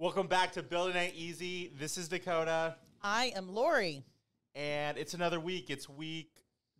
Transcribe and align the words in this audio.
Welcome 0.00 0.28
back 0.28 0.52
to 0.52 0.62
Building 0.62 0.96
Ain't 0.96 1.14
Easy. 1.14 1.70
This 1.78 1.98
is 1.98 2.08
Dakota, 2.08 2.76
I 3.02 3.34
am 3.36 3.54
Lori. 3.54 4.02
and 4.54 4.96
it's 4.96 5.12
another 5.12 5.38
week. 5.38 5.68
It's 5.68 5.90
week 5.90 6.30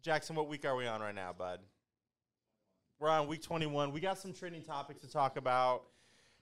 Jackson. 0.01 0.35
What 0.37 0.49
week 0.49 0.65
are 0.65 0.75
we 0.75 0.87
on 0.87 1.03
right 1.03 1.15
now, 1.15 1.35
bud? 1.37 1.61
We're 2.99 3.11
on 3.11 3.29
week 3.29 3.43
21. 3.43 3.93
We 3.93 4.01
got 4.01 4.17
some 4.19 4.33
trending 4.33 4.63
topics 4.63 5.03
to 5.03 5.07
talk 5.11 5.37
about. 5.37 5.83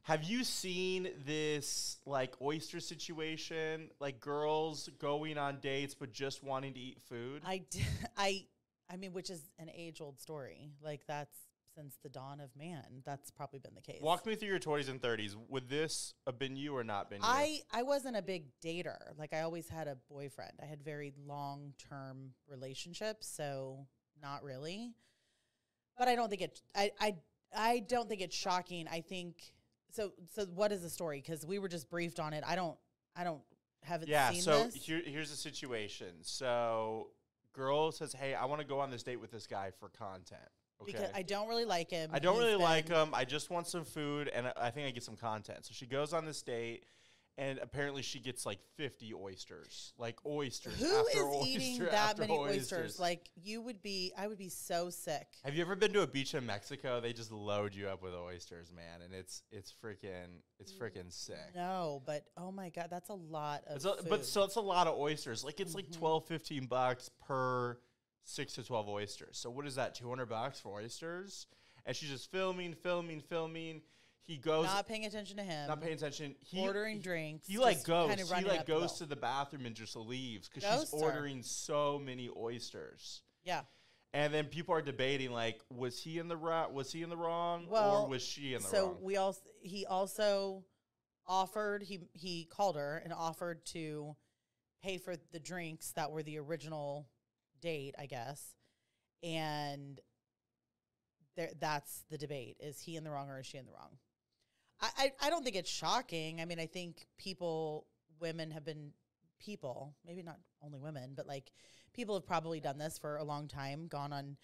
Have 0.02 0.22
you 0.22 0.44
seen 0.44 1.08
this 1.26 1.96
like 2.06 2.34
oyster 2.40 2.78
situation? 2.78 3.90
Like 3.98 4.20
girls 4.20 4.88
going 5.00 5.36
on 5.36 5.58
dates 5.58 5.96
but 5.96 6.12
just 6.12 6.44
wanting 6.44 6.74
to 6.74 6.78
eat 6.78 7.00
food? 7.08 7.42
I, 7.44 7.64
d- 7.70 7.82
I, 8.16 8.44
I 8.88 8.98
mean, 8.98 9.12
which 9.12 9.30
is 9.30 9.42
an 9.58 9.68
age 9.74 10.00
old 10.00 10.20
story. 10.20 10.70
Like 10.80 11.00
that's 11.08 11.36
since 11.78 11.96
the 12.02 12.08
dawn 12.08 12.40
of 12.40 12.50
man. 12.56 13.02
That's 13.04 13.30
probably 13.30 13.60
been 13.60 13.74
the 13.74 13.80
case. 13.80 14.00
Walk 14.02 14.26
me 14.26 14.34
through 14.34 14.48
your 14.48 14.58
20s 14.58 14.88
and 14.88 15.00
30s. 15.00 15.36
Would 15.48 15.68
this 15.68 16.14
have 16.26 16.38
been 16.38 16.56
you 16.56 16.76
or 16.76 16.82
not 16.82 17.08
been 17.08 17.18
you? 17.18 17.28
I, 17.28 17.60
I 17.72 17.84
wasn't 17.84 18.16
a 18.16 18.22
big 18.22 18.46
dater. 18.64 18.96
Like 19.16 19.32
I 19.32 19.42
always 19.42 19.68
had 19.68 19.86
a 19.86 19.96
boyfriend. 20.10 20.52
I 20.60 20.66
had 20.66 20.82
very 20.82 21.12
long 21.26 21.72
term 21.88 22.32
relationships, 22.48 23.28
so 23.28 23.86
not 24.20 24.42
really. 24.42 24.92
But 25.96 26.08
I 26.08 26.16
don't 26.16 26.28
think 26.28 26.42
it. 26.42 26.60
I, 26.74 26.90
I, 27.00 27.16
I 27.56 27.78
don't 27.88 28.08
think 28.08 28.22
it's 28.22 28.36
shocking. 28.36 28.86
I 28.90 29.00
think 29.00 29.36
so. 29.90 30.12
So 30.34 30.46
what 30.46 30.72
is 30.72 30.82
the 30.82 30.90
story? 30.90 31.22
Because 31.24 31.46
we 31.46 31.58
were 31.58 31.68
just 31.68 31.88
briefed 31.90 32.18
on 32.18 32.32
it. 32.32 32.42
I 32.46 32.56
don't. 32.56 32.76
I 33.16 33.24
don't 33.24 33.40
haven't 33.82 34.08
Yeah, 34.08 34.30
seen 34.30 34.42
so 34.42 34.64
this. 34.64 34.74
here, 34.74 35.00
here's 35.04 35.30
the 35.30 35.36
situation. 35.36 36.14
So, 36.22 37.10
girl 37.52 37.90
says, 37.90 38.12
"Hey, 38.12 38.34
I 38.34 38.44
want 38.44 38.60
to 38.60 38.66
go 38.66 38.78
on 38.80 38.90
this 38.90 39.02
date 39.02 39.16
with 39.20 39.32
this 39.32 39.46
guy 39.46 39.72
for 39.78 39.88
content." 39.88 40.48
Okay. 40.82 40.92
Because 40.92 41.10
I 41.14 41.22
don't 41.22 41.48
really 41.48 41.64
like 41.64 41.90
him. 41.90 42.10
I 42.12 42.18
don't 42.18 42.36
He's 42.36 42.44
really 42.44 42.56
like 42.62 42.86
been- 42.88 42.96
him. 43.08 43.14
I 43.14 43.24
just 43.24 43.50
want 43.50 43.66
some 43.66 43.84
food, 43.84 44.28
and 44.28 44.46
I- 44.48 44.52
I 44.56 44.70
think 44.70 44.86
I 44.86 44.90
get 44.90 45.02
some 45.02 45.16
content. 45.16 45.66
So 45.66 45.72
she 45.74 45.86
goes 45.86 46.12
on 46.12 46.24
this 46.24 46.40
date, 46.42 46.84
and 47.36 47.58
apparently 47.60 48.02
she 48.02 48.18
gets 48.18 48.44
like 48.44 48.58
50 48.76 49.14
oysters, 49.14 49.92
like 49.96 50.18
oysters. 50.26 50.74
Who 50.80 50.86
after 50.86 51.18
is 51.18 51.24
oyster 51.24 51.48
eating 51.48 51.78
that 51.84 51.92
after 51.94 52.22
many 52.22 52.36
oysters? 52.36 52.98
Like 52.98 53.28
you 53.40 53.60
would 53.62 53.80
be, 53.82 54.12
I 54.18 54.26
would 54.26 54.38
be 54.38 54.48
so 54.48 54.90
sick. 54.90 55.26
have 55.44 55.54
you 55.54 55.62
ever 55.62 55.76
been 55.76 55.92
to 55.92 56.02
a 56.02 56.06
beach 56.06 56.34
in 56.34 56.44
Mexico? 56.46 57.00
They 57.00 57.12
just 57.12 57.30
load 57.30 57.74
you 57.76 57.88
up 57.88 58.02
with 58.02 58.12
oysters, 58.14 58.72
man, 58.72 59.02
and 59.02 59.14
it's 59.14 59.42
it's 59.52 59.72
freaking 59.84 60.40
it's 60.58 60.72
freaking 60.72 61.12
sick. 61.12 61.54
No, 61.54 62.02
but 62.06 62.24
oh 62.36 62.50
my 62.50 62.70
god, 62.70 62.88
that's 62.90 63.08
a 63.10 63.14
lot 63.14 63.62
of. 63.68 63.76
It's 63.76 63.84
a, 63.84 63.96
but 64.08 64.24
so 64.24 64.42
it's 64.44 64.56
a 64.56 64.60
lot 64.60 64.86
of 64.88 64.96
oysters. 64.98 65.44
Like 65.44 65.60
it's 65.60 65.74
like 65.76 65.86
Mhm. 65.90 65.98
12, 65.98 66.26
15 66.26 66.66
bucks 66.66 67.08
per 67.24 67.78
six 68.28 68.52
to 68.54 68.62
12 68.62 68.88
oysters. 68.88 69.38
So 69.38 69.50
what 69.50 69.66
is 69.66 69.76
that? 69.76 69.94
200 69.94 70.26
bucks 70.26 70.60
for 70.60 70.80
oysters? 70.80 71.46
And 71.86 71.96
she's 71.96 72.10
just 72.10 72.30
filming, 72.30 72.74
filming, 72.74 73.20
filming. 73.20 73.82
He 74.22 74.36
goes, 74.36 74.66
not 74.66 74.86
paying 74.86 75.06
attention 75.06 75.38
to 75.38 75.42
him. 75.42 75.68
not 75.68 75.80
paying 75.80 75.94
attention. 75.94 76.34
He, 76.40 76.60
ordering 76.60 76.96
he, 76.96 77.02
drinks. 77.02 77.46
He 77.46 77.56
like 77.56 77.82
goes. 77.82 78.14
kinda 78.14 78.36
He 78.36 78.44
like 78.44 78.66
goes 78.66 78.98
to 78.98 79.06
the 79.06 79.16
bathroom 79.16 79.64
and 79.64 79.74
just 79.74 79.96
leaves 79.96 80.50
because 80.50 80.80
she's 80.80 80.92
ordering 80.92 81.42
so 81.42 81.98
many 81.98 82.28
oysters. 82.36 83.22
Yeah. 83.42 83.62
And 84.12 84.32
then 84.32 84.46
people 84.46 84.74
are 84.74 84.82
debating 84.82 85.32
like, 85.32 85.60
was 85.74 85.98
he 85.98 86.18
in 86.18 86.28
the 86.28 86.36
right? 86.36 86.70
Was 86.70 86.92
he 86.92 87.02
in 87.02 87.08
the 87.08 87.16
wrong, 87.16 87.66
Well, 87.70 88.02
or 88.02 88.08
was 88.08 88.22
she 88.22 88.52
in 88.52 88.60
the 88.60 88.68
so 88.68 88.86
wrong? 88.86 88.94
So 88.96 89.00
we 89.02 89.16
also 89.16 89.40
he 89.62 89.86
also 89.86 90.64
offered 91.26 91.82
he 91.82 92.00
he 92.12 92.44
called 92.44 92.76
her 92.76 93.00
and 93.02 93.14
offered 93.14 93.64
to 93.66 94.14
pay 94.82 94.98
for 94.98 95.14
the 95.32 95.38
drinks 95.38 95.92
that 95.92 96.10
were 96.10 96.22
the 96.22 96.38
original 96.38 97.08
date, 97.60 97.94
I 97.98 98.06
guess. 98.06 98.54
And 99.22 100.00
there 101.36 101.50
that's 101.60 102.04
the 102.10 102.18
debate. 102.18 102.56
Is 102.60 102.80
he 102.80 102.96
in 102.96 103.04
the 103.04 103.10
wrong 103.10 103.30
or 103.30 103.40
is 103.40 103.46
she 103.46 103.58
in 103.58 103.66
the 103.66 103.72
wrong? 103.72 103.98
I, 104.80 104.88
I, 104.98 105.26
I 105.26 105.30
don't 105.30 105.44
think 105.44 105.56
it's 105.56 105.70
shocking. 105.70 106.40
I 106.40 106.44
mean, 106.44 106.58
I 106.60 106.66
think 106.66 107.06
people 107.18 107.86
women 108.20 108.50
have 108.50 108.64
been 108.64 108.92
people, 109.38 109.94
maybe 110.04 110.22
not 110.22 110.38
only 110.62 110.78
women, 110.78 111.12
but 111.16 111.26
like 111.26 111.52
people 111.94 112.14
have 112.14 112.26
probably 112.26 112.60
done 112.60 112.78
this 112.78 112.98
for 112.98 113.16
a 113.16 113.24
long 113.24 113.48
time, 113.48 113.86
gone 113.88 114.12
on 114.12 114.36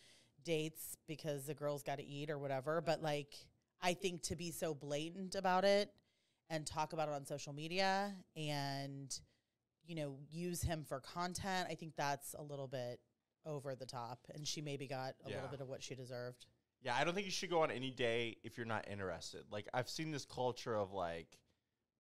dates 0.45 0.97
because 1.07 1.47
the 1.47 1.55
girls 1.55 1.83
got 1.83 1.99
to 1.99 2.05
eat 2.05 2.31
or 2.31 2.39
whatever. 2.39 2.81
But 2.81 3.03
like, 3.03 3.35
I 3.83 3.95
think 3.95 4.23
to 4.23 4.37
be 4.37 4.51
so 4.51 4.75
blatant 4.75 5.35
about 5.35 5.65
it 5.65 5.93
and 6.51 6.67
talk 6.67 6.93
about 6.93 7.09
it 7.09 7.15
on 7.15 7.27
social 7.27 7.53
media 7.53 8.15
and, 8.37 9.19
you 9.87 9.95
know, 9.95 10.17
use 10.31 10.63
him 10.63 10.85
for 10.87 11.01
content, 11.01 11.69
I 11.71 11.75
think 11.75 11.95
that's 11.97 12.35
a 12.39 12.43
little 12.43 12.69
bit 12.69 13.01
over 13.47 13.75
the 13.75 13.87
top. 13.87 14.21
And 14.35 14.47
she 14.47 14.61
maybe 14.61 14.87
got 14.87 15.15
a 15.25 15.29
Yeah. 15.31 15.37
little 15.37 15.51
bit 15.51 15.61
of 15.61 15.69
what 15.69 15.83
she 15.83 15.95
deserved. 15.95 16.47
Yeah, 16.83 16.95
I 16.95 17.05
don't 17.05 17.15
think 17.15 17.25
you 17.27 17.33
should 17.33 17.51
go 17.51 17.63
on 17.63 17.71
any 17.71 17.91
date 17.91 18.39
if 18.45 18.57
you're 18.59 18.67
not 18.67 18.89
interested. 18.89 19.45
Like 19.51 19.69
I've 19.73 19.89
seen 19.89 20.11
this 20.11 20.25
culture 20.27 20.75
of 20.77 20.93
like 20.93 21.39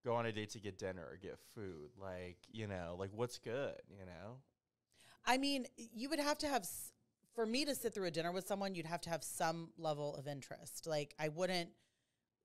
go 0.05 0.15
on 0.15 0.27
a 0.27 0.33
date 0.33 0.51
to 0.51 0.61
get 0.61 0.79
dinner 0.79 1.03
or 1.03 1.17
get 1.17 1.39
food. 1.55 1.91
Like, 1.99 2.37
you 2.51 2.67
know, 2.67 2.97
like 2.99 3.11
what's 3.13 3.39
good, 3.39 3.81
you 3.91 4.05
know? 4.05 4.37
I 5.25 5.39
mean, 5.39 5.67
you 5.77 6.11
would 6.11 6.21
have 6.21 6.37
to 6.39 6.49
have, 6.49 6.63
s- 6.63 6.93
for 7.35 7.47
me 7.47 7.65
to 7.65 7.75
sit 7.75 7.95
through 7.95 8.07
a 8.09 8.11
dinner 8.11 8.31
with 8.31 8.47
someone, 8.47 8.75
you'd 8.75 8.85
have 8.85 9.01
to 9.03 9.11
have 9.11 9.25
some 9.25 9.71
level 9.79 10.15
of 10.17 10.29
interest. 10.29 10.87
Like, 10.87 11.15
I 11.19 11.29
wouldn't, 11.31 11.71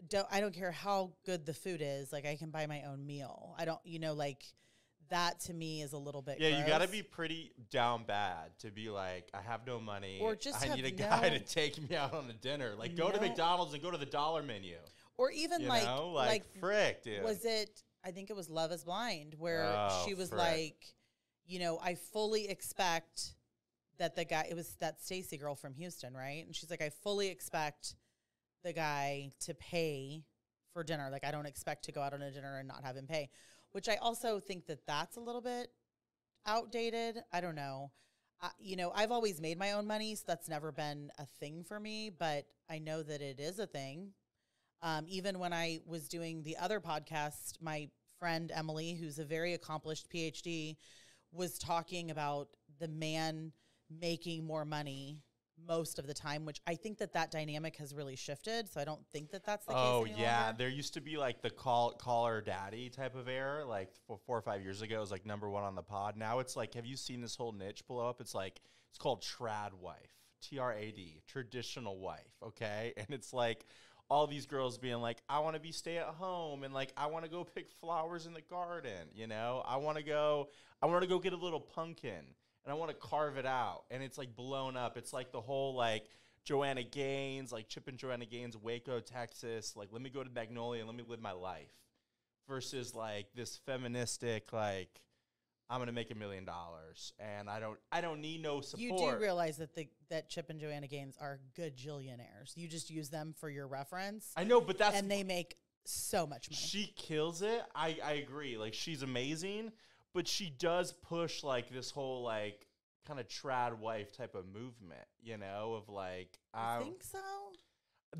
don't, 0.07 0.27
I 0.31 0.39
don't 0.39 0.53
care 0.53 0.71
how 0.71 1.11
good 1.25 1.45
the 1.45 1.53
food 1.53 1.81
is. 1.83 2.13
Like, 2.13 2.25
I 2.25 2.37
can 2.37 2.51
buy 2.51 2.67
my 2.67 2.83
own 2.83 3.05
meal. 3.05 3.53
I 3.57 3.65
don't, 3.65 3.81
you 3.83 3.99
know, 3.99 4.13
like, 4.13 4.43
that 5.09 5.39
to 5.41 5.53
me 5.53 5.81
is 5.81 5.93
a 5.93 5.97
little 5.97 6.21
bit. 6.21 6.39
Yeah, 6.39 6.59
you 6.59 6.65
got 6.67 6.81
to 6.81 6.87
be 6.87 7.01
pretty 7.03 7.51
down 7.71 8.03
bad 8.05 8.57
to 8.59 8.71
be 8.71 8.89
like 8.89 9.29
I 9.33 9.41
have 9.41 9.65
no 9.65 9.79
money 9.79 10.19
Or 10.21 10.35
just 10.35 10.67
I 10.69 10.75
need 10.75 10.85
a 10.85 10.91
guy 10.91 11.29
no- 11.29 11.29
to 11.37 11.39
take 11.39 11.89
me 11.89 11.95
out 11.95 12.13
on 12.13 12.29
a 12.29 12.33
dinner. 12.33 12.73
Like 12.77 12.95
go 12.95 13.09
to 13.11 13.19
McDonald's 13.19 13.73
and 13.73 13.81
go 13.83 13.91
to 13.91 13.97
the 13.97 14.05
dollar 14.05 14.43
menu. 14.43 14.75
or 15.17 15.31
even 15.31 15.67
like, 15.67 15.83
know? 15.83 16.09
Like, 16.09 16.45
frick, 16.59 17.03
dude. 17.03 17.23
was 17.23 17.43
it? 17.45 17.83
I 18.05 18.11
think 18.11 18.29
it 18.29 18.35
was 18.35 18.49
Love 18.49 18.71
Is 18.71 18.83
Blind, 18.85 19.35
where 19.37 19.65
Oh, 19.65 20.03
she 20.07 20.13
was 20.13 20.29
frick. 20.29 20.39
like, 20.39 20.85
you 21.45 21.59
know, 21.59 21.79
I 21.83 21.95
fully 21.95 22.47
expect 22.49 23.33
that 23.97 24.15
the 24.15 24.23
guy. 24.23 24.47
It 24.49 24.55
was 24.55 24.75
that 24.79 25.01
Stacy 25.03 25.37
girl 25.37 25.55
from 25.55 25.73
Houston, 25.73 26.13
right? 26.13 26.45
And 26.45 26.55
she's 26.55 26.69
like, 26.69 26.81
I 26.81 26.89
fully 27.03 27.27
expect 27.27 27.95
the 28.63 28.71
guy 28.71 29.31
to 29.41 29.53
pay 29.53 30.23
for 30.73 30.83
dinner. 30.83 31.09
Like, 31.11 31.25
I 31.25 31.31
don't 31.31 31.45
expect 31.45 31.85
to 31.85 31.91
go 31.91 32.01
out 32.01 32.13
on 32.13 32.21
a 32.21 32.31
dinner 32.31 32.57
and 32.59 32.67
not 32.67 32.83
have 32.85 32.95
him 32.95 33.07
pay. 33.07 33.29
Which 33.71 33.87
I 33.87 33.95
also 33.97 34.39
think 34.39 34.65
that 34.67 34.85
that's 34.87 35.17
a 35.17 35.21
little 35.21 35.41
bit 35.41 35.71
outdated. 36.45 37.19
I 37.31 37.41
don't 37.41 37.55
know. 37.55 37.91
You 38.57 38.77
know, 38.77 38.91
I've 38.95 39.11
always 39.11 39.41
made 39.41 39.59
my 39.59 39.73
own 39.73 39.85
money, 39.85 40.15
so 40.15 40.23
that's 40.25 40.47
never 40.47 40.71
been 40.71 41.11
a 41.19 41.25
thing 41.25 41.63
for 41.63 41.79
me. 41.79 42.09
But 42.09 42.45
I 42.69 42.79
know 42.79 43.03
that 43.03 43.21
it 43.21 43.39
is 43.39 43.59
a 43.59 43.67
thing. 43.67 44.13
Um, 44.81 45.05
even 45.07 45.39
when 45.39 45.51
I 45.51 45.81
was 45.85 46.07
doing 46.07 46.41
the 46.43 46.57
other 46.57 46.79
podcast, 46.79 47.61
my 47.61 47.89
friend 48.17 48.51
Emily, 48.53 48.95
who's 48.95 49.19
a 49.19 49.25
very 49.25 49.53
accomplished 49.53 50.09
PhD, 50.09 50.77
was 51.31 51.57
talking 51.59 52.11
about 52.11 52.47
the 52.79 52.87
man 52.87 53.51
making 53.89 54.45
more 54.45 54.65
money 54.65 55.21
most 55.67 55.99
of 55.99 56.07
the 56.07 56.13
time, 56.13 56.45
which 56.45 56.61
I 56.67 56.75
think 56.75 56.97
that 56.99 57.13
that 57.13 57.31
dynamic 57.31 57.75
has 57.77 57.93
really 57.93 58.15
shifted. 58.15 58.69
So 58.69 58.79
I 58.81 58.85
don't 58.85 59.05
think 59.11 59.31
that 59.31 59.45
that's 59.45 59.65
the 59.65 59.73
Oh 59.75 60.03
case. 60.05 60.13
any 60.15 60.23
yeah, 60.23 60.43
longer. 60.45 60.57
there 60.59 60.69
used 60.69 60.93
to 60.95 61.01
be 61.01 61.17
like 61.17 61.41
the 61.41 61.49
call 61.49 61.91
caller 61.93 62.41
daddy 62.41 62.89
type 62.89 63.15
of 63.15 63.27
era, 63.27 63.65
like 63.65 63.89
four, 64.07 64.17
four 64.25 64.37
or 64.37 64.41
five 64.41 64.61
years 64.61 64.81
ago. 64.81 64.97
It 64.97 64.99
was 64.99 65.11
like 65.11 65.25
number 65.25 65.49
one 65.49 65.63
on 65.63 65.75
the 65.75 65.83
pod. 65.83 66.17
Now 66.17 66.39
it's 66.39 66.55
like, 66.55 66.73
have 66.75 66.85
you 66.85 66.95
seen 66.97 67.21
this 67.21 67.35
whole 67.35 67.51
niche 67.51 67.85
blow 67.87 68.07
up? 68.07 68.21
It's 68.21 68.35
like 68.35 68.61
it's 68.89 68.97
called 68.97 69.21
trad 69.23 69.73
wife, 69.73 70.15
T 70.41 70.57
R 70.59 70.73
A 70.73 70.91
D, 70.91 71.21
traditional 71.27 71.99
wife. 71.99 72.33
Okay, 72.43 72.93
and 72.97 73.07
it's 73.11 73.33
like 73.33 73.65
all 74.11 74.25
these 74.25 74.47
girls 74.47 74.79
being 74.79 74.95
like, 75.01 75.21
I 75.29 75.37
want 75.39 75.55
to 75.55 75.59
be 75.59 75.71
stay 75.71 75.97
at 75.97 76.05
home 76.07 76.63
and 76.63 76.73
like 76.73 76.91
I 76.97 77.05
want 77.05 77.25
to 77.25 77.29
go 77.29 77.43
pick 77.43 77.69
flowers 77.79 78.25
in 78.25 78.33
the 78.33 78.41
garden. 78.41 79.07
You 79.13 79.27
know, 79.27 79.61
I 79.67 79.77
want 79.77 79.97
to 79.97 80.03
go, 80.03 80.49
I 80.81 80.87
want 80.87 81.03
to 81.03 81.07
go 81.07 81.19
get 81.19 81.33
a 81.33 81.37
little 81.37 81.59
pumpkin 81.59 82.23
and 82.69 82.75
I 82.75 82.79
want 82.79 82.91
to 82.91 82.97
carve 82.97 83.37
it 83.37 83.47
out. 83.47 83.85
And 83.89 84.03
it's 84.03 84.19
like 84.19 84.35
blown 84.35 84.77
up. 84.77 84.95
It's 84.95 85.11
like 85.11 85.31
the 85.31 85.41
whole 85.41 85.73
like 85.73 86.05
Joanna 86.45 86.83
Gaines, 86.83 87.51
like 87.51 87.67
Chip 87.67 87.87
and 87.87 87.97
Joanna 87.97 88.27
Gaines, 88.27 88.55
Waco, 88.55 88.99
Texas. 88.99 89.75
Like, 89.75 89.89
let 89.91 90.03
me 90.03 90.11
go 90.11 90.23
to 90.23 90.29
Magnolia 90.29 90.81
and 90.81 90.87
let 90.87 90.95
me 90.95 91.03
live 91.07 91.19
my 91.19 91.31
life. 91.31 91.73
Versus 92.47 92.93
like 92.93 93.25
this 93.33 93.59
feministic, 93.65 94.53
like, 94.53 95.01
I'm 95.67 95.79
gonna 95.79 95.91
make 95.91 96.11
a 96.11 96.15
million 96.15 96.45
dollars 96.45 97.13
and 97.19 97.49
I 97.49 97.59
don't 97.59 97.79
I 97.91 98.01
don't 98.01 98.21
need 98.21 98.43
no 98.43 98.61
support. 98.61 98.81
You 98.81 98.97
do 98.97 99.17
realize 99.19 99.57
that 99.57 99.73
the 99.73 99.87
that 100.09 100.29
Chip 100.29 100.51
and 100.51 100.59
Joanna 100.59 100.87
Gaines 100.87 101.15
are 101.19 101.39
gajillionaires. 101.57 102.55
You 102.55 102.67
just 102.67 102.91
use 102.91 103.09
them 103.09 103.33
for 103.39 103.49
your 103.49 103.67
reference, 103.67 104.31
I 104.37 104.43
know, 104.43 104.61
but 104.61 104.77
that's 104.77 104.95
and 104.95 105.09
they 105.09 105.23
make 105.23 105.55
so 105.85 106.27
much 106.27 106.49
money. 106.51 106.59
she 106.59 106.93
kills 106.95 107.41
it. 107.41 107.63
I, 107.73 107.97
I 108.03 108.13
agree. 108.13 108.57
Like 108.57 108.75
she's 108.75 109.01
amazing, 109.01 109.71
but 110.13 110.27
she 110.27 110.49
does 110.49 110.93
push 110.93 111.43
like 111.43 111.69
this 111.69 111.91
whole 111.91 112.23
like 112.23 112.65
kind 113.07 113.19
of 113.19 113.27
trad 113.27 113.79
wife 113.79 114.11
type 114.11 114.35
of 114.35 114.45
movement, 114.45 115.07
you 115.21 115.37
know, 115.37 115.73
of 115.77 115.89
like 115.89 116.37
I 116.53 116.79
think 116.79 117.03
so. 117.03 117.19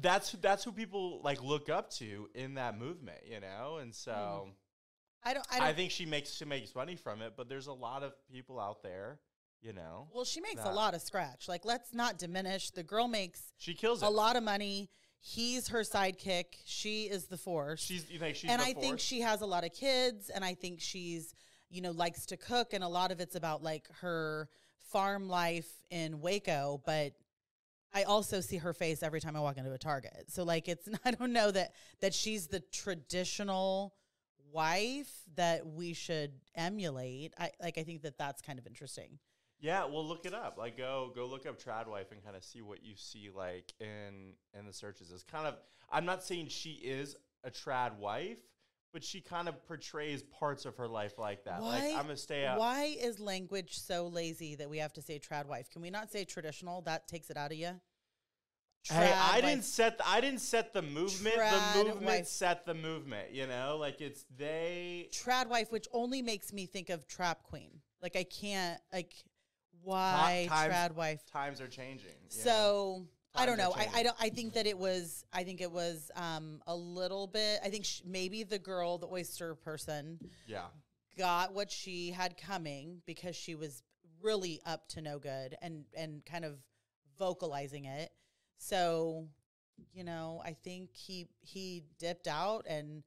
that's 0.01 0.31
that's 0.33 0.63
who 0.63 0.71
people 0.71 1.21
like 1.23 1.43
look 1.43 1.69
up 1.69 1.91
to 1.95 2.29
in 2.33 2.55
that 2.55 2.77
movement, 2.77 3.19
you 3.29 3.39
know, 3.39 3.77
and 3.81 3.93
so 3.93 4.45
hmm. 4.45 4.51
I 5.23 5.33
don't. 5.33 5.45
I 5.51 5.57
I, 5.57 5.59
don't. 5.59 5.75
think 5.75 5.91
she 5.91 6.05
makes 6.05 6.33
she 6.33 6.45
makes 6.45 6.73
money 6.75 6.95
from 6.95 7.21
it. 7.21 7.33
But 7.35 7.49
there's 7.49 7.67
a 7.67 7.73
lot 7.73 8.03
of 8.03 8.13
people 8.31 8.59
out 8.59 8.81
there, 8.83 9.19
you 9.61 9.73
know, 9.73 10.07
well, 10.13 10.25
she 10.25 10.41
makes 10.41 10.63
a 10.63 10.71
lot 10.71 10.93
of 10.93 11.01
scratch. 11.01 11.47
Like, 11.47 11.65
let's 11.65 11.93
not 11.93 12.17
diminish. 12.17 12.71
The 12.71 12.83
girl 12.83 13.07
makes 13.07 13.41
she 13.57 13.73
kills 13.73 14.01
it. 14.01 14.05
a 14.05 14.09
lot 14.09 14.35
of 14.35 14.43
money. 14.43 14.89
he's 15.19 15.67
her 15.69 15.81
sidekick. 15.81 16.45
She 16.65 17.03
is 17.03 17.27
the 17.27 17.37
force. 17.37 17.83
She's 17.83 18.09
you 18.09 18.19
think 18.19 18.37
she's 18.37 18.49
and 18.49 18.61
I 18.61 18.73
think 18.73 18.99
she 18.99 19.21
has 19.21 19.41
a 19.41 19.45
lot 19.45 19.65
of 19.65 19.73
kids, 19.73 20.29
and 20.29 20.45
I 20.45 20.53
think 20.53 20.79
she's 20.79 21.33
you 21.69 21.81
know 21.81 21.91
likes 21.91 22.25
to 22.27 22.37
cook, 22.37 22.73
and 22.73 22.83
a 22.83 22.87
lot 22.87 23.11
of 23.11 23.19
it's 23.19 23.35
about 23.35 23.63
like 23.63 23.87
her 24.01 24.49
farm 24.77 25.27
life 25.27 25.69
in 25.89 26.21
Waco. 26.21 26.81
But 26.85 27.13
I 27.93 28.03
also 28.03 28.41
see 28.41 28.57
her 28.57 28.73
face 28.73 29.01
every 29.03 29.19
time 29.19 29.35
I 29.35 29.39
walk 29.39 29.57
into 29.57 29.71
a 29.71 29.77
Target. 29.77 30.25
So 30.27 30.43
like 30.43 30.67
it's 30.67 30.87
I 31.05 31.11
don't 31.11 31.33
know 31.33 31.51
that 31.51 31.73
that 32.01 32.13
she's 32.13 32.47
the 32.47 32.59
traditional 32.71 33.93
wife 34.51 35.11
that 35.35 35.65
we 35.65 35.93
should 35.93 36.31
emulate. 36.55 37.33
I 37.37 37.51
like 37.61 37.77
I 37.77 37.83
think 37.83 38.01
that 38.03 38.17
that's 38.17 38.41
kind 38.41 38.59
of 38.59 38.67
interesting. 38.67 39.19
Yeah, 39.61 39.83
well, 39.85 40.05
look 40.07 40.25
it 40.25 40.33
up. 40.33 40.57
Like, 40.57 40.77
go 40.77 41.11
go 41.13 41.25
look 41.25 41.45
up 41.45 41.61
trad 41.61 41.87
wife 41.87 42.11
and 42.11 42.23
kind 42.23 42.35
of 42.35 42.43
see 42.43 42.61
what 42.61 42.83
you 42.83 42.93
see 42.95 43.29
like 43.35 43.73
in 43.79 44.33
in 44.57 44.65
the 44.65 44.73
searches. 44.73 45.11
It's 45.11 45.23
kind 45.23 45.47
of. 45.47 45.55
I'm 45.91 46.05
not 46.05 46.23
saying 46.23 46.47
she 46.49 46.73
is 46.73 47.15
a 47.43 47.49
trad 47.49 47.97
wife, 47.97 48.39
but 48.91 49.03
she 49.03 49.21
kind 49.21 49.47
of 49.47 49.65
portrays 49.67 50.23
parts 50.23 50.65
of 50.65 50.75
her 50.77 50.87
life 50.87 51.17
like 51.17 51.43
that. 51.45 51.61
like, 51.61 51.83
Why- 51.83 51.89
I'm 51.95 52.03
gonna 52.03 52.17
stay 52.17 52.45
up. 52.45 52.57
Why 52.57 52.95
is 52.99 53.19
language 53.19 53.77
so 53.79 54.07
lazy 54.07 54.55
that 54.55 54.69
we 54.69 54.77
have 54.79 54.93
to 54.93 55.01
say 55.01 55.19
trad 55.19 55.45
wife? 55.45 55.69
Can 55.69 55.81
we 55.81 55.89
not 55.89 56.11
say 56.11 56.25
traditional? 56.25 56.81
That 56.81 57.07
takes 57.07 57.29
it 57.29 57.37
out 57.37 57.51
of 57.51 57.57
you. 57.57 57.79
Hey, 58.89 59.11
I 59.13 59.39
Trad 59.39 59.41
didn't 59.41 59.63
set. 59.65 59.97
The, 59.97 60.07
I 60.07 60.21
didn't 60.21 60.39
set 60.39 60.73
the 60.73 60.81
movement. 60.81 61.35
Trad 61.35 61.73
the 61.73 61.83
movement 61.83 62.05
wife. 62.05 62.27
set 62.27 62.65
the 62.65 62.73
movement. 62.73 63.31
You 63.33 63.45
know, 63.45 63.77
like 63.79 63.99
it's 63.99 64.25
they. 64.37 65.09
trad 65.11 65.47
wife, 65.47 65.71
which 65.71 65.87
only 65.91 66.21
makes 66.21 66.53
me 66.53 66.65
think 66.65 66.89
of 66.89 67.05
trap 67.05 67.43
queen. 67.43 67.81
Like 68.01 68.15
I 68.15 68.23
can't 68.23 68.79
like 68.93 69.13
why 69.83 70.47
times- 70.49 70.73
trad 70.73 70.95
wife. 70.95 71.25
Times 71.25 71.59
are 71.61 71.67
changing. 71.67 72.11
So. 72.29 72.49
know? 72.49 73.07
I 73.39 73.45
don't 73.45 73.57
know. 73.57 73.73
I, 73.75 73.87
I 73.95 74.03
don't. 74.03 74.15
I 74.19 74.29
think 74.29 74.53
that 74.53 74.67
it 74.67 74.77
was. 74.77 75.23
I 75.33 75.43
think 75.43 75.61
it 75.61 75.71
was 75.71 76.11
um 76.15 76.61
a 76.67 76.75
little 76.75 77.27
bit. 77.27 77.59
I 77.63 77.69
think 77.69 77.85
sh- 77.85 78.01
maybe 78.05 78.43
the 78.43 78.59
girl, 78.59 78.97
the 78.97 79.07
oyster 79.07 79.55
person, 79.55 80.19
yeah, 80.45 80.65
got 81.17 81.53
what 81.53 81.71
she 81.71 82.11
had 82.11 82.37
coming 82.37 83.01
because 83.05 83.35
she 83.35 83.55
was 83.55 83.83
really 84.21 84.59
up 84.65 84.87
to 84.89 85.01
no 85.01 85.19
good 85.19 85.55
and 85.61 85.85
and 85.95 86.25
kind 86.25 86.45
of 86.45 86.57
vocalizing 87.17 87.85
it. 87.85 88.11
So, 88.57 89.27
you 89.93 90.03
know, 90.03 90.41
I 90.45 90.53
think 90.53 90.89
he 90.93 91.27
he 91.41 91.83
dipped 91.99 92.27
out 92.27 92.65
and 92.67 93.03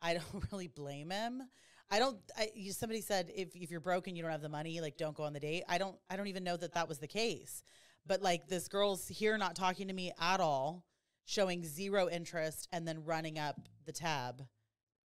I 0.00 0.14
don't 0.32 0.44
really 0.52 0.68
blame 0.68 1.10
him. 1.10 1.42
I 1.90 1.98
don't 1.98 2.18
I 2.36 2.50
you, 2.54 2.72
somebody 2.72 3.02
said 3.02 3.30
if 3.34 3.54
if 3.54 3.70
you're 3.70 3.80
broken 3.80 4.16
you 4.16 4.22
don't 4.22 4.32
have 4.32 4.40
the 4.40 4.48
money 4.48 4.80
like 4.80 4.96
don't 4.96 5.14
go 5.14 5.24
on 5.24 5.34
the 5.34 5.40
date. 5.40 5.64
I 5.68 5.78
don't 5.78 5.96
I 6.08 6.16
don't 6.16 6.28
even 6.28 6.44
know 6.44 6.56
that 6.56 6.74
that 6.74 6.88
was 6.88 6.98
the 6.98 7.06
case. 7.06 7.62
But 8.06 8.22
like 8.22 8.48
this 8.48 8.68
girl's 8.68 9.06
here 9.08 9.38
not 9.38 9.54
talking 9.54 9.88
to 9.88 9.94
me 9.94 10.12
at 10.20 10.40
all, 10.40 10.84
showing 11.24 11.64
zero 11.64 12.08
interest 12.08 12.68
and 12.72 12.86
then 12.86 13.04
running 13.04 13.38
up 13.38 13.68
the 13.86 13.92
tab. 13.92 14.42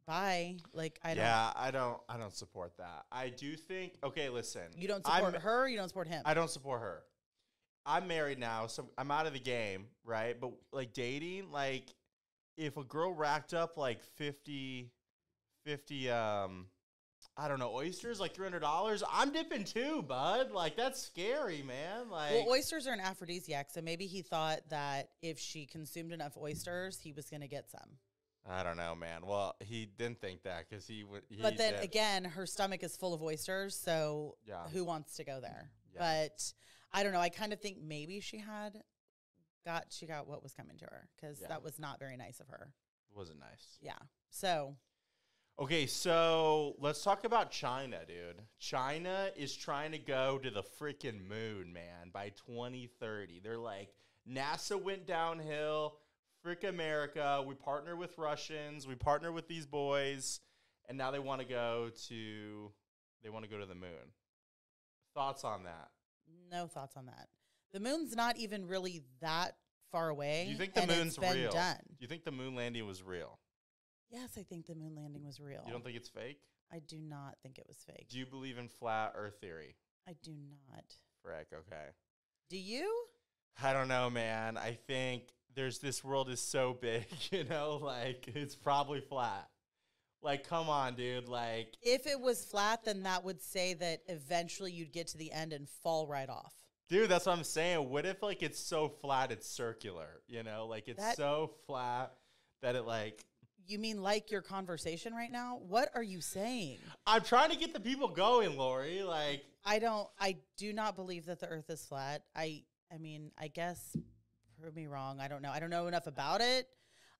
Bye. 0.07 0.57
Like 0.73 0.99
I 1.03 1.09
don't 1.09 1.17
yeah. 1.17 1.51
I 1.55 1.69
don't. 1.69 1.99
I 2.07 2.17
don't 2.17 2.33
support 2.33 2.71
that. 2.77 3.05
I 3.11 3.29
do 3.29 3.55
think. 3.55 3.93
Okay, 4.03 4.29
listen. 4.29 4.63
You 4.75 4.87
don't 4.87 5.07
I'm- 5.07 5.25
support 5.25 5.41
her. 5.41 5.67
You 5.67 5.77
don't 5.77 5.89
support 5.89 6.07
him. 6.07 6.21
I 6.25 6.33
don't 6.33 6.49
support 6.49 6.81
her. 6.81 7.03
I'm 7.85 8.07
married 8.07 8.37
now, 8.37 8.67
so 8.67 8.89
I'm 8.97 9.11
out 9.11 9.27
of 9.27 9.33
the 9.33 9.39
game, 9.39 9.85
right? 10.03 10.37
But 10.39 10.51
like 10.73 10.91
dating, 10.93 11.51
like 11.51 11.93
if 12.57 12.75
a 12.75 12.83
girl 12.83 13.13
racked 13.13 13.53
up 13.53 13.77
like 13.77 14.03
50, 14.03 14.91
50, 15.65 16.09
um, 16.09 16.65
I 17.39 17.47
don't 17.47 17.59
know, 17.59 17.71
oysters, 17.75 18.19
like 18.19 18.33
$300, 18.35 19.03
I'm 19.11 19.31
dipping 19.31 19.63
too, 19.63 20.01
bud. 20.01 20.51
Like 20.51 20.75
that's 20.75 20.99
scary, 21.01 21.61
man. 21.61 22.09
Like, 22.09 22.31
well, 22.31 22.47
oysters 22.49 22.87
are 22.87 22.93
an 22.93 22.99
aphrodisiac, 22.99 23.69
so 23.69 23.79
maybe 23.81 24.07
he 24.07 24.23
thought 24.23 24.61
that 24.69 25.09
if 25.21 25.37
she 25.37 25.67
consumed 25.67 26.11
enough 26.13 26.35
oysters, 26.35 26.99
he 26.99 27.11
was 27.13 27.29
going 27.29 27.41
to 27.41 27.47
get 27.47 27.69
some. 27.69 27.97
I 28.49 28.63
don't 28.63 28.77
know, 28.77 28.95
man. 28.95 29.25
Well, 29.25 29.55
he 29.59 29.85
didn't 29.85 30.19
think 30.21 30.43
that 30.43 30.67
because 30.69 30.87
he 30.87 31.03
would. 31.03 31.23
but 31.41 31.57
then 31.57 31.75
again, 31.75 32.23
her 32.23 32.45
stomach 32.45 32.81
is 32.81 32.97
full 32.97 33.13
of 33.13 33.21
oysters, 33.21 33.75
so 33.77 34.37
Yeah. 34.45 34.67
who 34.69 34.83
wants 34.83 35.17
to 35.17 35.23
go 35.23 35.39
there? 35.39 35.69
Yeah. 35.93 35.99
But 36.25 36.53
I 36.91 37.03
don't 37.03 37.11
know. 37.13 37.19
I 37.19 37.29
kind 37.29 37.53
of 37.53 37.59
think 37.59 37.77
maybe 37.81 38.19
she 38.19 38.37
had 38.39 38.81
got 39.65 39.87
she 39.91 40.05
got 40.07 40.27
what 40.27 40.41
was 40.41 40.53
coming 40.53 40.77
to 40.77 40.85
her 40.85 41.07
because 41.15 41.39
Yeah. 41.41 41.49
that 41.49 41.61
was 41.61 41.77
not 41.77 41.99
very 41.99 42.15
nice 42.17 42.39
of 42.39 42.47
her. 42.47 42.73
It 43.11 43.15
wasn't 43.17 43.39
nice. 43.39 43.77
Yeah. 43.81 43.99
So 44.29 44.77
Okay, 45.59 45.87
so 45.87 46.75
let's 46.79 47.03
talk 47.03 47.23
about 47.23 47.49
China, 47.49 47.97
dude. 48.07 48.43
China 48.59 49.31
is 49.35 49.55
trying 49.55 49.91
to 49.91 49.97
go 49.97 50.37
to 50.37 50.51
the 50.51 50.61
freaking 50.61 51.27
moon, 51.27 51.73
man, 51.73 52.11
by 52.13 52.29
2030. 52.45 53.39
They're 53.43 53.57
like, 53.57 53.89
NASA 54.31 54.81
went 54.81 55.07
downhill. 55.07 55.97
Frick 56.43 56.63
America. 56.63 57.43
We 57.45 57.55
partner 57.55 57.95
with 57.95 58.17
Russians. 58.19 58.87
We 58.87 58.93
partner 58.93 59.31
with 59.31 59.47
these 59.47 59.65
boys, 59.65 60.41
and 60.87 60.95
now 60.95 61.09
they 61.09 61.19
want 61.19 61.41
to 61.41 61.47
go 61.47 61.89
to 62.07 62.71
they 63.23 63.29
want 63.29 63.43
to 63.43 63.49
go 63.49 63.57
to 63.57 63.65
the 63.65 63.75
moon. 63.75 64.13
Thoughts 65.15 65.43
on 65.43 65.63
that? 65.63 65.89
no 66.51 66.67
thoughts 66.67 66.95
on 66.95 67.07
that. 67.07 67.27
The 67.73 67.79
moon's 67.79 68.15
not 68.15 68.37
even 68.37 68.67
really 68.67 69.01
that 69.21 69.55
far 69.91 70.09
away. 70.09 70.43
Do 70.45 70.51
you 70.51 70.57
think 70.57 70.73
the 70.73 70.87
moon's 70.87 71.17
been 71.17 71.35
real? 71.35 71.51
Done. 71.51 71.79
Do 71.89 71.97
you 71.99 72.07
think 72.07 72.23
the 72.23 72.31
moon 72.31 72.55
landing 72.55 72.85
was 72.85 73.03
real? 73.03 73.39
Yes, 74.09 74.31
I 74.37 74.43
think 74.43 74.65
the 74.65 74.75
moon 74.75 74.95
landing 74.95 75.25
was 75.25 75.39
real. 75.39 75.61
You 75.65 75.71
don't 75.71 75.83
think 75.83 75.97
it's 75.97 76.09
fake? 76.09 76.39
I 76.71 76.79
do 76.79 76.97
not 76.97 77.35
think 77.43 77.57
it 77.57 77.65
was 77.67 77.77
fake. 77.85 78.07
Do 78.09 78.17
you 78.17 78.25
believe 78.25 78.57
in 78.57 78.67
flat 78.67 79.13
Earth 79.15 79.35
theory? 79.41 79.75
I 80.07 80.15
do 80.23 80.31
not. 80.31 80.83
Frick. 81.23 81.47
Okay. 81.53 81.87
Do 82.49 82.57
you? 82.57 82.93
I 83.61 83.73
don't 83.73 83.87
know, 83.87 84.09
man. 84.09 84.57
I 84.57 84.77
think 84.87 85.23
there's 85.55 85.79
this 85.79 86.03
world 86.03 86.29
is 86.29 86.39
so 86.41 86.77
big, 86.79 87.05
you 87.31 87.43
know, 87.45 87.79
like 87.81 88.29
it's 88.35 88.55
probably 88.55 89.01
flat. 89.01 89.49
Like, 90.23 90.47
come 90.47 90.67
on, 90.67 90.95
dude. 90.95 91.27
Like, 91.29 91.75
If 91.81 92.07
it 92.07 92.19
was 92.19 92.43
flat, 92.43 92.83
then 92.85 93.03
that 93.03 93.23
would 93.23 93.41
say 93.41 93.75
that 93.75 94.01
eventually 94.07 94.71
you'd 94.71 94.91
get 94.91 95.07
to 95.09 95.17
the 95.17 95.31
end 95.31 95.53
and 95.53 95.69
fall 95.69 96.07
right 96.07 96.27
off. 96.29 96.53
dude, 96.89 97.09
that's 97.09 97.25
what 97.27 97.37
I'm 97.37 97.43
saying. 97.43 97.87
What 97.89 98.05
if 98.05 98.23
like 98.23 98.41
it's 98.43 98.59
so 98.59 98.87
flat 98.89 99.31
it's 99.31 99.49
circular? 99.49 100.21
You 100.27 100.43
know, 100.43 100.67
like 100.67 100.87
it's 100.87 101.01
That- 101.03 101.17
so 101.17 101.51
flat 101.65 102.13
that 102.61 102.75
it 102.75 102.83
like 102.83 103.25
You 103.67 103.79
mean 103.79 104.01
like 104.01 104.31
your 104.31 104.41
conversation 104.41 105.13
right 105.13 105.31
now? 105.31 105.59
What 105.67 105.89
are 105.93 106.03
you 106.03 106.21
saying? 106.21 106.77
I'm 107.05 107.21
trying 107.21 107.49
to 107.49 107.57
get 107.57 107.73
the 107.73 107.79
people 107.81 108.07
going, 108.07 108.57
Lori. 108.57 109.03
Like, 109.03 109.43
I 109.65 109.79
don't 109.79 110.07
I 110.19 110.37
do 110.55 110.71
not 110.71 110.95
believe 110.95 111.25
that 111.25 111.39
the 111.39 111.47
earth 111.47 111.69
is 111.69 111.85
flat. 111.85 112.23
I 112.35 112.63
I 112.93 112.97
mean, 112.97 113.31
I 113.37 113.49
guess 113.49 113.95
prove 114.61 114.75
me 114.75 114.87
wrong. 114.87 115.19
I 115.19 115.27
don't 115.27 115.41
know. 115.41 115.51
I 115.51 115.59
don't 115.59 115.69
know 115.69 115.87
enough 115.87 116.07
about 116.07 116.39
it. 116.39 116.67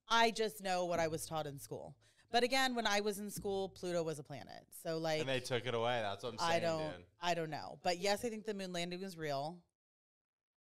I 0.10 0.32
just 0.32 0.64
know 0.64 0.86
what 0.86 1.00
I 1.00 1.08
was 1.08 1.26
taught 1.26 1.48
in 1.48 1.60
school. 1.60 1.96
But 2.32 2.44
again, 2.44 2.76
when 2.76 2.88
I 2.88 3.02
was 3.02 3.20
in 3.20 3.30
school, 3.30 3.70
Pluto 3.70 4.04
was 4.04 4.20
a 4.20 4.24
planet. 4.24 4.66
So 4.84 4.98
like 4.98 5.20
and 5.20 5.30
they 5.30 5.42
took 5.42 5.66
it 5.66 5.74
away. 5.74 6.00
That's 6.02 6.24
what 6.24 6.34
I'm 6.34 6.40
saying, 6.40 6.52
I 6.52 6.60
don't 6.60 6.80
dude. 6.80 7.06
I 7.22 7.34
don't 7.34 7.50
know. 7.50 7.78
But 7.84 8.00
yes, 8.00 8.24
I 8.24 8.30
think 8.30 8.46
the 8.46 8.54
moon 8.54 8.72
landing 8.72 9.02
was 9.02 9.18
real. 9.18 9.58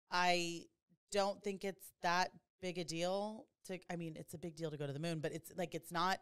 I 0.10 0.64
don't 1.12 1.42
think 1.44 1.66
it's 1.66 1.88
that 2.02 2.32
big 2.62 2.78
a 2.78 2.84
deal 2.84 3.46
to 3.66 3.80
I 3.92 3.96
mean, 3.96 4.16
it's 4.18 4.34
a 4.34 4.38
big 4.38 4.56
deal 4.56 4.72
to 4.72 4.78
go 4.78 4.88
to 4.88 4.94
the 4.94 5.00
moon, 5.00 5.20
but 5.20 5.32
it's 5.32 5.52
like 5.58 5.76
it's 5.76 5.92
not 5.92 6.20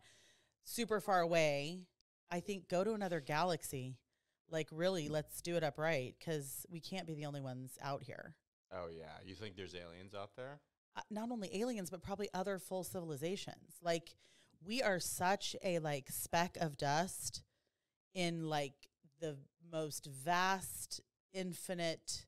super 0.63 0.99
far 0.99 1.21
away. 1.21 1.81
I 2.29 2.39
think 2.39 2.69
go 2.69 2.83
to 2.83 2.93
another 2.93 3.19
galaxy. 3.19 3.97
Like 4.49 4.67
really, 4.71 5.09
let's 5.09 5.41
do 5.41 5.55
it 5.55 5.63
upright 5.63 6.15
cuz 6.23 6.65
we 6.69 6.79
can't 6.79 7.07
be 7.07 7.13
the 7.13 7.25
only 7.25 7.41
ones 7.41 7.77
out 7.81 8.03
here. 8.03 8.35
Oh 8.71 8.87
yeah, 8.87 9.17
you 9.25 9.35
think 9.35 9.55
there's 9.55 9.75
aliens 9.75 10.13
out 10.13 10.35
there? 10.35 10.61
Uh, 10.95 11.01
not 11.09 11.31
only 11.31 11.49
aliens 11.59 11.89
but 11.89 12.03
probably 12.03 12.29
other 12.33 12.59
full 12.59 12.83
civilizations. 12.83 13.77
Like 13.81 14.15
we 14.63 14.81
are 14.81 14.99
such 14.99 15.55
a 15.63 15.79
like 15.79 16.09
speck 16.09 16.57
of 16.59 16.77
dust 16.77 17.43
in 18.13 18.47
like 18.49 18.89
the 19.19 19.37
most 19.71 20.05
vast 20.05 21.01
infinite 21.33 22.25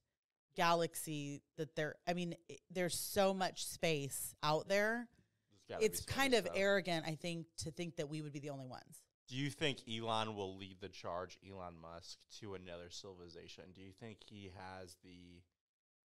galaxy 0.55 1.41
that 1.57 1.75
there 1.75 1.95
I 2.07 2.13
mean 2.13 2.35
i- 2.49 2.57
there's 2.69 2.97
so 2.99 3.33
much 3.33 3.65
space 3.65 4.35
out 4.43 4.67
there. 4.67 5.07
There's 5.51 5.67
gotta 5.69 5.79
be 5.79 5.85
It's 5.85 6.05
kind 6.05 6.33
of 6.33 6.45
stuff. 6.45 6.55
arrogant 6.57 7.05
I 7.07 7.15
think 7.15 7.47
to 7.57 7.71
think 7.71 7.95
that 7.97 8.09
we 8.09 8.21
would 8.21 8.33
be 8.33 8.39
the 8.39 8.49
only 8.51 8.67
ones. 8.67 9.01
Do 9.27 9.37
you 9.37 9.49
think 9.49 9.79
Elon 9.89 10.35
will 10.35 10.57
lead 10.57 10.81
the 10.81 10.89
charge, 10.89 11.37
Elon 11.49 11.77
Musk, 11.81 12.19
to 12.39 12.55
another 12.55 12.89
civilization? 12.89 13.71
Do 13.73 13.81
you 13.81 13.91
think 13.93 14.19
he 14.25 14.51
has 14.55 14.97
the 15.03 15.41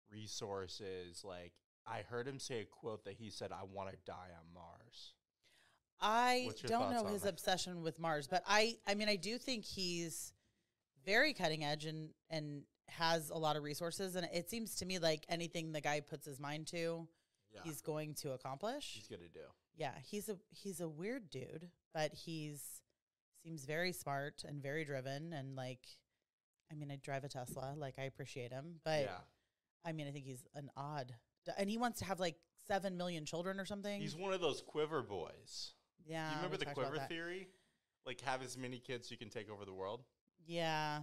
resources? 0.10 1.24
Like, 1.24 1.51
I 1.86 2.01
heard 2.01 2.27
him 2.27 2.39
say 2.39 2.62
a 2.62 2.65
quote 2.65 3.03
that 3.05 3.15
he 3.15 3.29
said, 3.29 3.51
I 3.51 3.63
want 3.63 3.89
to 3.91 3.98
die 4.05 4.29
on 4.38 4.53
Mars. 4.53 5.13
I 6.00 6.50
don't 6.65 6.91
know 6.93 7.05
his 7.05 7.24
that? 7.24 7.29
obsession 7.29 7.81
with 7.83 8.00
Mars, 8.00 8.27
but 8.27 8.43
I 8.48 8.79
I 8.88 8.95
mean 8.95 9.07
I 9.07 9.17
do 9.17 9.38
think 9.38 9.65
he's 9.65 10.33
very 11.05 11.33
cutting 11.33 11.63
edge 11.63 11.86
and 11.86 12.10
and 12.31 12.63
has 12.91 13.29
a 13.29 13.38
lot 13.38 13.55
of 13.55 13.63
resources 13.63 14.15
and 14.15 14.27
it 14.33 14.50
seems 14.50 14.75
to 14.75 14.86
me 14.86 15.00
like 15.00 15.25
anything 15.29 15.71
the 15.71 15.81
guy 15.81 16.00
puts 16.00 16.25
his 16.25 16.39
mind 16.39 16.67
to 16.67 17.07
Yeah. 17.53 17.62
he's 17.63 17.81
going 17.81 18.13
to 18.15 18.31
accomplish. 18.33 18.93
He's 18.95 19.07
to 19.07 19.17
do. 19.17 19.45
yeah, 19.75 19.93
he's 20.03 20.29
a 20.29 20.38
he's 20.50 20.79
a 20.81 20.88
weird 20.89 21.29
dude, 21.29 21.69
but 21.93 22.13
he's 22.13 22.81
seems 23.43 23.65
very 23.65 23.91
smart 23.91 24.43
and 24.48 24.62
very 24.62 24.86
driven 24.86 25.33
and 25.33 25.55
like 25.55 25.86
I 26.71 26.75
mean 26.75 26.91
I 26.91 26.98
drive 26.98 27.24
a 27.24 27.29
Tesla, 27.29 27.74
like 27.77 27.95
I 27.98 28.03
appreciate 28.03 28.51
him, 28.51 28.75
but 28.83 29.01
yeah. 29.01 29.17
I 29.86 29.91
mean 29.93 30.07
I 30.07 30.12
think 30.12 30.25
he's 30.25 30.43
an 30.55 30.69
odd 30.77 31.13
d- 31.45 31.51
and 31.57 31.69
he 31.69 31.77
wants 31.77 32.00
to 32.00 32.05
have 32.05 32.19
like 32.19 32.36
seven 32.67 32.98
million 32.98 33.25
children 33.25 33.60
or 33.60 33.65
something. 33.65 34.00
He's 34.00 34.15
one 34.15 34.33
of 34.33 34.41
those 34.41 34.62
quiver 34.62 35.01
boys. 35.01 35.74
yeah. 36.05 36.29
you 36.29 36.36
remember 36.38 36.57
the 36.57 36.65
quiver 36.67 36.98
theory? 37.10 37.48
Like 38.05 38.21
have 38.21 38.41
as 38.43 38.57
many 38.57 38.79
kids 38.79 39.07
so 39.07 39.13
you 39.13 39.17
can 39.17 39.29
take 39.29 39.50
over 39.50 39.65
the 39.65 39.74
world. 39.74 40.03
Yeah. 40.45 41.01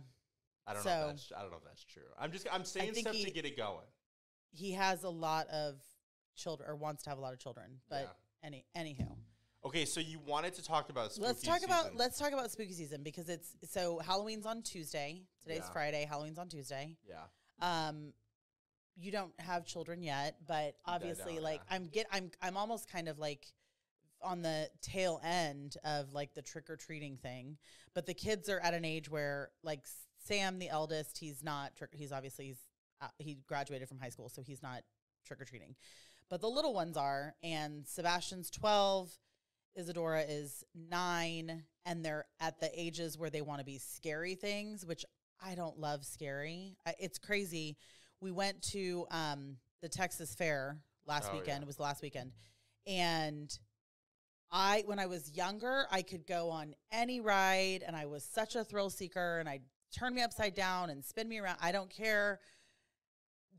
I 0.69 0.75
don't 0.75 0.85
know. 0.85 0.91
So- 0.91 1.01
If 1.01 1.07
that's, 1.17 1.33
I 1.37 1.43
don't 1.43 1.51
know 1.51 1.57
if 1.57 1.65
that's 1.65 1.85
true. 1.85 2.03
I'm 2.19 2.31
just 2.31 2.47
I'm 2.53 2.65
saying 2.65 2.95
stuff 2.95 3.15
to 3.15 3.31
get 3.31 3.45
it 3.45 3.57
going. 3.57 3.87
He 4.51 4.73
has 4.73 5.05
a 5.05 5.11
lot 5.11 5.47
of 5.49 5.77
children 6.37 6.69
or 6.71 6.77
wants 6.77 7.03
to 7.05 7.11
have 7.11 7.19
a 7.19 7.21
lot 7.21 7.33
of 7.33 7.39
children. 7.39 7.81
But 7.89 8.17
any 8.43 8.65
anywho. 8.77 9.17
Okay, 9.65 9.85
so 9.85 10.01
you 10.01 10.21
wanted 10.25 10.55
to 10.55 10.63
talk 10.63 10.89
about 10.89 11.19
let's 11.19 11.41
spooky 11.41 11.47
talk 11.47 11.65
about 11.65 11.83
season. 11.85 11.97
let's 11.99 12.19
talk 12.19 12.33
about 12.33 12.51
spooky 12.51 12.73
season 12.73 13.03
because 13.03 13.29
it's 13.29 13.57
so 13.69 13.99
Halloween's 13.99 14.47
on 14.47 14.63
Tuesday. 14.63 15.23
Today's 15.43 15.63
Yeah. 15.65 15.73
Friday. 15.73 16.07
Halloween's 16.09 16.39
on 16.39 16.49
Tuesday. 16.49 16.97
yeah. 17.09 17.25
Um, 17.61 18.13
you 19.01 19.11
don't 19.11 19.33
have 19.41 19.65
children 19.65 20.03
yet, 20.03 20.37
but 20.47 20.77
obviously, 20.85 21.41
like 21.41 21.61
yeah. 21.69 21.77
I'm 21.77 21.87
get 21.89 22.07
I'm 22.13 22.31
I'm 22.41 22.57
almost 22.57 22.91
kind 22.91 23.09
of 23.09 23.19
like 23.19 23.47
on 24.23 24.43
the 24.43 24.69
tail 24.81 25.21
end 25.25 25.77
of 25.85 26.13
like 26.13 26.35
the 26.35 26.43
trick 26.43 26.69
or 26.71 26.77
treating 26.77 27.17
thing. 27.17 27.57
But 27.95 28.07
the 28.07 28.15
kids 28.15 28.49
are 28.49 28.61
at 28.61 28.75
an 28.75 28.85
age 28.85 29.11
where 29.11 29.51
like 29.63 29.87
Sam, 30.29 30.59
the 30.59 30.69
eldest, 30.69 31.19
he's 31.19 31.43
not 31.43 31.75
trick. 31.77 31.91
He's 31.95 32.13
obviously 32.13 32.47
he's 32.47 32.61
uh, 33.01 33.07
he 33.19 33.39
graduated 33.47 33.89
from 33.89 33.99
high 33.99 34.11
school, 34.11 34.29
so 34.29 34.43
he's 34.43 34.63
not 34.63 34.83
trick 35.27 35.41
or 35.41 35.45
treating. 35.45 35.75
But 36.31 36.41
the 36.41 36.49
little 36.49 36.75
ones 36.75 36.97
are, 36.97 37.35
and 37.43 37.87
Sebastian's 37.87 38.51
twelve. 38.51 39.11
Isadora 39.77 40.23
is 40.23 40.65
nine, 40.75 41.63
and 41.87 42.05
they're 42.05 42.25
at 42.41 42.59
the 42.61 42.69
ages 42.75 43.17
where 43.17 43.31
they 43.31 43.43
want 43.43 43.61
to 43.61 43.65
be 43.65 43.79
scary 43.79 44.35
things, 44.35 44.85
which 44.85 45.05
I 45.41 45.55
don't 45.55 45.79
love 45.79 46.05
scary. 46.05 46.77
I, 46.85 46.95
it's 46.99 47.19
crazy. 47.19 47.77
We 48.21 48.33
went 48.33 48.61
to 48.73 49.07
um, 49.13 49.57
the 49.81 49.89
Texas 49.89 50.35
Fair 50.35 50.79
last 51.07 51.29
Oh, 51.31 51.35
weekend. 51.35 51.59
yeah. 51.59 51.63
It 51.63 51.67
was 51.67 51.77
the 51.77 51.83
last 51.83 52.03
weekend, 52.03 52.33
and 52.89 53.57
I, 54.51 54.83
when 54.87 54.99
I 54.99 55.07
was 55.07 55.31
younger, 55.37 55.85
I 55.93 56.03
could 56.03 56.27
go 56.27 56.51
on 56.51 56.75
any 56.91 57.21
ride, 57.21 57.85
and 57.87 57.95
I 57.95 58.07
was 58.07 58.25
such 58.25 58.57
a 58.57 58.65
thrill 58.65 58.91
seeker, 58.91 59.39
and 59.39 59.49
I 59.49 59.61
turn 59.93 60.15
me 60.15 60.23
upside 60.23 60.55
down 60.55 60.91
and 60.91 61.05
spin 61.05 61.29
me 61.29 61.39
around. 61.39 61.59
I 61.61 61.73
don't 61.73 61.91
care. 61.91 62.41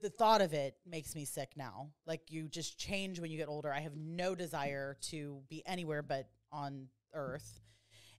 The 0.01 0.09
thought 0.09 0.41
of 0.41 0.53
it 0.53 0.75
makes 0.85 1.15
me 1.15 1.25
sick 1.25 1.51
now. 1.55 1.89
Like 2.05 2.21
you 2.29 2.47
just 2.47 2.79
change 2.79 3.19
when 3.19 3.31
you 3.31 3.37
get 3.37 3.49
older. 3.49 3.71
I 3.73 3.79
have 3.81 3.95
no 3.95 4.35
desire 4.35 4.97
to 5.09 5.41
be 5.49 5.63
anywhere 5.65 6.01
but 6.01 6.29
on 6.51 6.87
Earth. 7.13 7.59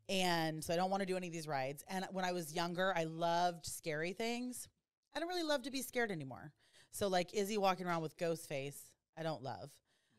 And 0.09 0.63
so 0.63 0.75
I 0.75 0.77
don't 0.77 0.91
want 0.91 1.03
to 1.03 1.07
do 1.07 1.17
any 1.17 1.29
of 1.29 1.33
these 1.33 1.47
rides. 1.47 1.85
And 1.89 2.05
when 2.11 2.25
I 2.25 2.33
was 2.33 2.53
younger, 2.53 2.93
I 2.97 3.05
loved 3.05 3.65
scary 3.65 4.13
things. 4.13 4.69
I 5.15 5.21
don't 5.21 5.29
really 5.29 5.45
love 5.45 5.63
to 5.63 5.71
be 5.71 5.83
scared 5.83 6.11
anymore. 6.11 6.53
So 6.91 7.09
like 7.09 7.33
Izzy 7.33 7.59
walking 7.59 7.87
around 7.87 8.03
with 8.03 8.19
ghost 8.19 8.49
face, 8.49 8.91
I 9.17 9.23
don't 9.23 9.43
love. 9.43 9.71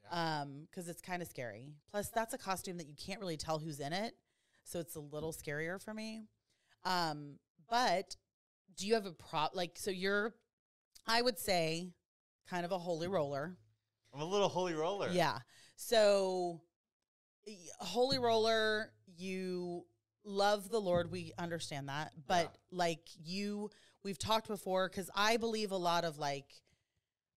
Um, 0.09 0.67
because 0.69 0.89
it's 0.89 1.01
kind 1.01 1.21
of 1.21 1.27
scary. 1.27 1.67
Plus, 1.89 2.09
that's 2.09 2.33
a 2.33 2.37
costume 2.37 2.77
that 2.77 2.87
you 2.87 2.95
can't 2.95 3.19
really 3.19 3.37
tell 3.37 3.59
who's 3.59 3.79
in 3.79 3.93
it. 3.93 4.15
So 4.63 4.79
it's 4.79 4.95
a 4.95 4.99
little 4.99 5.31
scarier 5.31 5.81
for 5.81 5.93
me. 5.93 6.23
Um, 6.83 7.35
but 7.71 8.15
do 8.77 8.85
you 8.85 8.93
have 8.93 9.07
a 9.07 9.11
prop 9.11 9.55
like 9.55 9.71
so 9.79 9.89
you're 9.89 10.35
I 11.07 11.21
would 11.21 11.39
say 11.39 11.93
kind 12.49 12.65
of 12.65 12.71
a 12.71 12.77
holy 12.77 13.07
roller. 13.07 13.57
I'm 14.13 14.21
a 14.21 14.25
little 14.25 14.49
holy 14.49 14.73
roller. 14.73 15.09
Yeah. 15.09 15.39
So, 15.77 16.61
holy 17.79 18.19
roller, 18.19 18.91
you 19.17 19.85
love 20.23 20.69
the 20.69 20.79
Lord. 20.79 21.11
We 21.11 21.31
understand 21.37 21.89
that. 21.89 22.11
But, 22.27 22.53
like, 22.71 23.07
you, 23.23 23.69
we've 24.03 24.19
talked 24.19 24.47
before, 24.47 24.89
because 24.89 25.09
I 25.15 25.37
believe 25.37 25.71
a 25.71 25.77
lot 25.77 26.03
of 26.03 26.19
like 26.19 26.53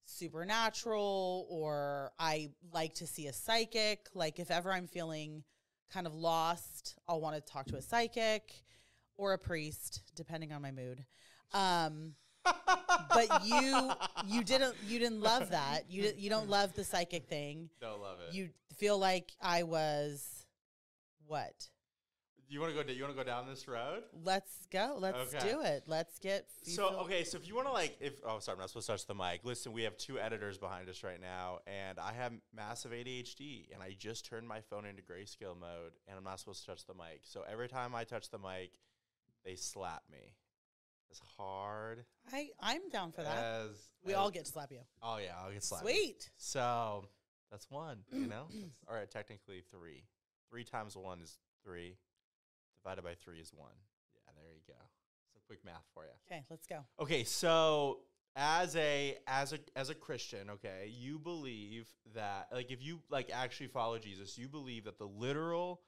supernatural, 0.05 1.47
or 1.49 2.11
I 2.19 2.51
like 2.73 2.95
to 2.95 3.07
see 3.07 3.29
a 3.29 3.33
psychic. 3.33 4.09
Like, 4.15 4.41
if 4.41 4.51
ever 4.51 4.73
I'm 4.73 4.89
feeling 4.89 5.45
kind 5.93 6.07
of 6.07 6.15
lost, 6.15 6.97
I'll 7.09 7.21
want 7.21 7.37
to 7.37 7.53
talk 7.53 7.67
to 7.67 7.77
a 7.77 7.83
psychic 7.83 8.64
or 9.17 9.33
a 9.33 9.39
priest, 9.39 10.03
depending 10.15 10.53
on 10.53 10.63
my 10.63 10.71
mood. 10.71 11.05
Um, 11.53 12.15
but 12.45 13.45
you 13.45 13.91
you 14.27 14.45
didn't 14.45 14.75
you 14.87 14.99
didn't 14.99 15.21
love 15.23 15.49
that 15.51 15.85
you 15.89 16.13
you 16.17 16.29
don't 16.29 16.49
love 16.51 16.75
the 16.75 16.85
psychic 16.85 17.27
thing 17.27 17.71
Don't 17.81 18.03
love 18.03 18.19
it. 18.29 18.35
you 18.35 18.51
feel 18.77 18.99
like 18.99 19.33
i 19.41 19.63
was 19.63 20.45
what 21.27 21.69
you 22.47 22.61
want 22.61 22.77
to 22.77 22.85
go? 22.85 22.93
You 22.93 23.03
want 23.03 23.17
to 23.17 23.25
go 23.25 23.27
down 23.27 23.47
this 23.49 23.67
road? 23.67 24.03
let's 24.23 24.67
go 24.71 24.99
let's 25.01 25.35
Okay. 25.35 25.49
do 25.53 25.63
it 25.63 25.85
let's 25.87 26.19
get 26.19 26.47
So 26.65 26.89
okay, 27.05 27.25
so 27.25 27.39
if 27.39 27.49
you 27.49 27.55
want 27.55 27.67
to 27.69 27.73
like, 27.73 27.97
if 28.01 28.13
oh 28.27 28.39
sorry, 28.41 28.57
I'm 28.57 28.61
not 28.61 28.69
supposed 28.69 28.87
to 28.89 28.93
touch 28.93 29.07
the 29.07 29.15
mic. 29.15 29.41
Listen, 29.45 29.73
we 29.73 29.83
have 29.85 29.97
two 29.97 30.19
editors 30.21 30.59
behind 30.59 30.91
us 30.91 31.03
right 31.03 31.21
now, 31.21 31.61
and 31.67 31.99
I 31.99 32.13
have 32.13 32.33
massive 32.55 32.93
ADHD, 32.93 33.73
and 33.73 33.83
I 33.83 33.97
just 33.99 34.27
turned 34.27 34.47
my 34.47 34.61
phone 34.61 34.85
into 34.85 35.01
grayscale 35.03 35.59
mode, 35.59 35.93
and 36.07 36.19
I'm 36.19 36.25
not 36.25 36.39
supposed 36.39 36.61
to 36.61 36.67
touch 36.67 36.85
the 36.87 36.93
mic. 36.95 37.21
So 37.23 37.43
every 37.51 37.69
time 37.69 37.95
I 37.95 38.05
touch 38.05 38.29
the 38.29 38.39
mic, 38.39 38.73
they 39.45 39.57
slap 39.57 40.03
me 40.11 40.35
as 41.11 41.21
hard 41.39 42.05
i 42.33 42.49
i'm 42.61 42.89
down 42.91 43.13
for 43.13 43.23
that 43.23 43.37
as 43.37 43.71
we 44.05 44.13
as- 44.13 44.19
all 44.19 44.31
get 44.31 44.45
to 44.45 44.51
slap 44.53 44.71
you 44.73 44.81
Oh 45.03 45.19
yeah, 45.19 45.33
I'll 45.43 45.53
get 45.53 45.63
slapped. 45.65 45.85
sweet 45.85 46.31
So 46.37 47.09
that's 47.51 47.71
one. 47.71 47.99
You 48.13 48.27
know, 48.27 48.47
That's- 48.51 48.71
all 48.89 48.95
right, 48.97 49.11
technically 49.11 49.63
three. 49.71 50.05
Three 50.51 50.65
times 50.65 50.97
one 50.97 51.21
is 51.21 51.39
three. 51.65 51.97
Divided 52.83 53.03
by 53.05 53.15
three 53.15 53.39
is 53.39 53.53
one. 53.55 53.73
Yeah, 54.15 54.33
there 54.37 54.53
you 54.53 54.61
go. 54.67 54.81
So 55.33 55.41
quick 55.47 55.65
math 55.65 55.85
for 55.95 56.05
you. 56.05 56.11
okay 56.29 56.45
let's 56.51 56.67
go 56.67 56.85
Okay, 57.01 57.23
so 57.25 58.01
as 58.37 58.75
a 58.77 59.17
as 59.27 59.53
a 59.53 59.59
as 59.77 59.89
a 59.91 59.95
Christian, 59.95 60.51
okay, 60.51 60.91
you 60.93 61.19
believe 61.19 61.87
that 62.15 62.49
like 62.53 62.71
if 62.73 62.83
you 62.83 63.01
like 63.11 63.31
actually 63.33 63.69
follow 63.69 63.99
Jesus, 63.99 64.37
you 64.37 64.49
believe 64.49 64.85
that 64.85 64.99
the 64.99 65.07
literal 65.07 65.81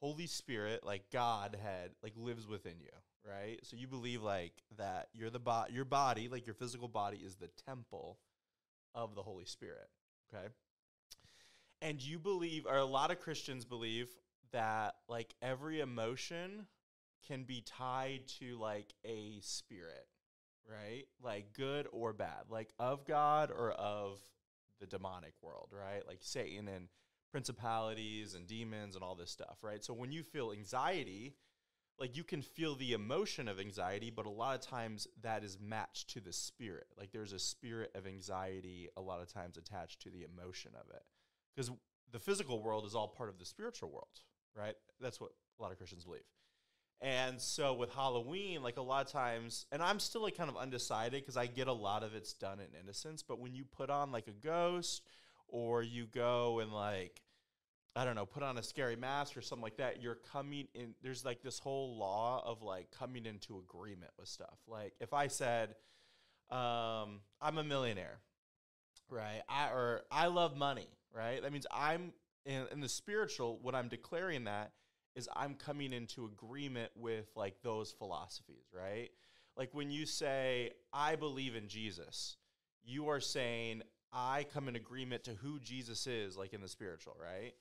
Holy 0.00 0.26
Spirit, 0.26 0.84
like 0.84 1.10
Godhead, 1.12 1.90
like 2.02 2.14
lives 2.16 2.46
within 2.46 2.80
you, 2.80 2.88
right? 3.28 3.58
So 3.64 3.76
you 3.76 3.86
believe 3.86 4.22
like 4.22 4.54
that 4.78 5.08
you're 5.12 5.30
the 5.30 5.38
bo- 5.38 5.66
your 5.70 5.84
body, 5.84 6.28
like 6.28 6.46
your 6.46 6.54
physical 6.54 6.88
body 6.88 7.18
is 7.18 7.36
the 7.36 7.50
temple 7.66 8.18
of 8.94 9.14
the 9.14 9.22
Holy 9.22 9.44
Spirit, 9.44 9.88
okay? 10.32 10.46
And 11.82 12.02
you 12.02 12.18
believe 12.18 12.66
or 12.66 12.76
a 12.76 12.84
lot 12.84 13.10
of 13.10 13.20
Christians 13.20 13.64
believe 13.64 14.08
that 14.52 14.96
like 15.08 15.34
every 15.42 15.80
emotion 15.80 16.66
can 17.28 17.44
be 17.44 17.62
tied 17.62 18.26
to 18.40 18.58
like 18.58 18.94
a 19.04 19.38
spirit, 19.42 20.06
right? 20.66 21.04
Like 21.22 21.52
good 21.52 21.86
or 21.92 22.12
bad, 22.14 22.44
like 22.48 22.70
of 22.78 23.06
God 23.06 23.50
or 23.50 23.72
of 23.72 24.18
the 24.80 24.86
demonic 24.86 25.34
world, 25.42 25.68
right? 25.72 26.06
Like 26.06 26.18
Satan 26.22 26.68
and 26.68 26.88
principalities 27.30 28.34
and 28.34 28.46
demons 28.46 28.94
and 28.94 29.04
all 29.04 29.14
this 29.14 29.30
stuff, 29.30 29.58
right? 29.62 29.84
So 29.84 29.94
when 29.94 30.12
you 30.12 30.22
feel 30.22 30.52
anxiety, 30.52 31.34
like 31.98 32.16
you 32.16 32.24
can 32.24 32.42
feel 32.42 32.74
the 32.74 32.92
emotion 32.92 33.46
of 33.46 33.60
anxiety, 33.60 34.10
but 34.10 34.26
a 34.26 34.30
lot 34.30 34.54
of 34.54 34.62
times 34.62 35.06
that 35.22 35.44
is 35.44 35.58
matched 35.60 36.10
to 36.10 36.20
the 36.20 36.32
spirit. 36.32 36.86
Like 36.98 37.12
there's 37.12 37.32
a 37.32 37.38
spirit 37.38 37.90
of 37.94 38.06
anxiety 38.06 38.88
a 38.96 39.00
lot 39.00 39.20
of 39.20 39.32
times 39.32 39.58
attached 39.58 40.00
to 40.02 40.10
the 40.10 40.24
emotion 40.24 40.72
of 40.74 40.88
it. 40.94 41.02
Because 41.54 41.70
the 42.10 42.18
physical 42.18 42.62
world 42.62 42.86
is 42.86 42.94
all 42.94 43.08
part 43.08 43.28
of 43.28 43.38
the 43.38 43.44
spiritual 43.44 43.90
world, 43.90 44.08
right? 44.56 44.74
That's 45.00 45.20
what 45.20 45.30
a 45.58 45.62
lot 45.62 45.72
of 45.72 45.78
Christians 45.78 46.04
believe. 46.04 46.22
And 47.02 47.40
so 47.40 47.72
with 47.74 47.92
Halloween, 47.94 48.62
like 48.62 48.76
a 48.76 48.82
lot 48.82 49.06
of 49.06 49.12
times, 49.12 49.66
and 49.72 49.82
I'm 49.82 49.98
still 50.00 50.22
like 50.22 50.36
kind 50.36 50.50
of 50.50 50.56
undecided 50.56 51.22
because 51.22 51.36
I 51.36 51.46
get 51.46 51.66
a 51.66 51.72
lot 51.72 52.02
of 52.02 52.14
it's 52.14 52.34
done 52.34 52.60
in 52.60 52.78
innocence, 52.78 53.22
but 53.22 53.40
when 53.40 53.54
you 53.54 53.64
put 53.64 53.88
on 53.88 54.12
like 54.12 54.26
a 54.26 54.32
ghost 54.32 55.02
or 55.50 55.82
you 55.82 56.06
go 56.06 56.60
and 56.60 56.72
like, 56.72 57.20
I 57.96 58.04
don't 58.04 58.14
know, 58.14 58.26
put 58.26 58.42
on 58.42 58.56
a 58.58 58.62
scary 58.62 58.96
mask 58.96 59.36
or 59.36 59.40
something 59.40 59.62
like 59.62 59.78
that, 59.78 60.02
you're 60.02 60.18
coming 60.32 60.68
in. 60.74 60.94
There's 61.02 61.24
like 61.24 61.42
this 61.42 61.58
whole 61.58 61.98
law 61.98 62.42
of 62.44 62.62
like 62.62 62.90
coming 62.96 63.26
into 63.26 63.58
agreement 63.58 64.12
with 64.18 64.28
stuff. 64.28 64.58
Like 64.66 64.94
if 65.00 65.12
I 65.12 65.26
said, 65.26 65.74
um, 66.50 67.20
I'm 67.40 67.58
a 67.58 67.64
millionaire, 67.64 68.20
right? 69.08 69.42
I 69.48 69.68
or 69.70 70.02
I 70.10 70.26
love 70.26 70.56
money, 70.56 70.88
right? 71.14 71.42
That 71.42 71.52
means 71.52 71.66
I'm 71.72 72.12
in, 72.46 72.66
in 72.72 72.80
the 72.80 72.88
spiritual. 72.88 73.58
What 73.62 73.74
I'm 73.74 73.88
declaring 73.88 74.44
that 74.44 74.72
is 75.16 75.28
I'm 75.34 75.54
coming 75.54 75.92
into 75.92 76.26
agreement 76.26 76.92
with 76.96 77.26
like 77.34 77.56
those 77.62 77.92
philosophies, 77.92 78.66
right? 78.72 79.10
Like 79.56 79.70
when 79.72 79.90
you 79.90 80.06
say 80.06 80.70
I 80.92 81.16
believe 81.16 81.56
in 81.56 81.68
Jesus, 81.68 82.36
you 82.84 83.08
are 83.08 83.20
saying 83.20 83.82
I 84.12 84.46
come 84.52 84.68
in 84.68 84.76
agreement 84.76 85.24
to 85.24 85.32
who 85.32 85.58
Jesus 85.60 86.06
is, 86.06 86.36
like 86.36 86.52
in 86.52 86.60
the 86.60 86.68
spiritual, 86.68 87.16
right? 87.20 87.52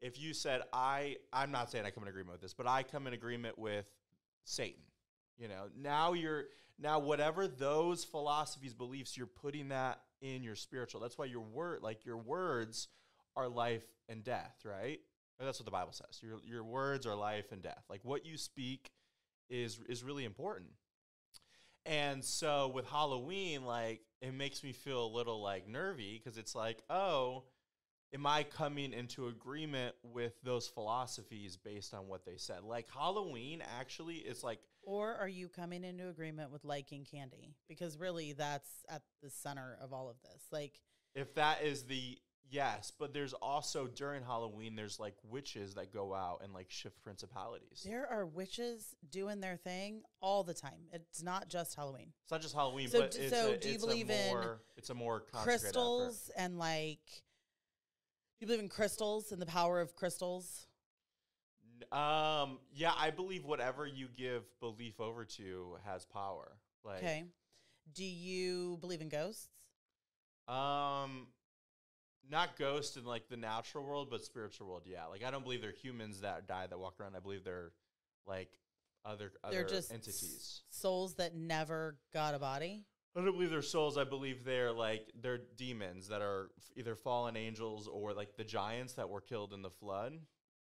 If 0.00 0.20
you 0.20 0.34
said 0.34 0.62
I, 0.72 1.16
I'm 1.32 1.50
not 1.50 1.70
saying 1.70 1.86
I 1.86 1.90
come 1.90 2.02
in 2.04 2.08
agreement 2.08 2.32
with 2.32 2.42
this, 2.42 2.54
but 2.54 2.66
I 2.66 2.82
come 2.82 3.06
in 3.06 3.14
agreement 3.14 3.58
with 3.58 3.86
Satan. 4.44 4.82
You 5.38 5.48
know, 5.48 5.64
now 5.76 6.12
you're 6.12 6.44
now 6.78 6.98
whatever 6.98 7.46
those 7.48 8.04
philosophies, 8.04 8.74
beliefs, 8.74 9.16
you're 9.16 9.26
putting 9.26 9.68
that 9.68 10.00
in 10.20 10.42
your 10.42 10.56
spiritual. 10.56 11.00
That's 11.00 11.18
why 11.18 11.26
your 11.26 11.40
word, 11.40 11.82
like 11.82 12.04
your 12.04 12.18
words, 12.18 12.88
are 13.36 13.48
life 13.48 13.84
and 14.08 14.22
death, 14.22 14.54
right? 14.64 15.00
That's 15.40 15.58
what 15.58 15.64
the 15.64 15.72
Bible 15.72 15.92
says. 15.92 16.20
Your 16.22 16.38
your 16.46 16.64
words 16.64 17.06
are 17.06 17.14
life 17.14 17.52
and 17.52 17.62
death. 17.62 17.84
Like 17.90 18.00
what 18.04 18.24
you 18.24 18.36
speak 18.36 18.90
is 19.50 19.78
is 19.88 20.04
really 20.04 20.24
important. 20.24 20.70
And 21.86 22.24
so 22.24 22.68
with 22.74 22.86
Halloween, 22.86 23.64
like 23.64 24.00
it 24.20 24.32
makes 24.32 24.62
me 24.64 24.72
feel 24.72 25.04
a 25.04 25.12
little 25.14 25.42
like 25.42 25.68
nervy 25.68 26.20
because 26.22 26.38
it's 26.38 26.54
like, 26.54 26.82
oh, 26.88 27.44
am 28.14 28.26
I 28.26 28.44
coming 28.44 28.92
into 28.92 29.28
agreement 29.28 29.94
with 30.02 30.32
those 30.42 30.68
philosophies 30.68 31.56
based 31.56 31.92
on 31.92 32.08
what 32.08 32.24
they 32.24 32.36
said? 32.36 32.62
Like 32.62 32.86
Halloween 32.92 33.62
actually 33.78 34.16
is 34.16 34.42
like 34.42 34.60
Or 34.82 35.14
are 35.14 35.28
you 35.28 35.48
coming 35.48 35.84
into 35.84 36.08
agreement 36.08 36.52
with 36.52 36.64
liking 36.64 37.04
candy? 37.04 37.54
Because 37.68 37.98
really, 37.98 38.32
that's 38.32 38.70
at 38.88 39.02
the 39.22 39.30
center 39.30 39.76
of 39.82 39.92
all 39.92 40.08
of 40.08 40.16
this. 40.22 40.44
Like, 40.50 40.80
if 41.14 41.34
that 41.34 41.62
is 41.62 41.84
the 41.84 42.18
yes, 42.50 42.92
but 42.98 43.12
there's 43.12 43.32
also 43.34 43.86
during 43.86 44.22
Halloween 44.22 44.76
there's 44.76 44.98
like 45.00 45.14
witches 45.24 45.74
that 45.74 45.92
go 45.92 46.14
out 46.14 46.40
and 46.44 46.52
like 46.52 46.70
shift 46.70 47.02
principalities. 47.02 47.82
there 47.86 48.06
are 48.10 48.26
witches 48.26 48.94
doing 49.10 49.40
their 49.40 49.56
thing 49.56 50.02
all 50.20 50.42
the 50.44 50.54
time. 50.54 50.88
It's 50.92 51.22
not 51.22 51.48
just 51.48 51.74
Halloween. 51.74 52.12
It's 52.22 52.30
not 52.32 52.40
just 52.42 52.54
Halloween, 52.54 52.88
So 52.88 53.00
but 53.00 53.10
d- 53.12 53.18
it's 53.20 53.34
so 53.36 53.52
a, 53.52 53.56
do 53.56 53.68
you 53.68 53.74
it's 53.74 53.84
believe 53.84 54.10
a 54.10 54.26
in 54.26 54.32
more, 54.32 54.60
it's 54.76 54.90
a 54.90 54.94
more 54.94 55.20
concentrated 55.20 55.60
effort. 55.60 55.62
crystals 55.72 56.30
and 56.36 56.58
like, 56.58 56.98
do 57.06 58.40
you 58.40 58.46
believe 58.46 58.60
in 58.60 58.68
crystals 58.68 59.32
and 59.32 59.40
the 59.40 59.46
power 59.46 59.80
of 59.80 59.94
crystals? 59.96 60.66
Um, 61.92 62.58
yeah, 62.72 62.92
I 62.96 63.10
believe 63.10 63.44
whatever 63.44 63.86
you 63.86 64.08
give 64.16 64.42
belief 64.60 65.00
over 65.00 65.24
to 65.24 65.76
has 65.84 66.04
power. 66.04 66.56
Like, 66.84 66.98
Okay. 66.98 67.24
Do 67.92 68.04
you 68.04 68.78
believe 68.80 69.00
in 69.00 69.08
ghosts? 69.08 69.48
um, 70.48 71.26
not 72.30 72.56
ghosts 72.56 72.96
in 72.96 73.04
like 73.04 73.28
the 73.28 73.36
natural 73.36 73.84
world, 73.84 74.08
but 74.10 74.24
spiritual 74.24 74.66
world. 74.68 74.82
Yeah, 74.86 75.06
like 75.06 75.24
I 75.24 75.30
don't 75.30 75.42
believe 75.44 75.60
they're 75.60 75.72
humans 75.72 76.20
that 76.20 76.46
die 76.46 76.66
that 76.66 76.78
walk 76.78 76.94
around. 77.00 77.16
I 77.16 77.20
believe 77.20 77.44
they're 77.44 77.72
like 78.26 78.48
other 79.04 79.32
other 79.42 79.54
They're 79.54 79.64
just 79.68 79.92
entities. 79.92 80.62
souls 80.70 81.14
that 81.16 81.34
never 81.34 81.96
got 82.12 82.34
a 82.34 82.38
body. 82.38 82.84
I 83.16 83.20
don't 83.20 83.32
believe 83.32 83.50
they're 83.50 83.62
souls. 83.62 83.96
I 83.96 84.04
believe 84.04 84.44
they're 84.44 84.72
like 84.72 85.12
they're 85.20 85.40
demons 85.56 86.08
that 86.08 86.20
are 86.20 86.50
f- 86.58 86.72
either 86.76 86.96
fallen 86.96 87.36
angels 87.36 87.86
or 87.86 88.12
like 88.12 88.36
the 88.36 88.44
giants 88.44 88.94
that 88.94 89.08
were 89.08 89.20
killed 89.20 89.52
in 89.52 89.62
the 89.62 89.70
flood. 89.70 90.14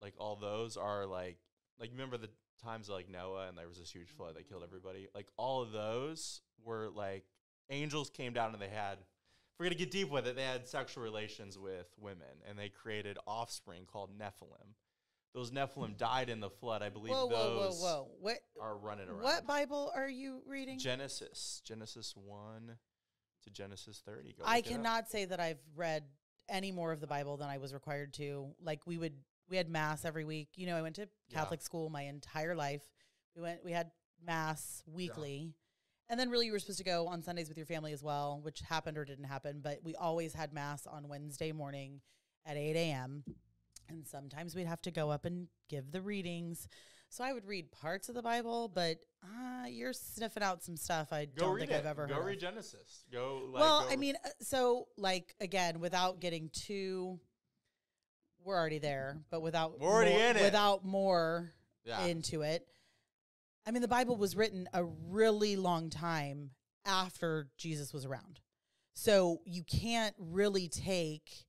Like 0.02 0.14
all 0.18 0.36
those 0.36 0.76
are 0.76 1.06
like 1.06 1.38
like 1.80 1.90
remember 1.92 2.18
the 2.18 2.28
times 2.62 2.88
of 2.88 2.96
like 2.96 3.08
Noah 3.08 3.48
and 3.48 3.56
there 3.56 3.68
was 3.68 3.78
this 3.78 3.90
huge 3.90 4.10
flood 4.10 4.36
that 4.36 4.48
killed 4.48 4.62
everybody. 4.62 5.08
Like 5.14 5.28
all 5.36 5.62
of 5.62 5.72
those 5.72 6.42
were 6.62 6.90
like 6.94 7.24
angels 7.70 8.10
came 8.10 8.32
down 8.34 8.52
and 8.52 8.60
they 8.60 8.68
had 8.68 8.98
if 9.54 9.60
we're 9.60 9.66
gonna 9.66 9.76
get 9.76 9.90
deep 9.90 10.10
with 10.10 10.26
it, 10.26 10.34
they 10.36 10.42
had 10.42 10.66
sexual 10.66 11.02
relations 11.04 11.58
with 11.58 11.86
women 12.00 12.26
and 12.48 12.58
they 12.58 12.68
created 12.68 13.18
offspring 13.26 13.86
called 13.86 14.10
Nephilim. 14.18 14.74
Those 15.32 15.50
Nephilim 15.50 15.96
died 15.96 16.28
in 16.28 16.40
the 16.40 16.50
flood. 16.50 16.82
I 16.82 16.88
believe 16.90 17.12
Whoa, 17.12 17.26
whoa, 17.26 17.56
whoa, 17.58 17.70
whoa! 17.72 18.08
What 18.20 18.38
are 18.60 18.76
running 18.76 19.08
around. 19.08 19.22
what 19.22 19.46
Bible 19.46 19.90
are 19.94 20.08
you 20.08 20.42
reading? 20.46 20.78
Genesis, 20.78 21.60
Genesis 21.64 22.14
one 22.16 22.76
to 23.42 23.50
Genesis 23.50 24.02
thirty. 24.04 24.32
Go 24.38 24.44
I 24.46 24.56
look 24.56 24.66
it 24.66 24.68
up. 24.68 24.76
cannot 24.76 25.08
say 25.08 25.24
that 25.24 25.40
I've 25.40 25.58
read 25.74 26.04
any 26.48 26.70
more 26.72 26.92
of 26.92 27.00
the 27.00 27.06
Bible 27.06 27.36
than 27.36 27.48
I 27.48 27.58
was 27.58 27.72
required 27.74 28.12
to. 28.14 28.54
Like 28.62 28.86
we 28.86 28.96
would, 28.98 29.14
we 29.48 29.56
had 29.56 29.68
mass 29.68 30.04
every 30.04 30.24
week. 30.24 30.50
You 30.56 30.66
know, 30.66 30.76
I 30.76 30.82
went 30.82 30.96
to 30.96 31.08
Yeah. 31.28 31.38
Catholic 31.38 31.62
school 31.62 31.90
my 31.90 32.02
entire 32.02 32.54
life. 32.54 32.82
We 33.34 33.42
went, 33.42 33.64
we 33.64 33.72
had 33.72 33.90
mass 34.24 34.82
weekly, 34.86 35.54
and 36.08 36.18
then 36.20 36.30
really 36.30 36.46
you 36.46 36.52
were 36.52 36.58
supposed 36.58 36.78
to 36.78 36.84
go 36.84 37.06
on 37.06 37.22
Sundays 37.22 37.48
with 37.48 37.56
your 37.56 37.66
family 37.66 37.92
as 37.92 38.02
well, 38.02 38.40
which 38.42 38.60
happened 38.60 38.98
or 38.98 39.04
didn't 39.04 39.24
happen. 39.24 39.60
But 39.62 39.80
we 39.82 39.94
always 39.94 40.34
had 40.34 40.52
mass 40.52 40.86
on 40.86 41.08
Wednesday 41.08 41.52
morning 41.52 42.00
at 42.46 42.56
eight 42.56 42.76
a.m. 42.76 43.24
And 43.88 44.06
sometimes 44.06 44.54
we'd 44.54 44.66
have 44.66 44.82
to 44.82 44.90
go 44.90 45.10
up 45.10 45.24
and 45.24 45.48
give 45.68 45.92
the 45.92 46.00
readings. 46.00 46.68
So 47.10 47.22
I 47.22 47.32
would 47.32 47.46
read 47.46 47.70
parts 47.70 48.08
of 48.08 48.14
the 48.14 48.22
Bible, 48.22 48.68
but 48.74 48.96
uh, 49.22 49.66
you're 49.68 49.92
sniffing 49.92 50.42
out 50.42 50.64
some 50.64 50.76
stuff 50.76 51.12
I 51.12 51.26
Go 51.26 51.46
don't 51.46 51.58
think 51.58 51.70
it. 51.70 51.76
I've 51.76 51.86
ever 51.86 52.06
Go 52.06 52.14
heard. 52.14 52.20
of. 52.20 52.26
read 52.26 52.40
Genesis. 52.40 53.04
Go. 53.12 53.42
Like, 53.52 53.60
well, 53.62 53.82
go 53.82 53.88
I 53.90 53.96
mean, 53.96 54.16
uh, 54.24 54.28
so 54.40 54.88
like 54.96 55.34
again, 55.40 55.78
without 55.80 56.18
getting 56.20 56.50
too, 56.52 57.20
we're 58.42 58.56
already 58.58 58.78
there, 58.78 59.18
but 59.30 59.42
without 59.42 59.78
We're 59.78 59.88
already 59.88 60.12
more, 60.12 60.20
in 60.22 60.36
it. 60.38 60.42
without 60.42 60.84
more 60.84 61.52
yeah. 61.84 62.04
into 62.06 62.42
it. 62.42 62.66
I 63.66 63.70
mean, 63.70 63.82
the 63.82 63.88
Bible 63.88 64.16
was 64.16 64.36
written 64.36 64.68
a 64.72 64.84
really 64.84 65.56
long 65.56 65.90
time 65.90 66.50
after 66.84 67.48
Jesus 67.56 67.92
was 67.92 68.04
around, 68.04 68.40
so 68.92 69.40
you 69.46 69.62
can't 69.64 70.14
really 70.18 70.68
take 70.68 71.46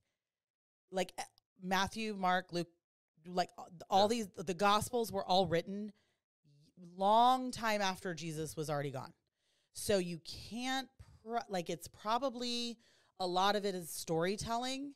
like 0.90 1.12
uh, 1.18 1.22
Matthew, 1.62 2.14
Mark, 2.14 2.52
Luke, 2.52 2.68
like 3.26 3.50
all 3.90 4.02
Yeah. 4.02 4.08
these. 4.08 4.28
The 4.36 4.54
Gospels 4.54 5.12
were 5.12 5.24
all 5.24 5.46
written 5.46 5.92
long 6.96 7.50
time 7.50 7.80
after 7.82 8.14
Jesus 8.14 8.56
was 8.56 8.70
already 8.70 8.90
gone. 8.90 9.12
So 9.74 9.98
you 9.98 10.20
can't 10.50 10.88
pro- 11.24 11.40
like 11.48 11.68
it's 11.70 11.88
probably 11.88 12.78
a 13.20 13.26
lot 13.26 13.56
of 13.56 13.64
it 13.64 13.74
is 13.74 13.90
storytelling 13.90 14.94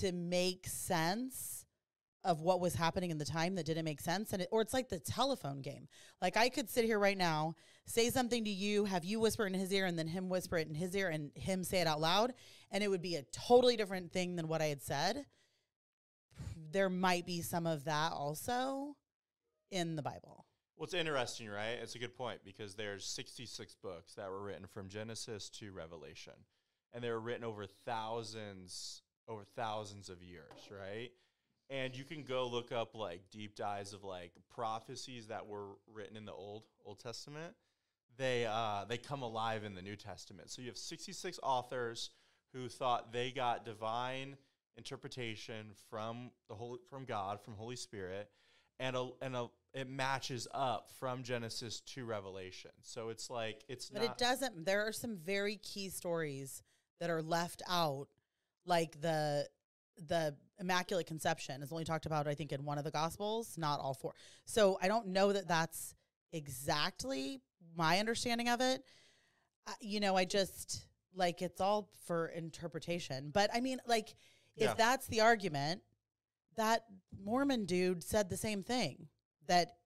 to 0.00 0.12
make 0.12 0.66
sense 0.66 1.63
of 2.24 2.40
what 2.40 2.60
was 2.60 2.74
happening 2.74 3.10
in 3.10 3.18
the 3.18 3.24
time 3.24 3.54
that 3.54 3.66
didn't 3.66 3.84
make 3.84 4.00
sense 4.00 4.32
and 4.32 4.42
it, 4.42 4.48
or 4.50 4.62
it's 4.62 4.72
like 4.72 4.88
the 4.88 4.98
telephone 4.98 5.60
game. 5.60 5.88
Like 6.22 6.36
I 6.36 6.48
could 6.48 6.70
sit 6.70 6.84
here 6.84 6.98
right 6.98 7.18
now, 7.18 7.54
say 7.86 8.08
something 8.10 8.44
to 8.44 8.50
you, 8.50 8.86
have 8.86 9.04
you 9.04 9.20
whisper 9.20 9.46
in 9.46 9.54
his 9.54 9.72
ear 9.72 9.86
and 9.86 9.98
then 9.98 10.08
him 10.08 10.28
whisper 10.28 10.56
it 10.56 10.68
in 10.68 10.74
his 10.74 10.96
ear 10.96 11.10
and 11.10 11.30
him 11.34 11.64
say 11.64 11.80
it 11.80 11.86
out 11.86 12.00
loud 12.00 12.32
and 12.70 12.82
it 12.82 12.88
would 12.88 13.02
be 13.02 13.16
a 13.16 13.22
totally 13.24 13.76
different 13.76 14.12
thing 14.12 14.36
than 14.36 14.48
what 14.48 14.62
I 14.62 14.66
had 14.66 14.82
said. 14.82 15.26
There 16.72 16.88
might 16.88 17.26
be 17.26 17.42
some 17.42 17.66
of 17.66 17.84
that 17.84 18.12
also 18.12 18.96
in 19.70 19.96
the 19.96 20.02
Bible. 20.02 20.46
Well, 20.76 20.84
it's 20.84 20.94
interesting, 20.94 21.48
right? 21.48 21.78
It's 21.80 21.94
a 21.94 21.98
good 21.98 22.16
point 22.16 22.40
because 22.44 22.74
there's 22.74 23.04
66 23.06 23.76
books 23.76 24.14
that 24.14 24.30
were 24.30 24.42
written 24.42 24.66
from 24.66 24.88
Genesis 24.88 25.48
to 25.50 25.70
Revelation, 25.70 26.32
and 26.92 27.02
they 27.02 27.10
were 27.10 27.20
written 27.20 27.44
over 27.44 27.66
thousands, 27.84 29.02
over 29.28 29.44
thousands 29.54 30.08
of 30.08 30.20
years, 30.20 30.50
right? 30.70 31.10
And 31.70 31.96
you 31.96 32.04
can 32.04 32.22
go 32.24 32.46
look 32.46 32.72
up 32.72 32.94
like 32.94 33.22
deep 33.30 33.56
dives 33.56 33.94
of 33.94 34.04
like 34.04 34.32
prophecies 34.54 35.28
that 35.28 35.46
were 35.46 35.68
written 35.92 36.16
in 36.16 36.24
the 36.24 36.32
old 36.32 36.64
Old 36.84 37.00
Testament. 37.00 37.54
They 38.16 38.46
uh, 38.46 38.84
they 38.88 38.98
come 38.98 39.22
alive 39.22 39.64
in 39.64 39.74
the 39.74 39.82
New 39.82 39.96
Testament. 39.96 40.50
So 40.50 40.62
you 40.62 40.68
have 40.68 40.76
66 40.76 41.38
authors 41.42 42.10
who 42.52 42.68
thought 42.68 43.12
they 43.12 43.30
got 43.30 43.64
divine 43.64 44.36
interpretation 44.76 45.66
from 45.90 46.30
the 46.48 46.54
holy 46.54 46.78
from 46.88 47.04
God, 47.04 47.40
from 47.40 47.54
Holy 47.54 47.76
Spirit, 47.76 48.28
and 48.78 48.96
a, 48.96 49.08
and 49.22 49.36
a, 49.36 49.46
it 49.72 49.88
matches 49.88 50.46
up 50.52 50.90
from 50.98 51.22
Genesis 51.22 51.80
to 51.80 52.04
Revelation. 52.04 52.70
So 52.82 53.08
it's 53.08 53.30
like 53.30 53.64
it's 53.68 53.90
But 53.90 54.02
not 54.02 54.10
it 54.12 54.18
doesn't. 54.18 54.66
There 54.66 54.86
are 54.86 54.92
some 54.92 55.16
very 55.16 55.56
key 55.56 55.88
stories 55.88 56.62
that 57.00 57.10
are 57.10 57.22
left 57.22 57.62
out, 57.68 58.08
like 58.64 59.00
the 59.00 59.48
the 60.06 60.36
Immaculate 60.58 61.06
Conception 61.06 61.62
is 61.62 61.72
only 61.72 61.84
talked 61.84 62.06
about, 62.06 62.26
I 62.26 62.34
think, 62.34 62.52
in 62.52 62.64
one 62.64 62.78
of 62.78 62.84
the 62.84 62.90
Gospels, 62.90 63.56
not 63.56 63.80
all 63.80 63.94
four. 63.94 64.14
So 64.44 64.78
I 64.82 64.88
don't 64.88 65.08
know 65.08 65.32
that 65.32 65.48
that's 65.48 65.94
exactly 66.32 67.40
my 67.76 67.98
understanding 67.98 68.48
of 68.48 68.60
it. 68.60 68.82
You 69.80 70.00
know, 70.00 70.16
I 70.16 70.24
just 70.24 70.86
like 71.14 71.42
it's 71.42 71.60
all 71.60 71.88
for 72.06 72.26
interpretation. 72.28 73.30
But 73.32 73.50
I 73.54 73.60
mean, 73.60 73.78
like, 73.86 74.10
if 74.56 74.64
Yeah. 74.68 74.74
that's 74.74 75.06
the 75.06 75.20
argument, 75.20 75.82
that 76.56 76.84
Mormon 77.18 77.64
dude 77.66 78.02
said 78.04 78.28
the 78.28 78.36
same 78.36 78.62
thing 78.62 79.08
that 79.46 79.76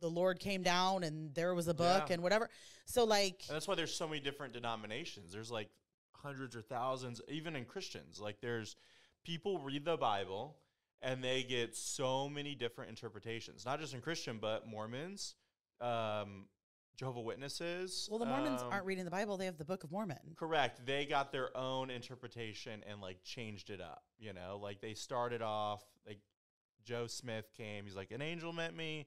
the 0.00 0.08
Lord 0.10 0.38
came 0.38 0.62
down 0.62 1.02
and 1.02 1.34
there 1.34 1.54
was 1.54 1.68
a 1.68 1.74
book 1.74 2.08
Yeah. 2.08 2.14
and 2.14 2.22
whatever. 2.22 2.50
So 2.84 3.04
like 3.04 3.44
And 3.48 3.56
that's 3.56 3.66
why 3.66 3.74
there's 3.74 3.94
so 3.94 4.06
many 4.06 4.20
different 4.20 4.52
denominations. 4.52 5.32
There's 5.32 5.50
like 5.50 5.70
hundreds 6.12 6.54
or 6.54 6.62
thousands, 6.62 7.20
even 7.28 7.56
in 7.56 7.64
Christians. 7.64 8.20
Like 8.20 8.40
there's 8.40 8.76
people 9.26 9.58
read 9.58 9.84
the 9.84 9.96
Bible 9.96 10.56
and 11.02 11.22
they 11.22 11.42
get 11.42 11.76
so 11.76 12.28
many 12.28 12.54
different 12.54 12.90
interpretations. 12.90 13.66
Not 13.66 13.80
just 13.80 13.92
in 13.92 14.00
Christian, 14.00 14.38
but 14.40 14.68
Mormons, 14.68 15.34
um, 15.80 16.44
Jehovah 16.96 17.20
Witnesses. 17.20 18.08
well 18.10 18.18
the 18.18 18.24
Mormons 18.24 18.62
um, 18.62 18.68
aren't 18.70 18.86
reading 18.86 19.04
the 19.04 19.10
Bible, 19.10 19.36
they 19.36 19.44
have 19.44 19.58
the 19.58 19.64
Book 19.64 19.84
of 19.84 19.90
Mormon. 19.90 20.16
Correct. 20.36 20.86
They 20.86 21.04
got 21.04 21.32
their 21.32 21.54
own 21.56 21.90
interpretation 21.90 22.82
and 22.88 23.00
like 23.00 23.22
changed 23.24 23.68
it 23.68 23.80
up. 23.80 24.04
You 24.18 24.32
know, 24.32 24.58
like 24.62 24.80
they 24.80 24.94
started 24.94 25.42
off 25.42 25.84
like 26.06 26.20
Joe 26.84 27.06
Smith 27.08 27.50
came. 27.56 27.84
He's 27.84 27.96
like, 27.96 28.12
an 28.12 28.22
angel 28.22 28.52
met 28.52 28.74
me. 28.74 29.06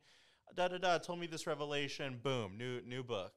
Da 0.56 0.68
da 0.68 0.78
da. 0.78 0.98
Told 0.98 1.20
me 1.20 1.28
this 1.28 1.48
revelation. 1.48 2.20
Boom. 2.22 2.58
New 2.58 2.82
new 2.82 3.04
book. 3.04 3.34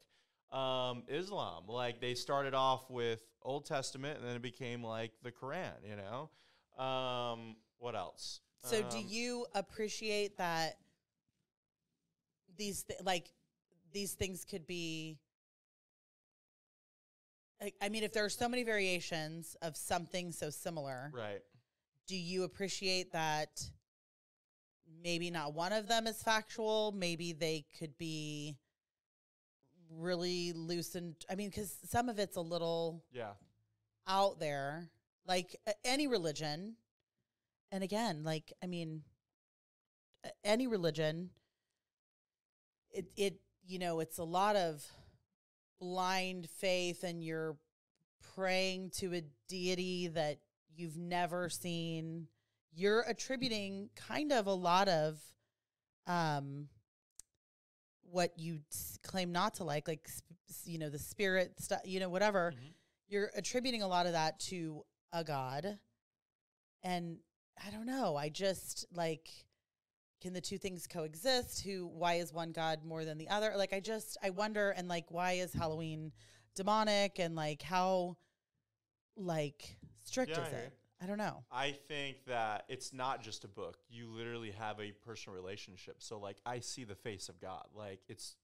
Um, 0.50 1.04
Islam. 1.08 1.64
Like 1.68 2.00
they 2.00 2.14
started 2.14 2.52
off 2.52 2.90
with 2.90 3.22
Old 3.42 3.64
Testament 3.64 4.18
and 4.18 4.28
then 4.28 4.36
it 4.36 4.42
became 4.42 4.84
like 4.84 5.12
the 5.22 5.30
Quran. 5.30 5.72
You 5.88 5.96
know. 5.96 6.28
Um, 6.78 7.56
what 7.78 7.94
else? 7.94 8.40
So 8.64 8.82
do 8.90 8.98
Um, 8.98 9.06
you 9.08 9.46
appreciate 9.54 10.36
that 10.38 10.78
these 12.56 12.84
th- 12.84 13.00
like 13.02 13.32
these 13.92 14.14
things 14.14 14.44
could 14.44 14.66
be 14.66 15.18
I- 17.60 17.72
I 17.80 17.88
mean 17.88 18.02
if 18.02 18.12
there 18.12 18.24
are 18.24 18.28
so 18.30 18.48
many 18.48 18.62
variations 18.64 19.54
of 19.62 19.76
something 19.76 20.32
so 20.32 20.50
similar, 20.50 21.10
Right. 21.14 21.42
do 22.06 22.16
you 22.16 22.42
appreciate 22.44 23.12
that 23.12 23.70
maybe 24.86 25.30
not 25.30 25.54
one 25.54 25.72
of 25.72 25.86
them 25.88 26.06
is 26.06 26.22
factual, 26.22 26.92
maybe 26.92 27.32
they 27.32 27.62
could 27.78 27.96
be 27.98 28.58
really 29.90 30.52
loosened. 30.52 31.24
I 31.28 31.34
mean 31.36 31.50
cuz 31.50 31.72
some 31.84 32.08
of 32.08 32.18
it's 32.18 32.36
a 32.36 32.40
little 32.40 33.04
Yeah. 33.12 33.34
out 34.06 34.38
there 34.38 34.90
like 35.26 35.56
any 35.84 36.06
religion 36.06 36.76
and 37.70 37.82
again, 37.82 38.22
like 38.24 38.52
I 38.62 38.66
mean, 38.66 39.02
any 40.44 40.66
religion, 40.66 41.30
it 42.90 43.06
it 43.16 43.40
you 43.66 43.78
know 43.78 44.00
it's 44.00 44.18
a 44.18 44.24
lot 44.24 44.56
of 44.56 44.84
blind 45.80 46.48
faith, 46.48 47.02
and 47.04 47.22
you're 47.24 47.56
praying 48.34 48.90
to 48.90 49.14
a 49.14 49.22
deity 49.48 50.08
that 50.08 50.38
you've 50.74 50.96
never 50.96 51.48
seen. 51.48 52.28
You're 52.74 53.02
attributing 53.02 53.90
kind 53.96 54.32
of 54.32 54.46
a 54.46 54.54
lot 54.54 54.88
of 54.88 55.18
um 56.06 56.68
what 58.10 58.38
you 58.38 58.60
claim 59.02 59.32
not 59.32 59.54
to 59.54 59.64
like 59.64 59.88
like 59.88 60.06
you 60.64 60.78
know 60.78 60.90
the 60.90 60.98
spirit 60.98 61.54
stuff 61.60 61.80
you 61.84 61.98
know 62.00 62.10
whatever 62.10 62.52
Mhm. 62.54 62.74
you're 63.08 63.30
attributing 63.34 63.82
a 63.82 63.88
lot 63.88 64.06
of 64.06 64.12
that 64.12 64.38
to 64.40 64.84
a 65.12 65.22
god 65.24 65.78
and 66.82 67.18
i 67.66 67.70
don't 67.70 67.86
know 67.86 68.16
i 68.16 68.28
just 68.28 68.86
like 68.92 69.28
can 70.20 70.32
the 70.32 70.40
two 70.40 70.58
things 70.58 70.86
coexist 70.86 71.62
who 71.62 71.86
why 71.86 72.14
is 72.14 72.32
one 72.32 72.52
god 72.52 72.84
more 72.84 73.04
than 73.04 73.18
the 73.18 73.28
other 73.28 73.52
like 73.56 73.72
i 73.72 73.80
just 73.80 74.16
i 74.22 74.30
wonder 74.30 74.70
and 74.70 74.88
like 74.88 75.06
why 75.10 75.32
is 75.32 75.52
halloween 75.52 76.12
demonic 76.54 77.18
and 77.18 77.34
like 77.34 77.62
how 77.62 78.16
like 79.16 79.76
strict 80.04 80.30
Yeah, 80.30 80.42
is 80.42 80.48
hear 80.48 80.58
it 80.58 80.72
i 81.02 81.06
don't 81.06 81.18
know 81.18 81.44
I 81.50 81.72
think 81.88 82.24
that 82.26 82.64
it's 82.68 82.92
not 82.92 83.22
just 83.22 83.44
a 83.44 83.48
book. 83.48 83.76
You 83.90 84.06
literally 84.08 84.52
have 84.52 84.80
a 84.80 84.92
personal 84.92 85.36
relationship. 85.36 85.96
So 85.98 86.18
like 86.18 86.38
I 86.46 86.60
see 86.60 86.84
the 86.84 86.94
face 86.94 87.28
of 87.28 87.40
God. 87.40 87.66
Like 87.74 88.00
it's 88.08 88.36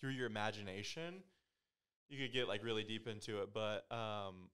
through 0.00 0.10
your 0.10 0.26
imagination. 0.26 1.22
You 2.08 2.18
could 2.18 2.32
get 2.32 2.46
like 2.48 2.62
really 2.62 2.84
deep 2.84 3.08
into 3.08 3.42
it, 3.42 3.48
but 3.52 3.86
um 3.90 4.50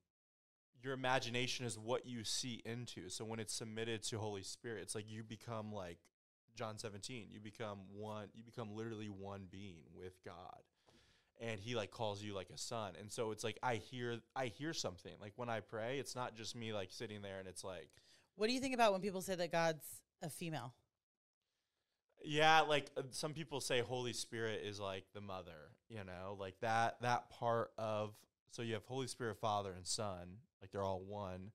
your 0.83 0.93
imagination 0.93 1.67
is 1.67 1.79
what 1.79 2.07
you 2.07 2.25
see 2.25 2.63
into. 2.65 3.09
So 3.09 3.25
when 3.25 3.41
it's 3.41 3.55
submitted 3.55 4.03
to 4.05 4.19
Holy 4.19 4.43
Spirit, 4.43 4.83
it's 4.83 4.95
like 4.95 5.07
you 5.09 5.23
become 5.23 5.73
like 5.73 5.99
John 6.55 6.79
17. 6.79 7.29
You 7.31 7.41
become 7.41 7.79
one 7.95 8.29
you 8.35 8.43
become 8.45 8.75
literally 8.75 9.09
one 9.09 9.47
being 9.51 9.85
with 9.95 10.23
God. 10.25 10.63
And 11.41 11.61
he 11.61 11.77
like 11.77 11.91
calls 11.91 12.23
you 12.23 12.35
like 12.35 12.51
a 12.51 12.59
son. 12.59 12.95
And 13.01 13.11
so 13.13 13.31
it's 13.31 13.45
like 13.45 13.59
I 13.63 13.77
hear 13.77 14.19
I 14.35 14.47
hear 14.47 14.73
something. 14.73 15.13
Like 15.21 15.33
when 15.37 15.49
I 15.49 15.61
pray, 15.61 15.99
it's 15.99 16.17
not 16.17 16.37
just 16.37 16.57
me 16.57 16.73
like 16.73 16.91
sitting 16.91 17.23
there 17.23 17.39
and 17.39 17.49
it's 17.49 17.65
like 17.65 17.89
what 18.37 18.47
do 18.47 18.53
you 18.53 18.61
think 18.61 18.75
about 18.75 18.93
when 18.93 19.01
people 19.01 19.21
say 19.21 19.35
that 19.35 19.51
god's 19.51 19.85
a 20.23 20.31
female 20.31 20.73
Yeah, 22.25 22.63
like 22.63 22.91
uh, 22.97 23.03
some 23.11 23.33
people 23.33 23.61
say 23.61 23.81
Holy 23.81 24.13
Spirit 24.13 24.63
is 24.65 24.81
like 24.81 25.05
the 25.15 25.21
mother, 25.21 25.73
you 25.89 26.05
know, 26.05 26.37
like 26.39 26.55
that 26.61 27.01
that 27.03 27.31
part 27.31 27.73
of 27.79 28.15
so 28.51 28.63
you 28.63 28.75
have 28.75 28.85
Holy 28.85 29.07
Spirit 29.07 29.39
Father 29.39 29.73
and 29.77 29.87
Son, 29.87 30.39
like 30.61 30.71
they're 30.71 30.83
all 30.83 31.01
one, 31.01 31.51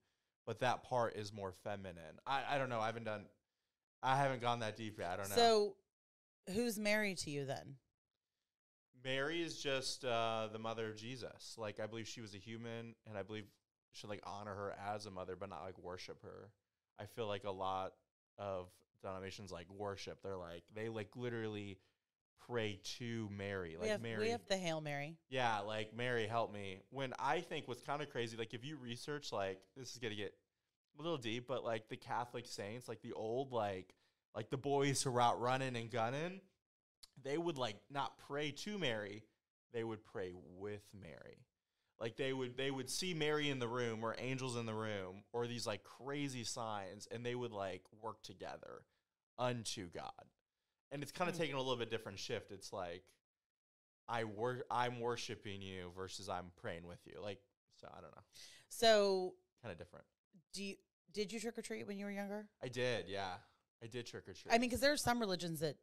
but 0.45 0.59
that 0.59 0.83
part 0.83 1.15
is 1.15 1.33
more 1.33 1.53
feminine. 1.63 2.19
I 2.25 2.41
I 2.51 2.57
don't 2.57 2.69
know, 2.69 2.79
I 2.79 2.87
haven't 2.87 3.05
done 3.05 3.25
I 4.01 4.17
haven't 4.17 4.41
gone 4.41 4.59
that 4.59 4.75
deep 4.75 4.99
yet. 4.99 5.11
I 5.11 5.17
don't 5.17 5.29
know. 5.29 5.35
so 5.35 5.75
who's 6.53 6.77
married 6.77 7.17
to 7.19 7.29
you 7.29 7.45
then 7.45 7.75
Mary 9.03 9.41
is 9.41 9.61
just 9.61 10.05
uh, 10.05 10.47
the 10.51 10.59
mother 10.59 10.87
of 10.87 10.95
Jesus. 10.95 11.55
Like 11.57 11.79
I 11.79 11.87
believe 11.87 12.07
she 12.07 12.21
was 12.21 12.33
a 12.35 12.37
human, 12.37 12.95
and 13.07 13.17
I 13.17 13.23
believe 13.23 13.45
should 13.91 14.09
like 14.09 14.21
honor 14.25 14.53
her 14.53 14.75
as 14.91 15.05
a 15.05 15.11
mother, 15.11 15.35
but 15.35 15.49
not 15.49 15.63
like 15.63 15.77
worship 15.77 16.21
her. 16.23 16.49
I 16.99 17.05
feel 17.05 17.27
like 17.27 17.43
a 17.43 17.51
lot 17.51 17.93
of 18.37 18.69
denominations 19.01 19.51
like 19.51 19.67
worship. 19.69 20.19
They're 20.23 20.37
like 20.37 20.63
they 20.73 20.89
like 20.89 21.09
literally 21.15 21.77
pray 22.47 22.79
to 22.97 23.29
Mary, 23.35 23.75
like 23.75 23.83
we 23.83 23.89
have 23.89 24.01
Mary. 24.01 24.19
we 24.19 24.29
have 24.29 24.45
the 24.47 24.57
hail 24.57 24.81
mary 24.81 25.17
yeah, 25.29 25.59
like 25.59 25.95
Mary, 25.95 26.27
help 26.27 26.53
me. 26.53 26.79
When 26.89 27.13
I 27.19 27.41
think 27.41 27.67
what's 27.67 27.81
kind 27.81 28.01
of 28.01 28.09
crazy, 28.09 28.37
like 28.37 28.53
if 28.53 28.65
you 28.65 28.77
research, 28.77 29.31
like 29.31 29.59
this 29.77 29.91
is 29.91 29.97
gonna 29.97 30.15
get 30.15 30.33
a 30.97 31.01
little 31.01 31.17
deep, 31.17 31.47
but 31.47 31.63
like 31.63 31.89
the 31.89 31.97
Catholic 31.97 32.45
saints, 32.47 32.87
like 32.87 33.01
the 33.01 33.13
old, 33.13 33.51
like 33.51 33.93
like 34.35 34.49
the 34.49 34.57
boys 34.57 35.01
who 35.01 35.11
were 35.11 35.21
out 35.21 35.39
running 35.39 35.75
and 35.75 35.91
gunning, 35.91 36.41
they 37.23 37.37
would 37.37 37.57
like 37.57 37.77
not 37.89 38.17
pray 38.27 38.51
to 38.51 38.77
Mary, 38.77 39.23
they 39.73 39.83
would 39.83 40.03
pray 40.03 40.31
with 40.57 40.83
Mary. 40.99 41.37
Like 41.99 42.17
they 42.17 42.33
would 42.33 42.57
they 42.57 42.71
would 42.71 42.89
see 42.89 43.13
Mary 43.13 43.49
in 43.49 43.59
the 43.59 43.67
room 43.67 44.03
or 44.03 44.15
angels 44.17 44.57
in 44.57 44.65
the 44.65 44.73
room 44.73 45.23
or 45.31 45.47
these 45.47 45.65
like 45.65 45.83
crazy 45.83 46.43
signs, 46.43 47.07
and 47.11 47.25
they 47.25 47.35
would 47.35 47.51
like 47.51 47.83
work 48.01 48.21
together 48.23 48.81
unto 49.37 49.89
God. 49.89 50.11
And 50.93 51.01
it's 51.03 51.11
kind 51.11 51.29
of 51.29 51.35
Hmm. 51.35 51.41
taking 51.41 51.55
a 51.55 51.57
little 51.57 51.75
bit 51.75 51.89
different 51.89 52.19
shift. 52.19 52.51
It's 52.51 52.71
like 52.71 53.03
I 54.07 54.23
wor- 54.25 54.63
I'm 54.69 54.99
worshiping 54.99 55.61
you 55.61 55.91
versus 55.95 56.29
I'm 56.29 56.51
praying 56.61 56.85
with 56.87 56.99
you. 57.05 57.19
Like 57.21 57.39
so 57.81 57.87
I 57.91 57.99
don't 57.99 58.15
know. 58.15 58.21
so 58.69 59.35
Kind 59.61 59.71
of 59.71 59.77
different. 59.77 60.05
do 60.53 60.63
you 60.63 60.75
did 61.11 61.31
you 61.31 61.39
trick 61.39 61.57
or 61.57 61.61
treat 61.61 61.85
when 61.87 61.97
you 61.97 62.05
were 62.05 62.11
younger 62.11 62.47
I 62.61 62.67
did, 62.69 63.07
yeah. 63.07 63.35
I 63.83 63.87
did 63.87 64.05
trick 64.05 64.27
or 64.27 64.33
treat. 64.33 64.51
i 64.53 64.57
mean 64.57 64.69
because 64.69 64.79
there 64.79 64.93
are 64.93 64.97
some 64.97 65.19
religions 65.19 65.59
that 65.61 65.75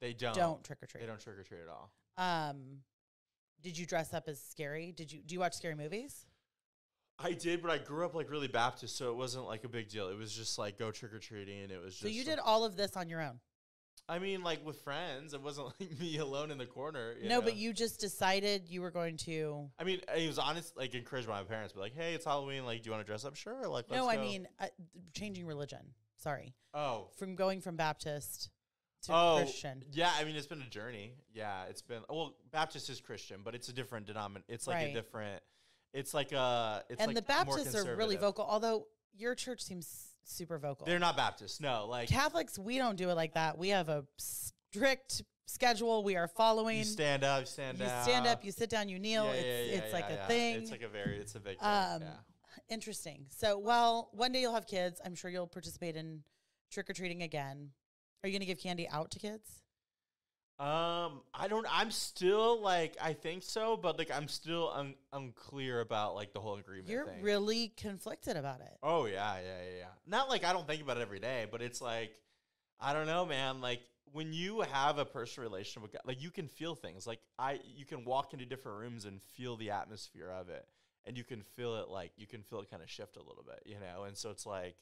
they 0.00 0.12
don't. 0.12 0.34
don't 0.34 0.64
trick 0.64 0.82
or 0.82 0.86
treat. 0.86 1.00
They 1.02 1.06
don't 1.06 1.20
trick 1.20 1.38
or 1.38 1.42
treat 1.44 1.60
at 1.60 1.68
all. 1.68 1.92
um 2.16 2.82
did 3.62 3.78
you 3.78 3.86
dress 3.86 4.12
up 4.12 4.28
as 4.28 4.42
scary 4.42 4.92
did 4.92 5.10
you 5.12 5.22
do 5.22 5.34
you 5.34 5.40
watch 5.40 5.54
scary 5.54 5.74
movies 5.74 6.26
I 7.16 7.32
did, 7.32 7.62
but 7.62 7.70
I 7.70 7.78
grew 7.78 8.04
up 8.04 8.14
like 8.16 8.28
really 8.28 8.48
Baptist, 8.48 8.96
so 8.96 9.08
it 9.10 9.14
wasn't 9.16 9.44
like 9.46 9.62
a 9.62 9.68
big 9.68 9.88
deal. 9.88 10.08
It 10.08 10.18
was 10.18 10.34
just 10.34 10.58
like 10.58 10.76
go 10.80 10.90
trick 10.90 11.12
or 11.14 11.20
treating, 11.20 11.60
and 11.62 11.70
it 11.70 11.80
was 11.80 11.92
just. 11.94 12.02
so 12.02 12.08
you 12.08 12.24
did 12.24 12.40
all 12.40 12.64
of 12.64 12.74
this 12.74 12.96
on 12.96 13.08
your 13.08 13.20
own 13.22 13.38
I 14.08 14.18
mean, 14.18 14.42
like 14.42 14.64
with 14.64 14.80
friends, 14.82 15.34
it 15.34 15.40
wasn't 15.40 15.68
like 15.80 15.98
me 16.00 16.18
alone 16.18 16.50
in 16.50 16.58
the 16.58 16.66
corner. 16.66 17.14
no 17.24 17.40
but 17.40 17.56
you 17.56 17.72
just 17.72 18.00
decided 18.00 18.68
you 18.68 18.82
were 18.82 18.90
going 18.90 19.16
to 19.18 19.70
I 19.78 19.84
mean, 19.84 20.00
it 20.16 20.26
was 20.26 20.38
honest, 20.38 20.76
like 20.76 20.94
encouraged 20.94 21.26
by 21.26 21.38
my 21.38 21.44
parents, 21.44 21.72
but 21.72 21.80
like, 21.80 21.94
hey, 21.94 22.14
it's 22.14 22.24
Halloween. 22.24 22.64
Like, 22.64 22.82
do 22.82 22.88
you 22.88 22.92
want 22.92 23.04
to 23.04 23.10
dress 23.10 23.24
up? 23.24 23.36
Sure. 23.36 23.66
Like, 23.66 23.90
no 23.90 24.08
i 24.08 24.16
go. 24.16 24.22
mean 24.22 24.48
uh, 24.60 24.66
changing 25.12 25.46
religion 25.46 25.80
sorry 26.16 26.54
oh, 26.72 27.08
from 27.18 27.34
going 27.34 27.60
from 27.60 27.76
baptist 27.76 28.50
to 29.02 29.12
oh, 29.12 29.36
christian 29.38 29.84
Yeah, 29.92 30.10
I 30.18 30.24
mean, 30.24 30.36
it's 30.36 30.46
been 30.46 30.62
a 30.62 30.70
journey. 30.70 31.12
Yeah, 31.32 31.64
it's 31.68 31.82
been. 31.82 32.02
Well, 32.08 32.36
Baptist 32.52 32.88
is 32.88 33.00
Christian, 33.00 33.40
but 33.44 33.54
it's 33.54 33.68
a 33.68 33.72
different 33.72 34.06
denomination. 34.06 34.46
It's 34.48 34.66
like 34.66 34.76
Right. 34.76 34.90
a 34.90 34.94
different. 34.94 35.42
It's 35.92 36.14
like 36.14 36.32
a. 36.32 36.84
It's 36.88 37.00
and 37.00 37.08
like 37.08 37.16
the 37.16 37.22
baptists 37.22 37.74
are 37.74 37.96
really 37.96 38.16
vocal 38.16 38.46
although 38.48 38.86
your 39.16 39.34
church 39.34 39.62
seems 39.62 40.13
super 40.24 40.58
vocal 40.58 40.86
They're 40.86 40.98
not 40.98 41.16
Baptists. 41.16 41.60
No, 41.60 41.86
like 41.88 42.08
catholics 42.08 42.58
we 42.58 42.78
don't 42.78 42.96
do 42.96 43.10
it 43.10 43.14
like 43.14 43.34
that 43.34 43.58
we 43.58 43.70
have 43.70 43.88
a 43.88 44.04
strict 44.18 45.22
schedule 45.46 46.02
we 46.02 46.16
are 46.16 46.28
following 46.28 46.78
you 46.78 46.84
stand 46.84 47.24
up, 47.24 47.40
you 47.40 47.46
stand 47.46 47.76
up. 47.76 47.80
you 47.80 47.86
down. 47.86 48.02
stand 48.02 48.26
up, 48.26 48.44
you 48.44 48.52
sit 48.52 48.70
down, 48.70 48.88
you 48.88 48.98
kneel. 48.98 49.26
Yeah, 49.26 49.32
it's 49.32 49.44
yeah, 49.44 49.74
yeah, 49.76 49.82
it's 49.82 49.92
like 49.92 50.06
yeah, 50.08 50.14
a 50.14 50.16
yeah. 50.16 50.26
thing. 50.26 50.56
It's 50.56 50.70
like 50.70 50.82
a 50.82 50.88
very. 50.88 51.16
It's 51.16 51.34
a 51.34 51.40
big 51.40 51.58
thing. 51.58 51.68
um, 51.68 52.02
yeah. 52.02 52.08
interesting. 52.68 53.26
So, 53.28 53.58
well, 53.58 54.10
one 54.12 54.32
day 54.32 54.40
you'll 54.40 54.54
have 54.54 54.66
kids. 54.66 55.00
I'm 55.04 55.14
sure 55.14 55.30
you'll 55.30 55.46
participate 55.46 55.96
in 55.96 56.22
trick 56.70 56.88
or 56.90 56.92
treating 56.92 57.22
again. 57.22 57.70
Are 58.22 58.28
you 58.28 58.32
going 58.32 58.40
to 58.40 58.46
give 58.46 58.58
candy 58.58 58.88
out 58.88 59.10
to 59.12 59.18
kids? 59.18 59.60
Um, 60.60 61.22
I 61.34 61.48
don't. 61.48 61.66
I'm 61.68 61.90
still 61.90 62.60
like 62.60 62.96
I 63.02 63.12
think 63.12 63.42
so, 63.42 63.76
but 63.76 63.98
like 63.98 64.10
I'm 64.12 64.28
still 64.28 64.70
un- 64.72 64.94
unclear 65.12 65.80
about 65.80 66.14
like 66.14 66.32
the 66.32 66.38
whole 66.38 66.54
agreement 66.54 66.88
You're 66.88 67.06
thing. 67.06 67.22
really 67.22 67.72
conflicted 67.76 68.36
about 68.36 68.60
it. 68.60 68.76
oh 68.82 69.06
yeah, 69.06 69.34
yeah, 69.36 69.40
yeah, 69.42 69.78
yeah. 69.78 69.86
Not 70.06 70.28
like 70.28 70.44
I 70.44 70.52
don't 70.52 70.66
think 70.66 70.80
about 70.80 70.96
it 70.96 71.00
every 71.00 71.18
day, 71.18 71.46
but 71.50 71.60
it's 71.60 71.80
like 71.80 72.12
I 72.78 72.92
don't 72.92 73.08
know, 73.08 73.26
man. 73.26 73.60
Like 73.60 73.80
when 74.12 74.32
you 74.32 74.60
have 74.60 74.98
a 74.98 75.04
personal 75.04 75.50
relationship 75.50 75.82
with 75.82 75.92
God, 75.92 76.02
like 76.04 76.22
you 76.22 76.30
can 76.30 76.46
feel 76.46 76.76
things. 76.76 77.04
Like 77.04 77.18
I, 77.36 77.58
you 77.76 77.84
can 77.84 78.04
walk 78.04 78.32
into 78.32 78.46
different 78.46 78.78
rooms 78.78 79.06
and 79.06 79.20
feel 79.36 79.56
the 79.56 79.70
atmosphere 79.70 80.30
of 80.30 80.50
it, 80.50 80.64
and 81.04 81.18
you 81.18 81.24
can 81.24 81.42
feel 81.42 81.74
it. 81.78 81.88
Like 81.88 82.12
you 82.16 82.28
can 82.28 82.42
feel 82.42 82.60
it 82.60 82.70
kind 82.70 82.80
of 82.82 82.88
shift 82.88 83.16
a 83.16 83.22
little 83.22 83.44
bit, 83.44 83.60
you 83.66 83.80
know. 83.80 84.04
And 84.04 84.16
so 84.16 84.30
it's 84.30 84.46
like 84.46 84.76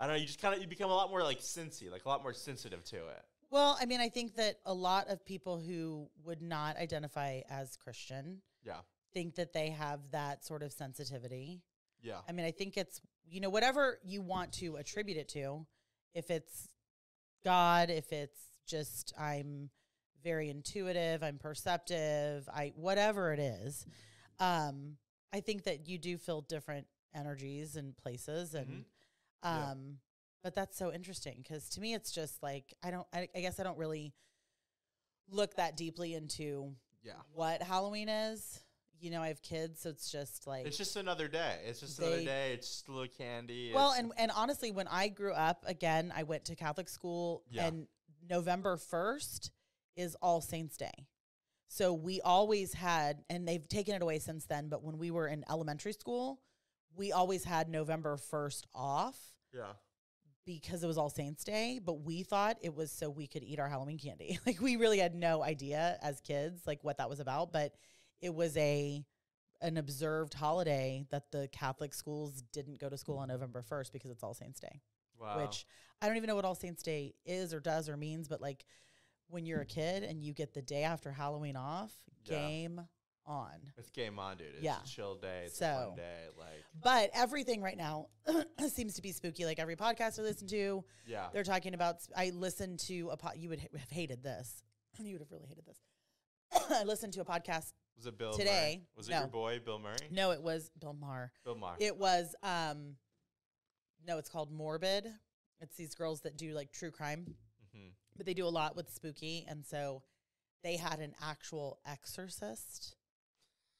I 0.00 0.06
don't 0.08 0.16
know. 0.16 0.20
You 0.20 0.26
just 0.26 0.42
kind 0.42 0.56
of 0.56 0.60
you 0.60 0.66
become 0.66 0.90
a 0.90 0.94
lot 0.94 1.08
more 1.08 1.22
like 1.22 1.38
sensey, 1.38 1.88
like 1.88 2.04
a 2.04 2.08
lot 2.08 2.24
more 2.24 2.32
sensitive 2.32 2.82
to 2.86 2.96
it. 2.96 3.22
Well, 3.50 3.76
I 3.80 3.86
mean, 3.86 4.00
I 4.00 4.08
think 4.08 4.36
that 4.36 4.60
a 4.66 4.74
lot 4.74 5.08
of 5.08 5.24
people 5.24 5.58
who 5.58 6.10
would 6.24 6.42
not 6.42 6.76
identify 6.76 7.40
as 7.48 7.76
Christian 7.76 8.42
Yeah, 8.62 8.80
think 9.12 9.36
that 9.36 9.52
they 9.52 9.70
have 9.70 10.10
that 10.10 10.44
sort 10.44 10.62
of 10.62 10.72
sensitivity. 10.72 11.62
yeah, 12.02 12.20
I 12.28 12.32
mean, 12.32 12.44
I 12.44 12.50
think 12.50 12.76
it's, 12.76 13.00
you 13.26 13.40
know, 13.40 13.48
whatever 13.50 13.98
you 14.04 14.20
want 14.22 14.52
to 14.54 14.76
attribute 14.76 15.16
it 15.16 15.28
to, 15.30 15.66
if 16.14 16.30
it's 16.30 16.68
God, 17.44 17.90
if 17.90 18.12
it's 18.12 18.40
just 18.66 19.12
I'm 19.18 19.70
very 20.22 20.50
intuitive, 20.50 21.22
I'm 21.22 21.38
perceptive, 21.38 22.48
I 22.52 22.72
whatever 22.76 23.32
it 23.32 23.38
is. 23.38 23.86
Um, 24.38 24.98
I 25.32 25.40
think 25.40 25.64
that 25.64 25.88
you 25.88 25.98
do 25.98 26.18
feel 26.18 26.42
different 26.42 26.86
energies 27.14 27.76
and 27.76 27.96
places 27.96 28.54
and 28.54 28.68
Mhm. 28.68 28.84
Yeah. 29.44 29.70
But 30.48 30.54
that's 30.54 30.78
so 30.78 30.90
interesting 30.90 31.44
cuz 31.46 31.68
to 31.68 31.78
me 31.78 31.92
it's 31.92 32.10
just 32.10 32.42
like 32.42 32.72
I 32.82 32.90
don't 32.90 33.06
I, 33.12 33.28
I 33.34 33.40
guess 33.40 33.60
I 33.60 33.64
don't 33.64 33.76
really 33.76 34.14
look 35.28 35.56
that 35.56 35.76
deeply 35.76 36.14
into 36.14 36.74
yeah. 37.02 37.12
what 37.34 37.62
Halloween 37.62 38.08
is. 38.08 38.60
You 38.98 39.10
know, 39.10 39.20
I 39.20 39.28
have 39.28 39.42
kids, 39.42 39.82
so 39.82 39.90
it's 39.90 40.10
just 40.10 40.46
like 40.46 40.66
It's 40.66 40.78
just 40.78 40.96
another 40.96 41.28
day. 41.28 41.60
It's 41.66 41.80
just 41.80 41.98
another 41.98 42.24
day. 42.24 42.54
It's 42.54 42.66
just 42.66 42.88
a 42.88 42.92
little 42.92 43.08
candy. 43.08 43.72
Well, 43.74 43.92
and 43.92 44.10
and 44.16 44.30
honestly, 44.34 44.70
when 44.70 44.88
I 44.88 45.08
grew 45.08 45.34
up, 45.34 45.64
again, 45.66 46.14
I 46.16 46.22
went 46.22 46.46
to 46.46 46.56
Catholic 46.56 46.88
school, 46.88 47.44
Yeah. 47.50 47.66
and 47.66 47.88
November 48.26 48.78
first 48.78 49.50
is 49.96 50.16
All 50.22 50.40
Saints 50.40 50.78
Day. 50.78 51.06
So 51.68 51.92
we 51.92 52.22
always 52.22 52.72
had, 52.72 53.22
and 53.28 53.46
they've 53.46 53.68
taken 53.68 53.94
it 53.94 54.00
away 54.00 54.18
since 54.18 54.46
then. 54.46 54.70
But 54.70 54.82
when 54.82 54.96
we 54.96 55.10
were 55.10 55.28
in 55.28 55.44
elementary 55.50 55.92
school, 55.92 56.40
we 56.96 57.12
always 57.12 57.44
had 57.44 57.68
November 57.68 58.16
first 58.16 58.66
off 58.74 59.34
yeah, 59.52 59.72
because 60.48 60.82
it 60.82 60.86
was 60.86 60.96
All 60.96 61.10
Saints 61.10 61.44
Day, 61.44 61.78
but 61.84 62.00
we 62.00 62.22
thought 62.22 62.56
it 62.62 62.74
was 62.74 62.90
so 62.90 63.10
we 63.10 63.26
could 63.26 63.44
eat 63.44 63.60
our 63.60 63.68
Halloween 63.68 63.98
candy. 63.98 64.38
like 64.46 64.60
we 64.62 64.76
really 64.76 64.98
had 64.98 65.14
no 65.14 65.42
idea 65.42 65.98
as 66.00 66.20
kids 66.22 66.62
like 66.66 66.82
what 66.82 66.96
that 66.96 67.10
was 67.10 67.20
about, 67.20 67.52
but 67.52 67.74
it 68.22 68.34
was 68.34 68.56
a 68.56 69.04
an 69.60 69.76
observed 69.76 70.32
holiday 70.32 71.04
that 71.10 71.30
the 71.32 71.48
Catholic 71.52 71.92
schools 71.92 72.42
didn't 72.52 72.80
go 72.80 72.88
to 72.88 72.96
school 72.96 73.18
on 73.18 73.28
November 73.28 73.62
1st 73.68 73.92
because 73.92 74.10
it's 74.10 74.22
All 74.22 74.32
Saints 74.32 74.58
Day, 74.58 74.80
Wow. 75.20 75.42
which 75.42 75.66
I 76.00 76.06
don't 76.06 76.16
even 76.16 76.28
know 76.28 76.36
what 76.36 76.46
All 76.46 76.54
Saints 76.54 76.82
Day 76.82 77.14
is 77.26 77.52
or 77.52 77.60
does 77.60 77.88
or 77.90 77.96
means, 77.98 78.26
but 78.26 78.40
like 78.40 78.64
when 79.28 79.44
you're 79.44 79.60
a 79.60 79.66
kid 79.66 80.02
and 80.02 80.22
you 80.22 80.32
get 80.32 80.54
the 80.54 80.62
day 80.62 80.84
after 80.84 81.12
Halloween 81.12 81.56
off, 81.56 81.92
Yeah. 82.24 82.38
game 82.38 82.80
on. 83.28 83.52
it's 83.76 83.90
game 83.90 84.18
on, 84.18 84.36
dude. 84.38 84.48
It's 84.54 84.62
Yeah. 84.62 84.80
a 84.82 84.86
chill 84.86 85.14
day. 85.16 85.44
It's 85.46 85.54
a 85.56 85.58
So- 85.58 85.86
fun 85.88 85.96
day. 85.96 86.26
Like, 86.38 86.64
But 86.82 87.10
everything 87.12 87.62
right 87.62 87.76
now 87.76 88.08
seems 88.68 88.94
to 88.94 89.02
be 89.02 89.12
spooky. 89.12 89.44
Like 89.44 89.58
every 89.58 89.76
podcast 89.76 90.18
I 90.18 90.22
listen 90.22 90.48
to, 90.48 90.84
yeah. 91.06 91.28
they're 91.32 91.44
talking 91.44 91.74
about. 91.74 91.96
I 92.16 92.30
listened 92.30 92.78
to 92.80 93.10
a 93.10 93.16
pod. 93.16 93.34
You 93.36 93.50
would 93.50 93.60
have 93.60 93.90
hated 93.90 94.22
this. 94.22 94.62
You 95.00 95.12
would 95.14 95.20
have 95.20 95.30
really 95.30 95.46
hated 95.46 95.64
this. 95.66 95.78
I 96.70 96.82
listened 96.84 97.12
to 97.12 97.20
a 97.20 97.24
podcast. 97.24 97.72
Was 97.96 98.06
it 98.06 98.16
Bill 98.18 98.32
today, 98.32 98.76
Murray? 98.78 98.86
Was 98.96 99.08
it 99.08 99.12
no. 99.12 99.18
your 99.20 99.28
boy, 99.28 99.60
Bill 99.64 99.78
Murray? 99.78 99.96
No, 100.10 100.30
it 100.32 100.42
was 100.42 100.70
Bill 100.80 100.92
Maher. 100.94 101.30
Bill 101.44 101.54
Maher. 101.56 101.76
It 101.78 101.96
was 101.96 102.34
um, 102.42 102.96
no, 104.06 104.18
it's 104.18 104.28
called 104.28 104.50
Morbid. 104.50 105.06
It's 105.60 105.76
these 105.76 105.94
girls 105.94 106.20
that 106.22 106.36
do 106.36 106.54
like 106.54 106.72
true 106.72 106.90
crime, 106.92 107.34
Mhm. 107.76 107.90
but 108.16 108.24
they 108.26 108.34
do 108.34 108.46
a 108.46 108.48
lot 108.48 108.74
with 108.76 108.88
spooky, 108.92 109.44
and 109.48 109.64
so 109.66 110.02
they 110.62 110.76
had 110.76 111.00
an 111.00 111.14
actual 111.20 111.80
exorcist 111.86 112.96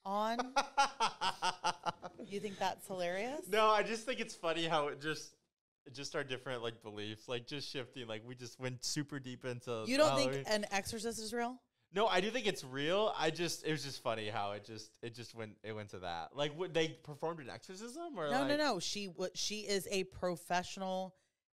on. 0.05 0.39
you 2.27 2.41
think 2.41 2.59
that's 2.59 2.87
hilarious? 2.87 3.43
no, 3.51 3.69
I 3.69 3.83
just 3.83 4.05
think 4.05 4.21
it's 4.21 4.35
funny 4.35 4.67
how 4.67 4.89
it 4.89 5.01
just 5.01 5.33
just 5.93 6.15
our 6.15 6.25
different 6.25 6.63
like 6.63 6.83
beliefs, 6.83 7.29
like 7.29 7.47
just 7.47 7.71
shifting. 7.71 8.07
Like 8.07 8.23
we 8.27 8.35
just 8.35 8.61
went 8.61 8.85
super 8.85 9.19
deep 9.19 9.45
into. 9.45 9.85
You 9.87 9.97
don't 9.97 10.09
Halloween. 10.11 10.33
think 10.45 10.47
an 10.51 10.67
exorcist 10.71 11.19
is 11.19 11.33
real? 11.33 11.57
No, 11.95 12.07
I 12.07 12.21
do 12.21 12.31
think 12.31 12.47
it's 12.47 12.65
real. 12.65 13.15
I 13.17 13.31
just 13.31 13.65
it 13.65 13.71
was 13.71 13.83
just 13.83 14.03
funny 14.03 14.29
how 14.29 14.53
it 14.53 14.65
just 14.65 14.99
it 15.03 15.15
just 15.15 15.35
went 15.35 15.53
it 15.63 15.73
went 15.73 15.89
to 15.91 16.01
that. 16.01 16.31
Like 16.37 16.57
what 16.59 16.75
they 16.75 16.89
performed 16.89 17.41
an 17.41 17.49
exorcism 17.49 18.19
or 18.19 18.31
No, 18.31 18.41
like, 18.41 18.49
no, 18.49 18.57
no. 18.57 18.79
She 18.79 19.07
w- 19.07 19.31
she 19.35 19.61
is 19.61 19.89
a 19.91 20.05
professional 20.05 21.15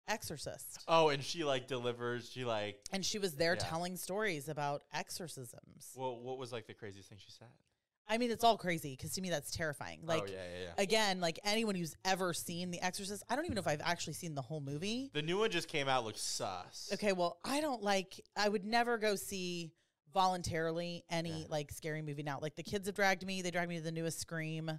exorcist. 0.08 0.84
Oh, 0.88 1.10
and 1.10 1.24
she 1.24 1.44
like 1.44 1.68
delivers. 1.68 2.30
She 2.32 2.46
like 2.46 2.78
And 2.92 3.04
she 3.04 3.18
was 3.18 3.34
there 3.34 3.54
Yeah. 3.56 3.66
telling 3.68 3.98
stories 3.98 4.48
about 4.50 4.84
exorcisms. 4.94 5.92
well, 5.96 6.20
what 6.20 6.38
was 6.38 6.52
like 6.52 6.68
the 6.68 6.76
craziest 6.76 7.10
thing 7.10 7.18
she 7.20 7.32
said? 7.32 7.48
I 8.12 8.18
mean, 8.18 8.32
it's 8.32 8.44
all 8.44 8.58
crazy 8.58 8.96
because 8.98 9.14
to 9.14 9.22
me 9.22 9.30
that's 9.30 9.52
terrifying. 9.52 10.00
Like 10.04 10.24
oh 10.24 10.26
yeah, 10.26 10.34
yeah, 10.38 10.64
yeah. 10.66 10.82
again, 10.84 11.22
like 11.22 11.40
anyone 11.44 11.76
who's 11.76 11.96
ever 12.04 12.34
seen 12.34 12.72
The 12.72 12.82
Exorcist, 12.82 13.24
I 13.30 13.36
don't 13.36 13.46
even 13.46 13.56
know 13.56 13.62
if 13.62 13.68
I've 13.68 13.82
actually 13.84 14.14
seen 14.14 14.34
the 14.36 14.42
whole 14.42 14.62
movie. 14.62 15.12
the 15.14 15.22
new 15.22 15.38
one 15.38 15.52
just 15.52 15.68
came 15.68 15.88
out. 15.88 16.04
Looks 16.06 16.22
sus. 16.22 16.90
Okay, 16.94 17.14
well, 17.14 17.38
I 17.46 17.62
don't 17.62 17.84
like. 17.84 18.20
I 18.36 18.50
would 18.50 18.66
never 18.66 18.98
go 18.98 19.16
see 19.16 19.72
voluntarily 20.12 21.04
any 21.10 21.46
like 21.50 21.72
scary 21.72 22.02
movie 22.02 22.24
now. 22.24 22.40
Like 22.42 22.56
the 22.56 22.64
kids 22.64 22.88
have 22.88 22.96
dragged 22.96 23.26
me. 23.26 23.42
They 23.42 23.52
dragged 23.52 23.70
me 23.70 23.78
to 23.78 23.84
the 23.84 23.92
newest 23.92 24.20
Scream, 24.20 24.72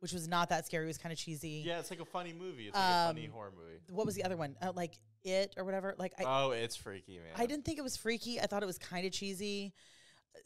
which 0.00 0.12
was 0.12 0.26
not 0.28 0.48
that 0.48 0.66
scary. 0.66 0.84
It 0.84 0.88
was 0.88 0.98
kind 0.98 1.12
of 1.12 1.18
cheesy. 1.18 1.62
Yeah, 1.64 1.78
it's 1.78 1.90
like 1.90 2.00
a 2.00 2.04
funny 2.04 2.32
movie. 2.32 2.66
It's 2.66 2.76
like 2.76 2.84
a 2.84 3.06
funny 3.06 3.26
Um, 3.26 3.32
horror 3.32 3.52
movie. 3.56 3.78
What 3.90 4.06
was 4.06 4.14
the 4.16 4.24
other 4.24 4.36
one? 4.36 4.56
Uh, 4.60 4.72
like 4.74 4.98
It 5.24 5.54
or 5.56 5.64
whatever. 5.64 5.94
Like 5.98 6.14
I, 6.18 6.24
oh, 6.26 6.50
it's 6.50 6.74
freaky, 6.74 7.18
man. 7.18 7.26
I 7.36 7.46
didn't 7.46 7.64
think 7.64 7.78
it 7.78 7.82
was 7.82 7.96
freaky. 7.96 8.40
I 8.40 8.46
thought 8.46 8.64
it 8.64 8.66
was 8.66 8.78
kind 8.78 9.06
of 9.06 9.12
cheesy. 9.12 9.72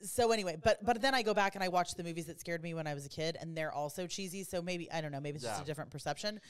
So 0.03 0.33
anyway, 0.33 0.57
but 0.62 0.85
but 0.85 1.01
then 1.01 1.14
I 1.14 1.22
go 1.22 1.33
back 1.35 1.55
and 1.55 1.64
I 1.64 1.68
watch 1.68 1.94
the 1.94 2.03
movies 2.05 2.27
that 2.27 2.38
scared 2.40 2.62
me 2.62 2.75
when 2.75 2.87
I 2.87 2.94
was 2.94 3.07
a 3.07 3.09
kid, 3.09 3.37
and 3.40 3.57
they're 3.57 3.72
also 3.72 4.07
cheesy. 4.07 4.44
So 4.44 4.61
maybe 4.61 4.90
I 4.92 5.01
don't 5.01 5.12
know. 5.12 5.20
Maybe 5.20 5.37
it's 5.37 5.44
just 5.44 5.59
Yeah. 5.59 5.62
a 5.62 5.66
different 5.66 5.90
perception. 5.90 6.40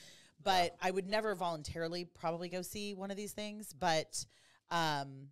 But 0.43 0.77
I 0.83 0.91
would 0.91 1.07
never 1.07 1.35
voluntarily 1.35 2.05
probably 2.05 2.49
go 2.49 2.63
see 2.63 2.95
one 2.95 3.11
of 3.11 3.17
these 3.17 3.33
things. 3.33 3.73
But 3.73 4.25
um, 4.71 5.29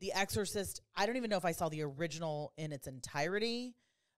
The 0.00 0.12
Exorcist, 0.12 0.80
I 0.96 1.06
don't 1.06 1.16
even 1.16 1.30
know 1.30 1.36
if 1.36 1.44
I 1.44 1.52
saw 1.52 1.68
the 1.68 1.82
original 1.82 2.52
in 2.56 2.72
its 2.72 2.86
entirety, 2.86 3.74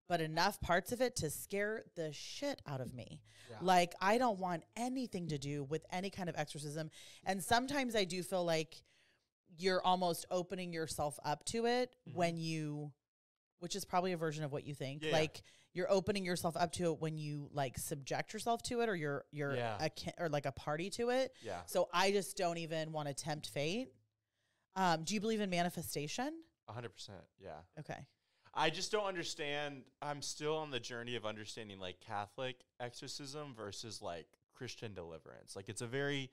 but 0.09 0.21
enough 0.21 0.61
parts 0.61 0.93
of 0.93 1.01
it 1.01 1.17
to 1.17 1.31
scare 1.31 1.85
the 1.97 2.13
shit 2.13 2.61
out 2.67 2.81
of 2.81 2.95
me. 2.95 3.23
Yeah. 3.51 3.57
Like 3.63 3.95
I 4.01 4.17
don't 4.19 4.39
want 4.39 4.63
anything 4.77 5.29
to 5.29 5.39
do 5.39 5.65
with 5.65 5.85
any 5.91 6.09
kind 6.11 6.29
of 6.29 6.37
exorcism. 6.37 6.91
And 7.25 7.43
sometimes 7.43 7.97
I 7.97 8.05
do 8.05 8.23
feel 8.23 8.45
like 8.45 8.83
you're 9.59 9.83
almost 9.83 10.25
opening 10.31 10.73
yourself 10.73 11.19
up 11.25 11.45
to 11.47 11.67
it 11.67 11.97
Mhm. 12.09 12.15
when 12.15 12.37
you 12.37 12.93
which 13.61 13.77
is 13.77 13.85
probably 13.85 14.13
a 14.13 14.17
version 14.17 14.43
of 14.45 14.53
what 14.53 14.67
you 14.67 14.75
think. 14.75 15.05
Yeah. 15.05 15.13
Like 15.13 15.43
you're 15.73 15.91
opening 15.91 16.25
yourself 16.25 16.57
up 16.57 16.73
to 16.73 16.93
it 16.93 17.01
when 17.01 17.17
you 17.17 17.49
like 17.53 17.79
subject 17.79 18.33
yourself 18.33 18.63
to 18.65 18.81
it 18.81 18.89
or 18.89 18.97
you're 18.97 19.25
you're 19.31 19.55
Yeah. 19.55 19.77
a 19.81 19.89
ki- 19.89 20.11
or 20.19 20.29
like 20.29 20.47
a 20.47 20.53
party 20.53 20.91
to 20.91 21.11
it. 21.11 21.33
Yeah, 21.43 21.61
So 21.67 21.89
I 21.93 22.11
just 22.11 22.37
don't 22.37 22.59
even 22.59 22.91
want 22.93 23.09
to 23.09 23.15
tempt 23.15 23.49
fate. 23.49 23.89
Um, 24.77 25.05
do 25.05 25.15
you 25.15 25.21
believe 25.21 25.41
in 25.41 25.51
manifestation? 25.51 26.33
A 26.69 26.73
hundred 26.73 26.91
percent. 26.95 27.23
Yeah. 27.39 27.59
Okay. 27.79 28.07
I 28.53 28.69
just 28.71 28.91
don't 28.91 29.05
understand. 29.07 29.83
I'm 30.03 30.23
still 30.23 30.57
on 30.57 30.71
the 30.73 30.81
journey 30.81 31.15
of 31.15 31.25
understanding 31.25 31.79
like 31.79 32.01
Catholic 32.01 32.57
exorcism 32.81 33.55
versus 33.55 34.03
like 34.03 34.27
Christian 34.55 34.93
deliverance. 34.93 35.55
Like 35.55 35.69
it's 35.69 35.83
a 35.83 35.87
very 35.87 36.31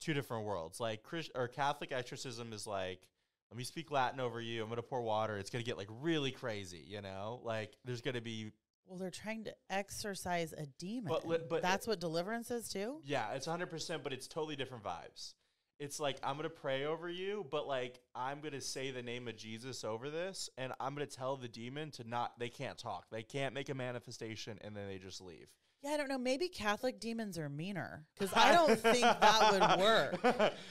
two 0.00 0.12
different 0.12 0.44
worlds. 0.44 0.78
Like 0.80 1.02
Chris 1.02 1.30
or 1.34 1.48
Catholic 1.48 1.90
exorcism 1.92 2.52
is 2.52 2.66
like, 2.66 3.08
let 3.54 3.58
me 3.58 3.62
speak 3.64 3.92
Latin 3.92 4.18
over 4.18 4.40
you. 4.40 4.64
I'm 4.64 4.68
gonna 4.68 4.82
pour 4.82 5.00
water. 5.00 5.38
It's 5.38 5.48
gonna 5.48 5.62
get 5.62 5.76
like 5.78 5.86
really 6.00 6.32
crazy. 6.32 6.84
You 6.88 7.00
know, 7.02 7.40
like 7.44 7.72
there's 7.84 8.00
gonna 8.00 8.20
be 8.20 8.50
Well, 8.84 8.98
they're 8.98 9.12
trying 9.12 9.44
to 9.44 9.54
exorcise 9.70 10.52
a 10.52 10.66
demon. 10.66 11.04
But 11.08 11.24
li- 11.24 11.38
but- 11.48 11.62
that's 11.62 11.86
what 11.86 12.00
deliverance 12.00 12.50
is 12.50 12.68
too. 12.68 13.00
yeah, 13.04 13.30
it's 13.30 13.46
100, 13.46 13.70
percent 13.70 14.02
but 14.02 14.12
it's 14.12 14.26
totally 14.26 14.56
different 14.56 14.82
vibes. 14.82 15.34
It's 15.78 16.00
like 16.00 16.18
I'm 16.24 16.34
gonna 16.34 16.48
pray 16.50 16.84
over 16.84 17.08
you, 17.08 17.46
but 17.48 17.68
like 17.68 18.00
I'm 18.12 18.40
gonna 18.40 18.60
say 18.60 18.90
the 18.90 19.02
name 19.04 19.28
of 19.28 19.36
Jesus 19.36 19.84
over 19.84 20.10
this, 20.10 20.50
and 20.58 20.72
I'm 20.80 20.92
gonna 20.94 21.06
tell 21.06 21.36
the 21.36 21.46
demon 21.46 21.92
to 21.92 22.02
not. 22.02 22.36
They 22.40 22.48
can't 22.48 22.76
talk. 22.76 23.04
They 23.12 23.22
can't 23.22 23.54
make 23.54 23.68
a 23.68 23.74
manifestation, 23.74 24.58
and 24.62 24.76
then 24.76 24.88
they 24.88 24.98
just 24.98 25.20
leave. 25.20 25.46
Yeah, 25.84 25.90
I 25.90 25.96
don't 25.96 26.08
know. 26.08 26.18
Maybe 26.18 26.48
Catholic 26.48 26.98
demons 26.98 27.38
are 27.38 27.48
meaner 27.48 28.04
because 28.18 28.34
I 28.34 28.50
don't 28.52 28.80
think 28.80 29.02
that 29.02 29.52
would 29.52 29.80
work. 29.80 30.52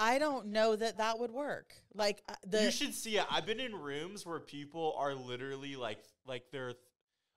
I 0.00 0.18
don't 0.18 0.46
know 0.46 0.74
that 0.74 0.96
that 0.96 1.18
would 1.18 1.30
work. 1.30 1.74
Like 1.94 2.22
uh, 2.28 2.34
the 2.46 2.64
you 2.64 2.70
should 2.70 2.94
see 2.94 3.18
it. 3.18 3.26
I've 3.30 3.44
been 3.44 3.60
in 3.60 3.74
rooms 3.74 4.24
where 4.24 4.40
people 4.40 4.94
are 4.96 5.14
literally 5.14 5.76
like, 5.76 6.02
like 6.26 6.44
they're, 6.50 6.72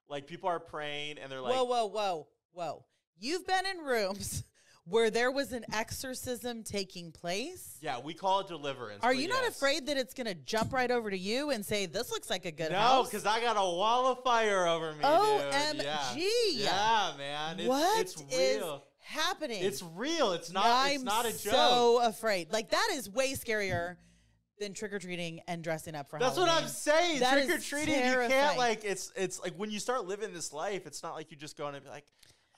like 0.08 0.28
people 0.28 0.50
are 0.50 0.62
praying 0.62 1.18
and 1.20 1.30
they're 1.30 1.42
like, 1.42 1.54
whoa, 1.54 1.66
whoa, 1.66 1.86
whoa, 1.88 2.28
whoa. 2.54 2.86
You've 3.20 3.46
been 3.46 3.66
in 3.66 3.80
rooms 3.86 4.46
where 4.86 5.10
there 5.10 5.30
was 5.30 5.52
an 5.52 5.66
exorcism 5.74 6.64
taking 6.64 7.12
place. 7.12 7.78
yeah, 7.82 8.00
we 8.00 8.14
call 8.14 8.40
it 8.40 8.48
deliverance. 8.48 9.04
Are 9.04 9.14
you 9.14 9.28
not 9.28 9.46
afraid 9.46 9.88
that 9.88 9.98
it's 9.98 10.14
going 10.14 10.28
to 10.28 10.34
jump 10.34 10.72
right 10.72 10.90
over 10.92 11.10
to 11.10 11.18
you 11.18 11.50
and 11.52 11.66
say, 11.66 11.86
"This 11.86 12.12
looks 12.12 12.30
like 12.30 12.46
a 12.46 12.52
good 12.52 12.72
No, 12.72 12.78
house"? 12.78 13.10
because 13.10 13.26
I 13.26 13.42
got 13.42 13.58
a 13.58 13.60
wall 13.60 14.08
of 14.08 14.24
fire 14.24 14.68
over 14.68 14.94
me. 14.94 15.04
OMG. 15.04 15.84
Yeah, 16.16 16.22
yeah 16.54 17.12
man. 17.18 17.60
It's, 17.60 17.68
What 17.68 18.00
it's 18.02 18.22
is 18.32 18.58
real. 18.58 18.84
Happening? 19.04 19.64
It's 19.64 19.84
real. 19.84 20.32
It's 20.34 20.52
not. 20.52 20.66
I'm 20.66 20.96
it's 20.96 21.04
not 21.04 21.26
a 21.26 21.32
joke. 21.32 21.54
so 21.54 22.02
afraid. 22.04 22.52
Like 22.52 22.70
that 22.72 22.90
is 22.94 23.10
way 23.10 23.34
scarier 23.34 23.98
than 24.60 24.74
trick 24.74 24.94
or 24.94 25.00
treating 25.00 25.42
and 25.48 25.64
dressing 25.64 25.96
up 25.96 26.10
for 26.10 26.20
That's 26.20 26.38
what 26.38 26.50
I'm 26.50 26.68
saying. 26.68 27.20
Trick 27.20 27.50
or 27.50 27.60
treating, 27.60 27.96
you 27.96 28.14
can't 28.28 28.58
like. 28.58 28.84
It's 28.84 29.12
it's 29.16 29.42
like 29.42 29.54
when 29.56 29.72
you 29.72 29.80
start 29.80 30.06
living 30.06 30.34
this 30.34 30.54
life, 30.54 30.86
it's 30.86 31.04
not 31.04 31.16
like 31.16 31.32
you 31.32 31.38
just 31.38 31.58
go 31.58 31.68
and 31.68 31.84
be 31.84 31.90
like, 31.90 32.06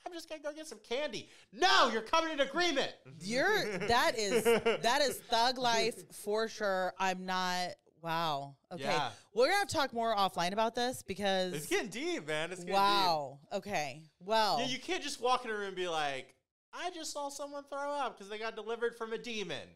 I'm 0.06 0.12
just 0.12 0.28
gonna 0.28 0.42
go 0.42 0.52
get 0.52 0.66
some 0.66 0.78
candy. 0.88 1.28
No, 1.52 1.90
you're 1.92 2.02
coming 2.02 2.32
in 2.32 2.40
agreement. 2.40 2.92
You're 3.20 3.78
that 3.88 4.12
is 4.16 4.44
that 4.44 5.00
is 5.02 5.18
thug 5.30 5.58
life 5.58 5.96
for 6.12 6.48
sure. 6.48 6.92
I'm 6.98 7.26
not. 7.26 7.70
Wow. 8.02 8.54
Okay. 8.72 8.84
Yeah. 8.84 9.08
We're 9.34 9.46
gonna 9.46 9.58
have 9.58 9.68
to 9.68 9.74
talk 9.74 9.92
more 9.92 10.14
offline 10.14 10.52
about 10.52 10.76
this 10.76 11.02
because 11.02 11.54
It's 11.54 11.66
getting 11.66 11.88
deep, 11.88 12.28
man. 12.28 12.52
It's 12.52 12.60
getting 12.60 12.74
wow. 12.74 13.40
Okay. 13.52 14.02
Well. 14.20 14.60
Yeah, 14.60 14.66
you 14.66 14.78
can't 14.78 15.02
just 15.02 15.20
walk 15.20 15.44
in 15.44 15.50
a 15.50 15.54
room 15.54 15.68
and 15.68 15.76
be 15.76 15.88
like, 15.88 16.35
I 16.76 16.90
just 16.90 17.12
saw 17.12 17.28
someone 17.28 17.64
throw 17.70 17.90
up 17.90 18.16
because 18.16 18.28
they 18.30 18.38
got 18.38 18.54
delivered 18.54 18.96
from 18.96 19.12
a 19.12 19.18
demon. 19.18 19.68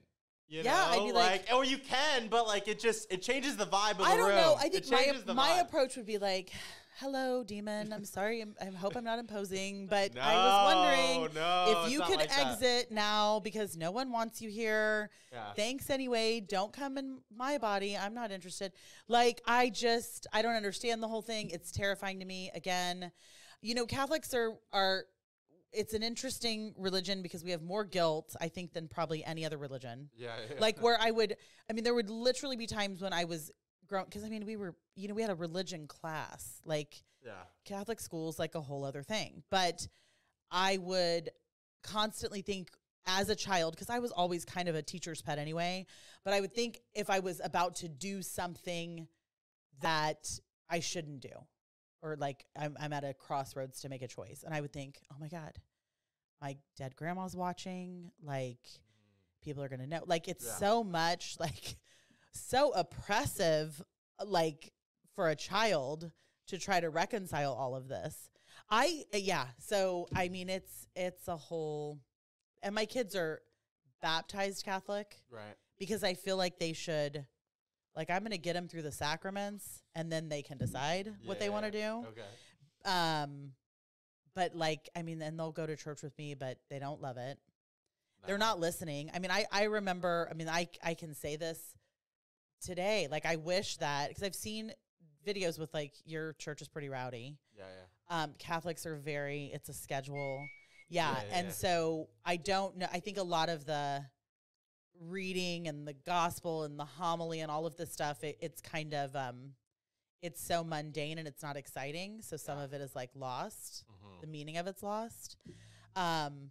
You 0.48 0.62
Yeah, 0.62 0.72
know, 0.74 1.02
I'd 1.02 1.06
be 1.06 1.12
like- 1.12 1.48
or 1.54 1.64
you 1.64 1.78
can, 1.78 2.26
but 2.28 2.46
like 2.46 2.66
it 2.68 2.80
just 2.80 3.10
it 3.12 3.22
changes 3.22 3.56
the 3.56 3.66
vibe 3.66 3.92
of 3.92 3.98
the 3.98 4.04
room. 4.04 4.12
I 4.12 4.16
don't 4.16 4.34
know. 4.34 4.56
I 4.58 4.68
think 4.68 4.90
my 4.90 5.34
my 5.34 5.48
vibe. 5.50 5.62
approach 5.62 5.96
would 5.96 6.06
be 6.06 6.18
like, 6.18 6.50
"Hello, 6.98 7.44
demon. 7.44 7.92
I'm 7.92 8.04
sorry. 8.04 8.40
I'm, 8.40 8.56
I 8.60 8.64
hope 8.66 8.96
I'm 8.96 9.04
not 9.04 9.20
imposing, 9.20 9.86
but 9.90 10.18
I 10.18 10.34
was 10.34 10.74
wondering 10.74 11.34
No, 11.34 11.72
no, 11.72 11.84
if 11.84 11.92
you 11.92 12.00
could 12.00 12.16
like 12.18 12.30
that. 12.30 12.46
exit 12.60 12.90
now 12.90 13.38
because 13.38 13.76
no 13.76 13.92
one 13.92 14.10
wants 14.10 14.42
you 14.42 14.50
here. 14.50 15.10
Yeah. 15.32 15.52
Thanks 15.52 15.88
anyway. 15.88 16.40
Don't 16.40 16.72
come 16.72 16.98
in 16.98 17.20
my 17.32 17.56
body. 17.58 17.96
I'm 17.96 18.12
not 18.12 18.32
interested. 18.32 18.72
Like 19.06 19.40
I 19.46 19.70
just 19.70 20.26
I 20.32 20.42
don't 20.42 20.56
understand 20.56 21.00
the 21.00 21.08
whole 21.08 21.22
thing. 21.22 21.50
It's 21.50 21.70
terrifying 21.70 22.18
to 22.18 22.24
me. 22.24 22.50
Again, 22.56 23.12
you 23.62 23.76
know, 23.76 23.86
Catholics 23.86 24.34
are 24.34 24.58
are 24.72 25.04
it's 25.72 25.94
an 25.94 26.02
interesting 26.02 26.74
religion 26.76 27.22
because 27.22 27.44
we 27.44 27.50
have 27.50 27.62
more 27.62 27.84
guilt, 27.84 28.34
I 28.40 28.48
think, 28.48 28.72
than 28.72 28.88
probably 28.88 29.24
any 29.24 29.44
other 29.44 29.58
religion. 29.58 30.10
Yeah, 30.16 30.34
yeah. 30.48 30.56
Like 30.60 30.80
where 30.82 30.98
I 31.00 31.10
would 31.10 31.36
I 31.68 31.72
mean, 31.72 31.84
there 31.84 31.94
would 31.94 32.10
literally 32.10 32.56
be 32.56 32.66
times 32.66 33.00
when 33.02 33.12
I 33.12 33.24
was 33.24 33.50
grown 33.86 34.04
because 34.04 34.24
I 34.24 34.28
mean 34.28 34.46
we 34.46 34.56
were 34.56 34.74
you 34.96 35.08
know, 35.08 35.14
we 35.14 35.22
had 35.22 35.30
a 35.30 35.36
religion 35.36 35.86
class. 35.86 36.60
Like 36.64 37.02
yeah. 37.24 37.32
Catholic 37.64 38.00
school's 38.00 38.38
like 38.38 38.54
a 38.54 38.60
whole 38.60 38.84
other 38.84 39.02
thing. 39.02 39.42
But 39.50 39.86
I 40.50 40.78
would 40.78 41.30
constantly 41.82 42.42
think 42.42 42.70
as 43.06 43.28
a 43.28 43.34
child, 43.34 43.74
because 43.74 43.90
I 43.90 43.98
was 43.98 44.10
always 44.10 44.44
kind 44.44 44.68
of 44.68 44.74
a 44.74 44.82
teacher's 44.82 45.22
pet 45.22 45.38
anyway, 45.38 45.86
but 46.24 46.34
I 46.34 46.40
would 46.40 46.54
think 46.54 46.80
if 46.94 47.10
I 47.10 47.20
was 47.20 47.40
about 47.42 47.76
to 47.76 47.88
do 47.88 48.22
something 48.22 49.08
that 49.80 50.28
I 50.68 50.80
shouldn't 50.80 51.20
do, 51.20 51.30
or 52.02 52.16
like 52.16 52.44
I'm, 52.58 52.76
I'm 52.80 52.92
at 52.92 53.04
a 53.04 53.14
crossroads 53.14 53.80
to 53.82 53.88
make 53.88 54.02
a 54.02 54.08
choice, 54.08 54.42
and 54.44 54.54
I 54.54 54.60
would 54.60 54.72
think, 54.72 55.00
oh 55.12 55.16
my 55.20 55.28
God, 55.28 55.52
my 56.40 56.56
dead 56.76 56.96
grandma's 56.96 57.36
watching, 57.36 58.10
like 58.22 58.58
people 59.42 59.62
are 59.62 59.68
going 59.68 59.80
to 59.80 59.86
know. 59.86 60.02
Like 60.06 60.28
it's 60.28 60.44
Yeah. 60.44 60.54
so 60.54 60.84
much, 60.84 61.36
like 61.40 61.76
so 62.32 62.72
oppressive, 62.72 63.82
like 64.24 64.72
for 65.14 65.28
a 65.28 65.36
child 65.36 66.10
to 66.48 66.58
try 66.58 66.80
to 66.80 66.90
reconcile 66.90 67.52
all 67.52 67.74
of 67.76 67.88
this. 67.88 68.30
I 68.68 69.04
uh, 69.14 69.18
yeah, 69.18 69.46
so 69.58 70.08
I 70.14 70.28
mean 70.28 70.48
it's 70.48 70.86
it's 70.94 71.28
a 71.28 71.36
whole 71.36 72.00
and 72.62 72.74
my 72.74 72.84
kids 72.86 73.14
are 73.16 73.40
baptized 74.02 74.64
Catholic 74.64 75.16
Right. 75.30 75.56
because 75.78 76.04
I 76.04 76.14
feel 76.14 76.36
like 76.36 76.58
they 76.58 76.72
should 76.72 77.26
like 77.96 78.10
I'm 78.10 78.20
going 78.20 78.30
to 78.32 78.38
get 78.38 78.54
them 78.54 78.68
through 78.68 78.82
the 78.82 78.92
sacraments 78.92 79.82
and 79.94 80.10
then 80.10 80.28
they 80.28 80.42
can 80.42 80.58
decide 80.58 81.12
what 81.24 81.38
they 81.40 81.48
want 81.50 81.64
to 81.66 81.70
do. 81.70 82.06
Okay. 82.08 82.22
Um 82.84 83.52
but 84.34 84.54
like 84.54 84.88
I 84.96 85.02
mean 85.02 85.18
then 85.18 85.36
they'll 85.36 85.52
go 85.52 85.66
to 85.66 85.76
church 85.76 86.02
with 86.02 86.16
me 86.16 86.34
but 86.34 86.58
they 86.70 86.78
don't 86.78 87.02
love 87.02 87.16
it. 87.16 87.38
They're 88.26 88.38
not 88.38 88.60
listening. 88.60 89.10
I 89.12 89.18
mean 89.18 89.30
I 89.30 89.44
I 89.50 89.64
remember 89.64 90.28
I 90.30 90.34
mean 90.34 90.48
I 90.48 90.68
I 90.82 90.94
can 90.94 91.14
say 91.14 91.36
this 91.36 91.58
today 92.62 93.08
like 93.10 93.26
I 93.26 93.36
wish 93.36 93.76
that 93.78 94.14
cuz 94.14 94.22
I've 94.22 94.34
seen 94.34 94.72
videos 95.26 95.58
with 95.58 95.72
like 95.74 95.92
your 96.04 96.34
church 96.34 96.62
is 96.62 96.68
pretty 96.68 96.88
rowdy. 96.88 97.36
Yeah, 97.56 97.64
yeah. 97.64 98.22
Um 98.22 98.34
Catholics 98.38 98.86
are 98.86 98.96
very 98.96 99.50
it's 99.52 99.68
a 99.68 99.74
schedule. 99.74 100.46
Yeah, 100.88 101.12
Yeah, 101.12 101.22
yeah, 101.28 101.36
and 101.38 101.46
yeah. 101.48 101.52
so 101.52 102.08
I 102.24 102.36
don't 102.36 102.76
know 102.78 102.88
I 102.92 103.00
think 103.00 103.18
a 103.18 103.22
lot 103.22 103.48
of 103.48 103.64
the 103.66 104.04
reading 105.00 105.66
and 105.66 105.88
the 105.88 105.94
gospel 106.04 106.64
and 106.64 106.78
the 106.78 106.84
homily 106.84 107.40
and 107.40 107.50
all 107.50 107.64
of 107.66 107.76
this 107.76 107.90
stuff 107.92 108.22
it, 108.22 108.36
it's 108.40 108.60
kind 108.60 108.92
of 108.94 109.16
um 109.16 109.54
it's 110.22 110.42
so 110.44 110.62
mundane 110.62 111.16
and 111.18 111.26
it's 111.26 111.42
not 111.42 111.56
exciting 111.56 112.20
so 112.20 112.36
some 112.36 112.58
Yeah. 112.58 112.64
of 112.64 112.72
it 112.74 112.80
is 112.82 112.94
like 112.94 113.10
lost 113.14 113.84
Mhm. 113.90 114.20
the 114.20 114.26
meaning 114.26 114.58
of 114.58 114.66
it's 114.66 114.82
lost 114.82 115.36
um 115.96 116.50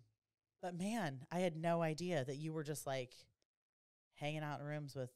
but 0.64 0.74
man 0.76 1.26
i 1.32 1.40
had 1.40 1.56
no 1.56 1.82
idea 1.84 2.26
that 2.26 2.38
you 2.38 2.52
were 2.52 2.64
just 2.64 2.88
like 2.88 3.14
hanging 4.16 4.42
out 4.44 4.60
in 4.62 4.66
rooms 4.66 4.96
with 4.96 5.12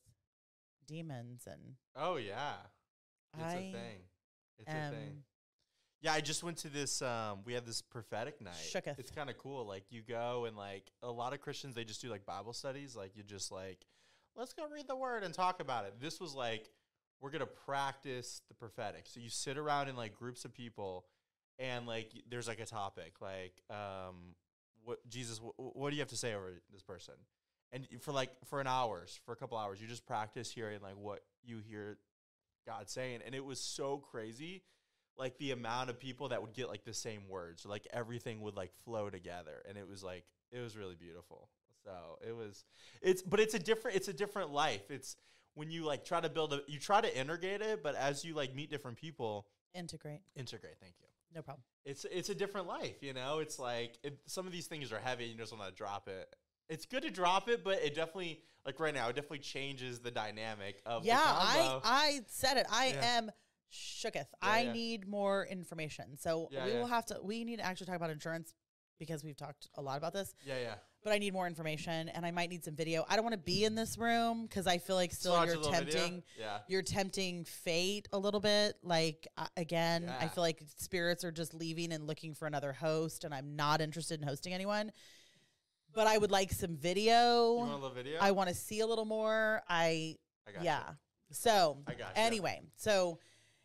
demons 0.87 1.47
and 1.47 1.75
Oh 1.95 2.17
yeah. 2.17 2.53
It's 3.33 3.43
I 3.43 3.53
a 3.55 3.71
thing. 3.71 4.01
It's 4.59 4.69
a 4.69 4.89
thing. 4.91 5.23
Yeah, 6.03 6.11
I 6.11 6.19
just 6.19 6.43
went 6.43 6.57
to 6.57 6.69
this. 6.69 7.01
Um, 7.01 7.39
we 7.45 7.53
had 7.53 7.65
this 7.65 7.81
prophetic 7.81 8.41
night. 8.41 8.53
Shooketh. 8.55 8.99
It's 8.99 9.09
kind 9.09 9.29
of 9.29 9.37
cool. 9.37 9.65
Like 9.65 9.85
you 9.89 10.01
go 10.01 10.43
and 10.45 10.57
like 10.57 10.91
a 11.01 11.09
lot 11.09 11.31
of 11.31 11.39
Christians, 11.39 11.75
they 11.75 11.85
just 11.85 12.01
do 12.01 12.09
like 12.09 12.25
Bible 12.25 12.51
studies. 12.51 12.93
Like 12.93 13.15
you 13.15 13.23
just 13.23 13.53
like, 13.53 13.85
let's 14.35 14.51
go 14.51 14.65
read 14.69 14.85
the 14.89 14.97
Word 14.97 15.23
and 15.23 15.33
talk 15.33 15.61
about 15.61 15.85
it. 15.85 15.93
This 16.01 16.19
was 16.19 16.35
like, 16.35 16.69
we're 17.21 17.29
gonna 17.29 17.45
practice 17.45 18.41
the 18.49 18.53
prophetic. 18.53 19.05
So 19.07 19.21
you 19.21 19.29
sit 19.29 19.57
around 19.57 19.87
in 19.87 19.95
like 19.95 20.13
groups 20.13 20.43
of 20.43 20.53
people, 20.53 21.05
and 21.57 21.87
like 21.87 22.11
there's 22.29 22.49
like 22.49 22.59
a 22.59 22.65
topic, 22.65 23.13
like, 23.21 23.53
um, 23.69 24.35
what 24.83 25.07
Jesus, 25.07 25.37
wh- 25.37 25.55
wh- 25.55 25.73
what 25.77 25.89
do 25.91 25.95
you 25.95 26.01
have 26.01 26.09
to 26.09 26.17
say 26.17 26.33
over 26.33 26.51
this 26.73 26.83
person? 26.83 27.13
And 27.71 27.87
for 28.01 28.11
like 28.11 28.29
for 28.49 28.59
an 28.59 28.67
hours, 28.67 29.21
for 29.25 29.31
a 29.31 29.37
couple 29.37 29.57
hours, 29.57 29.79
you 29.79 29.87
just 29.87 30.05
practice 30.05 30.51
hearing 30.51 30.81
like 30.81 30.97
what 30.97 31.21
you 31.45 31.59
hear 31.59 31.97
God 32.67 32.89
saying, 32.89 33.21
and 33.25 33.33
it 33.33 33.45
was 33.45 33.61
so 33.61 33.99
crazy 33.99 34.63
like 35.17 35.37
the 35.37 35.51
amount 35.51 35.89
of 35.89 35.99
people 35.99 36.29
that 36.29 36.41
would 36.41 36.53
get 36.53 36.69
like 36.69 36.83
the 36.85 36.93
same 36.93 37.27
words 37.29 37.65
like 37.65 37.87
everything 37.93 38.41
would 38.41 38.55
like 38.55 38.71
flow 38.83 39.09
together 39.09 39.61
and 39.67 39.77
it 39.77 39.87
was 39.87 40.03
like 40.03 40.23
it 40.51 40.59
was 40.59 40.75
really 40.77 40.95
beautiful. 40.95 41.49
So 41.83 41.91
it 42.27 42.35
was 42.35 42.63
it's 43.01 43.21
but 43.21 43.39
it's 43.39 43.53
a 43.53 43.59
different 43.59 43.97
it's 43.97 44.07
a 44.07 44.13
different 44.13 44.51
life. 44.51 44.89
It's 44.89 45.15
when 45.55 45.69
you 45.69 45.85
like 45.85 46.03
try 46.05 46.19
to 46.21 46.29
build 46.29 46.53
a 46.53 46.61
you 46.67 46.79
try 46.79 47.01
to 47.01 47.17
integrate 47.17 47.61
it 47.61 47.83
but 47.83 47.95
as 47.95 48.23
you 48.25 48.33
like 48.33 48.55
meet 48.55 48.69
different 48.71 48.97
people 48.97 49.47
integrate. 49.75 50.21
Integrate 50.35 50.75
thank 50.81 50.93
you. 50.99 51.07
No 51.35 51.41
problem. 51.41 51.63
It's 51.85 52.05
it's 52.11 52.29
a 52.29 52.35
different 52.35 52.67
life 52.67 53.01
you 53.01 53.13
know? 53.13 53.39
It's 53.39 53.59
like 53.59 53.97
it, 54.03 54.19
some 54.27 54.45
of 54.47 54.51
these 54.53 54.67
things 54.67 54.91
are 54.91 54.99
heavy 54.99 55.25
and 55.25 55.33
you 55.33 55.37
just 55.37 55.55
want 55.55 55.67
to 55.69 55.75
drop 55.75 56.07
it. 56.07 56.33
It's 56.69 56.85
good 56.85 57.03
to 57.03 57.11
drop 57.11 57.49
it 57.49 57.63
but 57.63 57.83
it 57.83 57.93
definitely 57.93 58.41
like 58.65 58.79
right 58.79 58.93
now 58.93 59.09
it 59.09 59.15
definitely 59.15 59.39
changes 59.39 59.99
the 59.99 60.11
dynamic 60.11 60.81
of 60.85 61.03
the 61.03 61.09
yeah 61.09 61.19
i 61.21 61.79
i 61.83 62.21
said 62.27 62.57
it. 62.57 62.65
I 62.71 62.87
Yeah. 62.87 63.17
am 63.17 63.31
shooketh 63.73 64.27
i 64.41 64.61
yeah. 64.61 64.71
need 64.71 65.07
more 65.07 65.45
information 65.45 66.17
so 66.17 66.47
Yeah, 66.51 66.65
we 66.65 66.71
yeah. 66.71 66.79
will 66.79 66.87
have 66.87 67.05
to 67.07 67.19
we 67.21 67.43
need 67.43 67.57
to 67.57 67.65
actually 67.65 67.87
talk 67.87 67.95
about 67.95 68.09
insurance 68.09 68.53
because 68.99 69.23
we've 69.23 69.37
talked 69.37 69.67
a 69.75 69.81
lot 69.81 69.97
about 69.97 70.13
this 70.13 70.33
yeah 70.45 70.59
yeah 70.59 70.75
but 71.03 71.11
I 71.11 71.17
need 71.17 71.33
more 71.33 71.47
information 71.47 72.09
and 72.09 72.25
I 72.25 72.31
might 72.31 72.49
need 72.49 72.63
some 72.63 72.75
video. 72.75 73.05
I 73.09 73.15
don't 73.15 73.25
want 73.25 73.33
to 73.33 73.41
be 73.41 73.65
in 73.65 73.75
this 73.75 73.97
room 73.97 74.43
because 74.43 74.67
I 74.67 74.77
feel 74.77 74.95
like 74.95 75.11
still 75.11 75.35
a 75.35 75.45
you're 75.45 75.61
tempting 75.61 76.23
yeah 76.39 76.59
you're 76.67 76.81
tempting 76.81 77.43
fate 77.45 78.07
a 78.13 78.17
little 78.17 78.39
bit. 78.39 78.77
Like 78.83 79.27
uh, 79.37 79.47
again, 79.57 80.11
I 80.19 80.27
feel 80.27 80.43
like 80.43 80.63
spirits 80.77 81.23
are 81.23 81.31
just 81.31 81.53
leaving 81.53 81.91
and 81.91 82.07
looking 82.07 82.33
for 82.33 82.47
another 82.47 82.71
host, 82.71 83.23
and 83.23 83.33
I'm 83.33 83.55
not 83.55 83.81
interested 83.81 84.21
in 84.21 84.27
hosting 84.27 84.53
anyone. 84.53 84.91
But 85.93 86.07
I 86.07 86.17
would 86.17 86.31
like 86.31 86.51
some 86.51 86.71
you 86.71 86.77
video. 86.77 87.53
want 87.53 87.71
a 87.71 87.75
little 87.75 87.89
video 87.91 88.17
I 88.19 88.31
want 88.31 88.49
to 88.49 88.55
see 88.55 88.79
a 88.79 88.87
little 88.87 89.05
more. 89.05 89.61
I 89.67 90.17
I 90.47 90.51
got 90.53 90.63
yeah. 90.63 90.79
you. 90.87 90.95
So 91.31 91.79
I 91.87 91.95
anyway, 92.15 92.61
so 92.77 93.19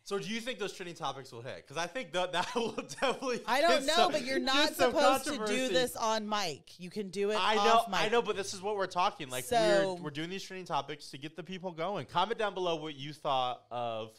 So 0.09 0.17
do 0.17 0.27
you 0.27 0.41
think 0.41 0.57
those 0.57 0.73
trending 0.73 0.95
topics 0.95 1.31
will 1.31 1.43
hit? 1.43 1.57
Because 1.57 1.77
I 1.77 1.85
think 1.85 2.13
that 2.13 2.31
that 2.31 2.47
will 2.55 2.71
definitely. 2.71 3.41
I 3.45 3.61
don't 3.61 3.85
know, 3.85 3.93
some- 3.93 4.11
but 4.11 4.25
you're 4.25 4.39
not 4.55 4.73
supposed 4.73 5.25
to 5.25 5.37
do 5.45 5.67
this 5.67 5.95
on 5.95 6.27
mic. 6.27 6.79
You 6.79 6.89
can 6.89 7.09
do 7.09 7.29
it. 7.29 7.37
I 7.39 7.53
know, 7.53 7.61
off 7.61 7.91
mic. 7.91 7.99
I 8.01 8.07
know, 8.09 8.23
but 8.23 8.35
this 8.35 8.55
is 8.55 8.59
what 8.59 8.75
we're 8.75 8.87
talking. 8.87 9.29
Like 9.29 9.43
So- 9.43 9.93
we're 9.99 10.05
we're 10.05 10.09
doing 10.09 10.31
these 10.31 10.41
trending 10.41 10.65
topics 10.65 11.11
to 11.11 11.19
get 11.19 11.35
the 11.35 11.43
people 11.43 11.71
going. 11.71 12.07
Comment 12.07 12.39
down 12.39 12.55
below 12.55 12.77
what 12.77 12.95
you 12.95 13.13
thought 13.13 13.61
of 13.69 14.09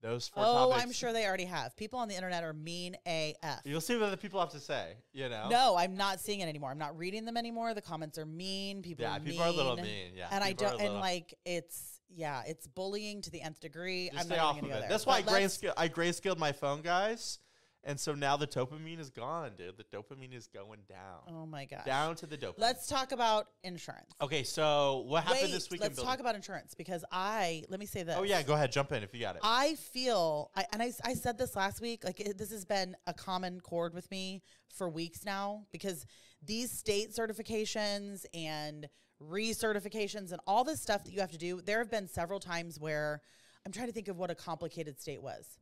those 0.00 0.28
four 0.28 0.44
Oh, 0.46 0.68
topics. 0.68 0.84
I'm 0.84 0.92
sure 0.92 1.12
they 1.12 1.26
already 1.26 1.46
have. 1.46 1.76
People 1.76 1.98
on 1.98 2.06
the 2.06 2.14
internet 2.14 2.44
are 2.44 2.52
mean 2.52 2.96
AF. 3.04 3.62
You'll 3.64 3.80
see 3.80 3.96
what 3.98 4.12
the 4.12 4.16
people 4.16 4.38
have 4.38 4.50
to 4.50 4.60
say. 4.60 4.92
You 5.12 5.28
know. 5.28 5.48
No, 5.50 5.74
I'm 5.76 5.96
not 5.96 6.20
seeing 6.20 6.38
it 6.38 6.46
anymore. 6.46 6.70
I'm 6.70 6.78
not 6.78 6.96
reading 6.96 7.24
them 7.24 7.36
anymore. 7.36 7.74
The 7.74 7.82
comments 7.82 8.16
are 8.16 8.26
mean. 8.26 8.80
People 8.80 9.02
Yeah, 9.06 9.16
are 9.16 9.20
people 9.20 9.42
are 9.42 9.48
a 9.48 9.50
little 9.50 9.74
mean. 9.74 9.86
mean. 9.86 10.10
Yeah. 10.14 10.28
and 10.30 10.44
I 10.44 10.52
don't 10.52 10.80
and 10.80 10.94
like 10.94 11.34
it's 11.44 11.95
yeah, 12.08 12.42
it's 12.46 12.66
bullying 12.66 13.22
to 13.22 13.30
the 13.30 13.42
nth 13.42 13.60
degree. 13.60 14.08
Just 14.08 14.20
I'm 14.20 14.26
stay 14.26 14.36
not 14.36 14.44
off 14.44 14.58
of 14.62 14.64
it. 14.64 14.70
there. 14.70 14.86
That's 14.88 15.06
why 15.06 15.18
I 15.18 15.22
But 15.22 15.34
grayscale, 15.34 15.72
I 15.76 15.88
grayscaled 15.88 16.38
my 16.38 16.52
phone, 16.52 16.82
guys. 16.82 17.38
And 17.86 18.00
so 18.00 18.14
now 18.14 18.36
the 18.36 18.48
dopamine 18.48 18.98
is 18.98 19.10
gone, 19.10 19.52
dude. 19.56 19.76
The 19.76 19.84
dopamine 19.96 20.34
is 20.34 20.48
going 20.48 20.80
down. 20.88 21.20
Oh 21.28 21.46
my 21.46 21.66
god. 21.66 21.84
Down 21.86 22.16
to 22.16 22.26
the 22.26 22.36
dopamine. 22.36 22.54
Let's 22.58 22.88
talk 22.88 23.12
about 23.12 23.46
insurance. 23.62 24.10
Okay, 24.20 24.42
so 24.42 25.04
what 25.06 25.22
happened 25.22 25.42
Wait, 25.44 25.52
this 25.52 25.70
week? 25.70 25.80
let's 25.80 26.02
talk 26.02 26.18
about 26.18 26.34
insurance 26.34 26.74
because 26.74 27.04
I 27.12 27.62
let 27.68 27.78
me 27.78 27.86
say 27.86 28.02
this. 28.02 28.16
Oh 28.18 28.24
yeah, 28.24 28.42
go 28.42 28.54
ahead, 28.54 28.72
jump 28.72 28.90
in 28.90 29.04
if 29.04 29.14
you 29.14 29.20
got 29.20 29.36
it. 29.36 29.42
I 29.44 29.76
feel, 29.76 30.50
I, 30.56 30.64
and 30.72 30.82
I, 30.82 30.92
I 31.04 31.14
said 31.14 31.38
this 31.38 31.54
last 31.54 31.80
week, 31.80 32.04
like 32.04 32.18
it, 32.18 32.36
this 32.36 32.50
has 32.50 32.64
been 32.64 32.96
a 33.06 33.14
common 33.14 33.60
chord 33.60 33.94
with 33.94 34.10
me 34.10 34.42
for 34.74 34.88
weeks 34.88 35.24
now 35.24 35.66
because 35.70 36.06
these 36.44 36.72
state 36.72 37.14
certifications 37.14 38.24
and 38.34 38.88
recertifications 39.22 40.32
and 40.32 40.40
all 40.46 40.64
this 40.64 40.80
stuff 40.80 41.04
that 41.04 41.12
you 41.12 41.20
have 41.20 41.32
to 41.32 41.38
do, 41.38 41.60
there 41.60 41.78
have 41.78 41.90
been 41.90 42.08
several 42.08 42.40
times 42.40 42.78
where 42.78 43.22
I'm 43.64 43.72
trying 43.72 43.86
to 43.86 43.92
think 43.92 44.08
of 44.08 44.18
what 44.18 44.30
a 44.30 44.34
complicated 44.34 45.00
state 45.00 45.22
was. 45.22 45.58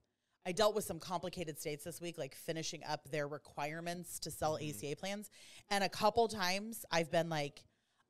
I 0.46 0.52
dealt 0.52 0.74
with 0.74 0.84
some 0.84 0.98
complicated 0.98 1.58
states 1.58 1.84
this 1.84 2.00
week, 2.00 2.18
like 2.18 2.34
finishing 2.34 2.82
up 2.84 3.08
their 3.10 3.26
requirements 3.26 4.18
to 4.20 4.30
sell 4.30 4.58
Mm-hmm. 4.58 4.86
ACA 4.86 4.96
plans. 4.96 5.30
And 5.70 5.82
a 5.82 5.88
couple 5.88 6.28
times 6.28 6.84
I've 6.90 7.10
been 7.10 7.30
like, 7.30 7.64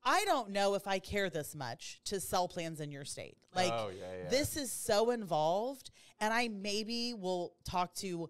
I 0.04 0.24
don't 0.24 0.50
know 0.50 0.74
if 0.74 0.86
I 0.86 0.98
care 0.98 1.30
this 1.30 1.54
much 1.54 2.00
to 2.06 2.20
sell 2.20 2.48
plans 2.48 2.80
in 2.80 2.90
your 2.90 3.04
state. 3.04 3.36
Like, 3.54 3.72
oh 3.72 3.90
yeah, 3.96 4.24
yeah. 4.24 4.28
this 4.28 4.56
is 4.56 4.70
so 4.70 5.10
involved, 5.10 5.90
and 6.20 6.34
I 6.34 6.48
maybe 6.48 7.14
will 7.14 7.54
talk 7.64 7.94
to 7.96 8.28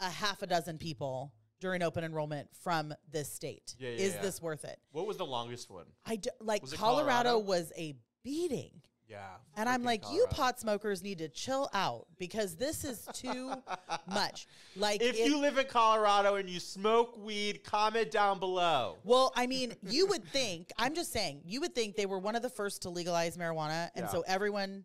a 0.00 0.08
half 0.08 0.40
a 0.42 0.46
dozen 0.46 0.78
people 0.78 1.34
during 1.60 1.82
open 1.82 2.02
enrollment 2.04 2.48
from 2.62 2.92
this 3.12 3.30
state. 3.32 3.74
Yeah, 3.78 3.90
yeah, 3.90 3.96
is 3.96 4.14
yeah. 4.14 4.22
this 4.22 4.42
worth 4.42 4.64
it? 4.64 4.78
What 4.92 5.06
was 5.06 5.16
the 5.18 5.26
longest 5.26 5.70
one? 5.70 5.84
I 6.06 6.16
do, 6.16 6.30
like 6.40 6.62
Was 6.62 6.72
Colorado, 6.72 7.30
Colorado? 7.30 7.38
was 7.38 7.72
a 7.76 7.94
beating. 8.24 8.70
Yeah. 9.06 9.26
And 9.56 9.68
I'm 9.68 9.82
like, 9.82 10.04
you 10.12 10.24
pot 10.30 10.60
smokers 10.60 11.02
need 11.02 11.18
to 11.18 11.28
chill 11.28 11.68
out 11.74 12.06
because 12.16 12.54
this 12.54 12.84
is 12.84 13.08
too 13.12 13.52
much. 14.06 14.46
Like, 14.76 15.02
If 15.02 15.18
you 15.18 15.36
live 15.38 15.58
in 15.58 15.66
Colorado 15.66 16.36
and 16.36 16.48
you 16.48 16.60
smoke 16.60 17.18
weed, 17.18 17.64
comment 17.64 18.12
down 18.12 18.38
below. 18.38 18.98
well, 19.02 19.32
I 19.34 19.48
mean, 19.48 19.74
you 19.82 20.06
would 20.06 20.24
think, 20.26 20.70
I'm 20.78 20.94
just 20.94 21.12
saying, 21.12 21.40
you 21.44 21.60
would 21.60 21.74
think 21.74 21.96
they 21.96 22.06
were 22.06 22.20
one 22.20 22.36
of 22.36 22.42
the 22.42 22.48
first 22.50 22.82
to 22.82 22.90
legalize 22.90 23.36
marijuana. 23.36 23.90
And 23.96 24.04
Yeah. 24.04 24.10
so 24.12 24.22
everyone 24.28 24.84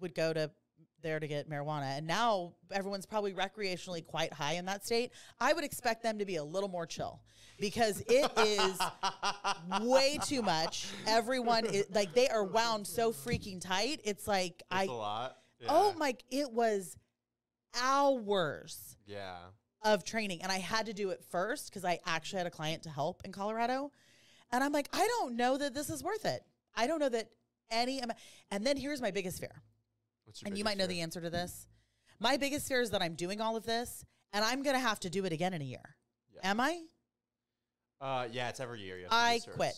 would 0.00 0.14
go 0.14 0.32
to 0.32 0.50
there 1.04 1.20
to 1.20 1.28
get 1.28 1.48
marijuana. 1.48 1.96
And 1.96 2.06
now 2.08 2.54
everyone's 2.72 3.06
probably 3.06 3.32
recreationally 3.32 4.04
quite 4.04 4.32
high 4.32 4.54
in 4.54 4.64
that 4.64 4.84
state. 4.84 5.12
I 5.38 5.52
would 5.52 5.62
expect 5.62 6.02
them 6.02 6.18
to 6.18 6.24
be 6.24 6.36
a 6.36 6.42
little 6.44 6.68
more 6.68 6.86
chill 6.86 7.20
because 7.60 8.02
it 8.08 8.32
is 8.38 8.78
way 9.82 10.18
too 10.24 10.42
much. 10.42 10.88
Everyone 11.06 11.64
is 11.66 11.86
like, 11.94 12.12
they 12.14 12.28
are 12.28 12.42
wound 12.42 12.86
so 12.88 13.12
freaking 13.12 13.60
tight. 13.60 14.00
It's 14.04 14.26
like, 14.26 14.62
That's 14.70 14.88
I, 14.88 14.92
a 14.92 14.96
lot. 14.96 15.36
oh 15.68 15.90
Yeah. 15.90 15.98
my, 15.98 16.16
it 16.32 16.50
was 16.50 16.96
hours 17.80 18.96
Yeah. 19.06 19.36
of 19.82 20.04
training 20.04 20.42
and 20.42 20.50
I 20.50 20.58
had 20.58 20.86
to 20.86 20.92
do 20.92 21.10
it 21.10 21.22
first 21.30 21.66
because 21.70 21.84
I 21.84 22.00
actually 22.06 22.38
had 22.38 22.46
a 22.46 22.50
client 22.50 22.82
to 22.84 22.90
help 22.90 23.22
in 23.24 23.30
Colorado. 23.32 23.92
And 24.50 24.62
I'm 24.64 24.72
like, 24.72 24.88
I 24.92 25.06
don't 25.06 25.36
know 25.36 25.56
that 25.58 25.74
this 25.74 25.90
is 25.90 26.02
worth 26.02 26.24
it. 26.24 26.42
I 26.74 26.86
don't 26.86 26.98
know 27.00 27.08
that 27.08 27.28
any. 27.70 28.00
And 28.50 28.64
then 28.66 28.76
here's 28.76 29.00
my 29.00 29.10
biggest 29.10 29.40
fear. 29.40 29.62
What's 30.34 30.42
your 30.42 30.48
And 30.48 30.58
you 30.58 30.64
might 30.64 30.76
know 30.76 30.84
fear? 30.84 30.96
the 30.96 31.00
answer 31.02 31.20
to 31.20 31.30
this. 31.30 31.68
My 32.18 32.36
biggest 32.36 32.66
fear 32.66 32.80
is 32.80 32.90
that 32.90 33.00
I'm 33.02 33.14
doing 33.14 33.40
all 33.40 33.56
of 33.56 33.64
this 33.64 34.04
and 34.32 34.44
I'm 34.44 34.64
going 34.64 34.74
to 34.74 34.80
have 34.80 34.98
to 35.00 35.10
do 35.10 35.24
it 35.24 35.32
again 35.32 35.54
in 35.54 35.62
a 35.62 35.64
year. 35.64 35.96
Yeah. 36.34 36.50
Am 36.50 36.60
I? 36.60 36.80
Uh, 38.00 38.26
yeah, 38.32 38.48
it's 38.48 38.58
every 38.58 38.80
year. 38.80 38.98
I 39.10 39.40
quit. 39.54 39.74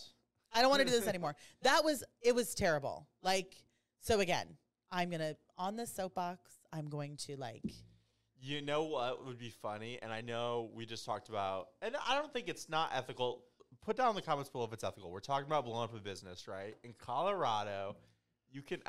I 0.51 0.61
don't 0.61 0.71
want 0.71 0.81
to 0.81 0.87
do 0.87 0.91
this 0.91 1.07
anymore. 1.07 1.35
That 1.61 1.83
was 1.83 2.03
it 2.23 2.33
was 2.33 2.55
terrible. 2.55 3.07
Like 3.21 3.53
so 4.01 4.19
again, 4.19 4.47
I'm 4.91 5.09
going 5.09 5.19
to 5.19 5.37
on 5.59 5.75
this 5.75 5.93
soapbox, 5.93 6.59
I'm 6.73 6.89
going 6.89 7.17
to 7.27 7.37
like 7.37 7.63
You 8.41 8.61
know 8.61 8.85
what 8.85 9.27
would 9.27 9.37
be 9.37 9.51
funny? 9.51 9.99
And 10.01 10.11
I 10.11 10.21
know 10.21 10.71
we 10.73 10.87
just 10.87 11.05
talked 11.05 11.29
about, 11.29 11.67
and 11.83 11.95
I 12.07 12.15
don't 12.15 12.33
think 12.33 12.47
it's 12.49 12.67
not 12.67 12.89
ethical. 12.95 13.43
Put 13.85 13.95
down 13.97 14.09
in 14.09 14.15
the 14.15 14.23
comments 14.23 14.49
below 14.49 14.65
if 14.65 14.73
it's 14.73 14.83
ethical. 14.83 15.11
We're 15.11 15.19
talking 15.19 15.45
about 15.45 15.65
blowing 15.65 15.83
up 15.83 15.95
a 15.95 15.99
business, 15.99 16.47
right? 16.47 16.75
In 16.83 16.93
Colorado, 16.97 17.95
you 18.49 18.63
can, 18.63 18.81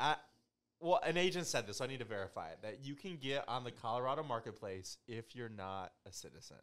well, 0.81 1.01
an 1.05 1.17
agent 1.17 1.47
said 1.47 1.67
this, 1.67 1.79
so 1.79 1.85
I 1.85 1.89
need 1.89 1.99
to 1.99 2.05
verify 2.05 2.51
it, 2.51 2.59
that 2.63 2.85
you 2.85 2.95
can 2.95 3.17
get 3.17 3.45
on 3.49 3.65
the 3.65 3.71
Colorado 3.71 4.23
marketplace 4.23 4.99
if 5.07 5.35
you're 5.35 5.49
not 5.49 5.93
a 6.07 6.13
citizen. 6.13 6.59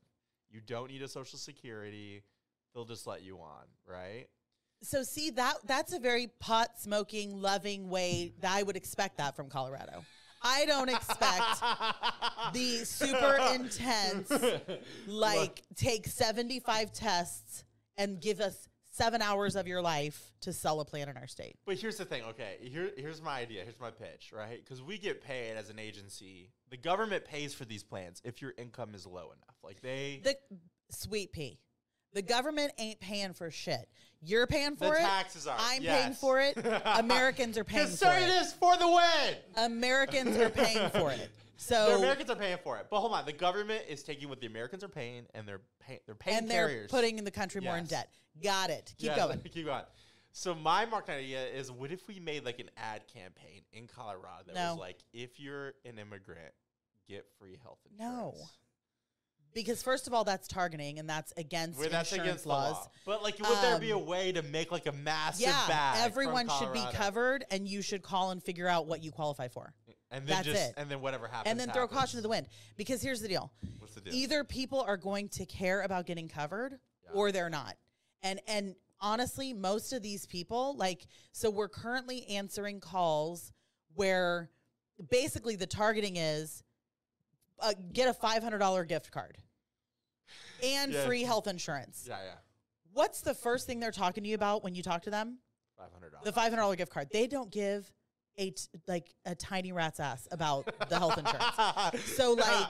You 0.49 0.61
don't 0.65 0.89
need 0.89 1.01
a 1.01 1.07
social 1.07 1.37
security. 1.37 2.23
They'll 2.73 2.85
just 2.85 3.07
let 3.07 3.23
you 3.23 3.37
on, 3.39 3.65
right? 3.85 4.27
So 4.83 5.03
see 5.03 5.31
that 5.31 5.55
that's 5.65 5.93
a 5.93 5.99
very 5.99 6.27
pot 6.39 6.79
smoking 6.79 7.41
loving 7.41 7.89
way 7.89 8.33
that 8.41 8.51
I 8.53 8.63
would 8.63 8.75
expect 8.75 9.17
that 9.17 9.35
from 9.35 9.49
Colorado. 9.49 10.05
I 10.41 10.65
don't 10.65 10.89
expect 10.89 11.61
the 12.53 12.85
super 12.85 13.37
intense 13.53 14.31
like 15.07 15.63
take 15.75 16.05
75 16.05 16.93
tests 16.93 17.63
and 17.97 18.21
give 18.21 18.41
us 18.41 18.67
7 18.95 19.21
hours 19.21 19.57
of 19.57 19.67
your 19.67 19.81
life 19.81 20.31
to 20.41 20.53
sell 20.53 20.79
a 20.79 20.85
plan 20.85 21.09
in 21.09 21.17
our 21.17 21.27
state. 21.27 21.57
But 21.65 21.77
here's 21.77 21.97
the 21.97 22.05
thing, 22.05 22.23
okay? 22.29 22.57
Here, 22.61 22.91
here's 22.95 23.21
my 23.21 23.39
idea. 23.39 23.63
Here's 23.63 23.79
my 23.79 23.91
pitch, 23.91 24.31
right? 24.33 24.63
Because 24.63 24.81
we 24.81 24.97
get 24.97 25.21
paid 25.21 25.57
as 25.57 25.69
an 25.69 25.79
agency. 25.79 26.49
The 26.69 26.77
government 26.77 27.25
pays 27.25 27.53
for 27.53 27.65
these 27.65 27.83
plans 27.83 28.21
if 28.23 28.41
your 28.41 28.53
income 28.57 28.95
is 28.95 29.05
low 29.05 29.25
enough. 29.25 29.57
Like 29.63 29.81
they, 29.81 30.21
The 30.23 30.35
sweet 30.91 31.33
pea. 31.33 31.59
The 32.13 32.21
government 32.21 32.71
ain't 32.77 33.01
paying 33.01 33.33
for 33.33 33.51
shit. 33.51 33.89
You're 34.21 34.47
paying 34.47 34.77
for 34.77 34.85
the 34.85 34.93
it. 34.93 34.99
taxes 34.99 35.45
are. 35.45 35.57
I'm 35.59 35.81
yes. 35.83 36.01
paying 36.01 36.13
for 36.13 36.39
it. 36.39 36.57
Americans 36.85 37.57
are 37.57 37.65
paying 37.65 37.87
for 37.87 38.07
it. 38.15 38.27
this 38.27 38.53
for 38.53 38.77
the 38.77 38.87
win. 38.87 39.35
Americans 39.57 40.37
are 40.37 40.49
paying 40.49 40.89
for 40.91 41.11
it. 41.11 41.29
The 41.57 41.95
Americans 41.95 42.29
are 42.29 42.35
paying 42.35 42.57
for 42.63 42.77
it. 42.77 42.87
But 42.89 42.99
hold 42.99 43.13
on, 43.13 43.25
the 43.25 43.33
government 43.33 43.83
is 43.87 44.03
taking 44.03 44.29
what 44.29 44.41
the 44.41 44.47
Americans 44.47 44.83
are 44.83 44.87
paying, 44.89 45.25
and 45.33 45.47
they're 45.47 45.61
paying. 45.79 45.99
They're 46.05 46.15
paying 46.15 46.37
and 46.37 46.49
they're 46.51 46.67
carriers. 46.67 46.91
putting 46.91 47.23
the 47.23 47.31
country 47.31 47.61
more 47.61 47.77
in 47.77 47.83
Yes. 47.85 47.89
debt. 47.89 48.09
Got 48.43 48.69
it. 48.69 48.93
Keep 48.97 49.07
Yeah, 49.11 49.15
going. 49.15 49.39
Keep 49.53 49.65
going. 49.65 49.83
So 50.31 50.53
my 50.53 50.85
market 50.85 51.13
idea 51.13 51.45
is: 51.47 51.71
what 51.71 51.91
if 51.91 52.07
we 52.07 52.19
made 52.19 52.43
like 52.45 52.59
an 52.59 52.69
ad 52.75 53.07
campaign 53.07 53.61
in 53.71 53.87
Colorado 53.87 54.43
that 54.47 54.55
No. 54.55 54.71
was 54.71 54.79
like, 54.79 54.97
if 55.13 55.39
you're 55.39 55.73
an 55.85 55.97
immigrant, 55.97 56.53
get 57.07 57.25
free 57.39 57.57
health 57.63 57.79
insurance. 57.89 58.13
No. 58.15 58.27
insurance. 58.31 58.51
Because 59.53 59.81
first 59.81 60.05
of 60.07 60.13
all, 60.13 60.25
that's 60.25 60.49
targeting, 60.49 60.99
and 60.99 61.09
that's 61.09 61.31
against 61.37 61.79
Where 61.79 61.87
that's 61.87 62.11
insurance 62.11 62.29
against 62.29 62.45
laws. 62.45 62.73
the 62.73 62.73
law. 62.81 62.91
But 63.05 63.23
like, 63.23 63.39
would 63.39 63.57
there 63.61 63.79
be 63.79 63.91
a 63.91 63.97
Um, 63.97 64.05
way 64.05 64.33
to 64.33 64.41
make 64.41 64.69
like 64.69 64.85
a 64.85 64.91
massive 64.91 65.47
Yeah, 65.47 65.65
bag? 65.69 65.95
from 65.95 66.03
everyone 66.05 66.49
should 66.49 66.73
be 66.73 66.79
Colorado? 66.79 66.97
covered, 66.97 67.45
and 67.49 67.65
you 67.65 67.81
should 67.81 68.03
call 68.03 68.31
and 68.31 68.43
figure 68.43 68.67
out 68.67 68.85
what 68.85 69.01
you 69.01 69.13
qualify 69.13 69.47
for, 69.47 69.73
and 70.11 70.25
then 70.27 70.35
That's 70.37 70.47
just 70.47 70.69
it. 70.69 70.73
and 70.77 70.89
then 70.89 71.01
whatever 71.01 71.27
happens, 71.27 71.49
and 71.51 71.59
then 71.59 71.69
throw 71.71 71.83
happens. 71.83 71.99
caution 71.99 72.17
to 72.17 72.21
the 72.21 72.29
wind. 72.29 72.47
Because 72.77 73.01
here's 73.01 73.21
the 73.21 73.27
deal: 73.27 73.51
What's 73.79 73.95
the 73.95 74.01
deal? 74.01 74.13
either 74.13 74.43
people 74.43 74.81
are 74.81 74.97
going 74.97 75.29
to 75.29 75.45
care 75.45 75.81
about 75.81 76.05
getting 76.05 76.27
covered, 76.27 76.79
Yeah. 77.03 77.09
or 77.13 77.31
they're 77.31 77.49
not. 77.49 77.75
And 78.21 78.39
and 78.47 78.75
honestly, 79.01 79.53
most 79.53 79.93
of 79.93 80.01
these 80.01 80.25
people, 80.25 80.75
like, 80.77 81.07
so 81.31 81.49
we're 81.49 81.69
currently 81.69 82.25
answering 82.27 82.79
calls 82.79 83.51
where 83.95 84.49
basically 85.09 85.55
the 85.55 85.67
targeting 85.67 86.15
is 86.17 86.63
uh, 87.59 87.73
get 87.93 88.07
a 88.07 88.13
five 88.13 88.43
hundred 88.43 88.59
dollar 88.59 88.85
gift 88.85 89.11
card 89.11 89.37
and 90.63 90.91
Yeah. 90.93 91.05
free 91.05 91.23
health 91.23 91.47
insurance. 91.47 92.05
yeah, 92.07 92.17
yeah, 92.23 92.31
What's 92.93 93.21
the 93.21 93.33
first 93.33 93.67
thing 93.67 93.79
they're 93.79 93.91
talking 93.91 94.23
to 94.23 94.29
you 94.29 94.35
about 94.35 94.63
when 94.63 94.73
you 94.75 94.81
talk 94.83 95.03
to 95.03 95.09
them? 95.09 95.39
five 95.77 95.91
hundred 95.91 96.13
The 96.23 96.31
five 96.31 96.51
hundred 96.51 96.61
dollar 96.61 96.75
gift 96.77 96.91
card. 96.91 97.09
They 97.11 97.27
don't 97.27 97.51
give 97.51 97.91
a 98.37 98.51
t- 98.51 98.63
like 98.87 99.13
a 99.25 99.35
tiny 99.35 99.71
rat's 99.71 99.99
ass 99.99 100.27
about 100.31 100.65
the 100.89 100.97
health 100.97 101.17
insurance. 101.17 102.03
So 102.11 102.33
like 102.39 102.67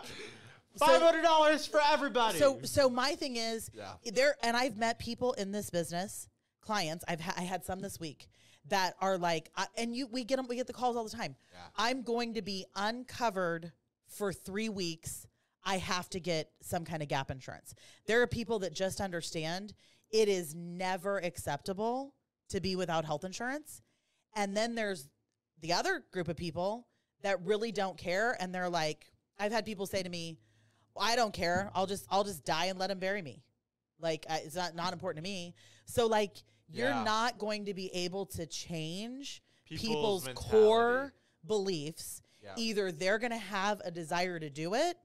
five 0.78 1.02
hundred 1.02 1.24
dollars 1.24 1.66
for 1.66 1.80
everybody. 1.92 2.38
so 2.38 2.60
so 2.64 2.90
my 2.90 3.16
thing 3.16 3.38
is 3.38 3.70
Yeah. 3.74 3.94
there 4.14 4.36
and 4.44 4.56
I've 4.56 4.78
met 4.78 5.00
people 5.00 5.34
in 5.34 5.52
this 5.52 5.70
business, 5.70 6.28
clients. 6.62 7.04
I've 7.08 7.22
ha- 7.22 7.34
I 7.38 7.42
had 7.44 7.64
some 7.66 7.80
this 7.80 8.00
week 8.00 8.28
that 8.70 8.96
are 9.02 9.18
like 9.18 9.50
I, 9.56 9.66
and 9.78 9.96
you 9.96 10.08
we 10.08 10.24
get 10.24 10.38
them 10.38 10.48
we 10.48 10.56
get 10.56 10.68
the 10.68 10.74
calls 10.74 10.96
all 10.98 11.04
the 11.04 11.10
time. 11.16 11.36
Yeah. 11.52 11.60
I'm 11.76 12.02
going 12.04 12.34
to 12.36 12.42
be 12.42 12.66
uncovered 12.76 13.72
for 14.08 14.32
3 14.32 14.70
weeks. 14.70 15.26
I 15.68 15.78
have 15.78 16.10
to 16.12 16.20
get 16.20 16.52
some 16.62 16.86
kind 16.86 17.02
of 17.02 17.10
gap 17.10 17.32
insurance. 17.32 17.74
There 18.06 18.22
are 18.22 18.28
people 18.28 18.60
that 18.60 18.74
just 18.74 19.02
understand 19.02 19.74
it 20.12 20.28
is 20.30 20.54
never 20.54 21.18
acceptable 21.18 22.14
to 22.50 22.62
be 22.62 22.76
without 22.76 23.04
health 23.04 23.24
insurance. 23.24 23.82
And 24.36 24.56
then 24.56 24.76
there's 24.76 25.08
the 25.62 25.74
other 25.74 26.04
group 26.12 26.28
of 26.28 26.36
people 26.36 26.88
that 27.22 27.42
really 27.44 27.72
don't 27.72 27.98
care 27.98 28.36
and 28.40 28.54
they're 28.54 28.70
like 28.70 29.06
I've 29.38 29.52
had 29.52 29.66
people 29.66 29.86
say 29.86 30.02
to 30.02 30.10
me, 30.10 30.38
I 30.98 31.16
don't 31.18 31.34
care. 31.34 31.70
I'll 31.76 31.88
just 31.88 32.06
I'll 32.10 32.24
just 32.24 32.46
die 32.46 32.66
and 32.66 32.80
let 32.80 32.88
them 32.88 33.00
bury 33.00 33.22
me. 33.22 33.44
Like 34.00 34.26
I, 34.30 34.38
it's 34.46 34.56
not 34.56 34.76
not 34.76 34.94
important 34.94 35.24
to 35.26 35.30
me. 35.30 35.56
So 35.86 36.08
like 36.08 36.44
you're 36.70 36.90
Yeah. 36.90 37.04
not 37.04 37.38
going 37.38 37.66
to 37.66 37.74
be 37.74 37.94
able 37.94 38.26
to 38.28 38.46
change 38.46 39.42
People's 39.66 40.26
people's, 40.26 40.46
core 40.52 41.14
beliefs. 41.46 42.22
Yeah. 42.44 42.54
Either 42.58 42.92
they're 42.92 43.18
going 43.20 43.32
to 43.32 43.38
have 43.38 43.82
a 43.84 43.92
desire 43.92 44.40
to 44.40 44.50
do 44.50 44.74
it 44.76 44.98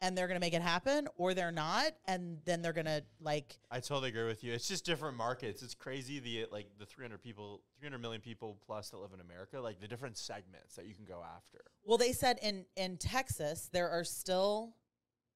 and 0.00 0.16
they're 0.16 0.26
going 0.26 0.36
to 0.36 0.44
make 0.44 0.54
it 0.54 0.62
happen 0.62 1.08
or 1.16 1.32
they're 1.34 1.52
not 1.52 1.92
and 2.06 2.38
then 2.44 2.62
they're 2.62 2.72
going 2.72 2.86
to 2.86 3.02
like 3.20 3.58
I 3.70 3.80
totally 3.80 4.10
agree 4.10 4.26
with 4.26 4.44
you. 4.44 4.52
It's 4.52 4.68
just 4.68 4.84
different 4.84 5.16
markets. 5.16 5.62
It's 5.62 5.74
crazy 5.74 6.18
the 6.18 6.46
like 6.52 6.66
the 6.78 6.86
300 6.86 7.22
people, 7.22 7.62
300 7.78 7.98
million 7.98 8.20
people 8.20 8.58
plus 8.66 8.90
that 8.90 8.98
live 8.98 9.12
in 9.14 9.20
America, 9.20 9.60
like 9.60 9.80
the 9.80 9.88
different 9.88 10.16
segments 10.16 10.76
that 10.76 10.86
you 10.86 10.94
can 10.94 11.04
go 11.04 11.22
after. 11.36 11.58
well 11.84 11.98
they 11.98 12.12
said 12.12 12.38
in 12.42 12.64
in 12.76 12.96
Texas 12.96 13.68
there 13.72 13.90
are 13.90 14.04
still 14.04 14.74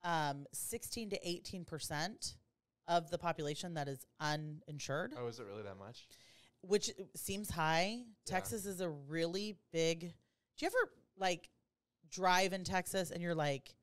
um 0.05 0.47
16 0.53 1.11
to 1.11 1.19
18% 1.27 2.35
of 2.89 3.11
the 3.11 3.19
population 3.19 3.75
that 3.75 3.89
is 3.89 4.07
uninsured. 4.19 5.15
Oh, 5.19 5.27
is 5.27 5.39
it 5.39 5.47
really 5.47 5.63
that 5.63 5.79
much? 5.79 6.07
which 6.63 6.91
seems 7.17 7.51
high. 7.51 7.97
Yeah. 7.97 8.05
Texas 8.27 8.67
is 8.67 8.81
a 8.81 8.89
really 8.89 9.57
big. 9.73 10.01
Do 10.01 10.09
you 10.59 10.67
ever 10.67 10.93
like 11.19 11.49
drive 12.11 12.53
in 12.53 12.65
Texas 12.65 13.11
and 13.11 13.23
you're 13.23 13.35
like, 13.35 13.75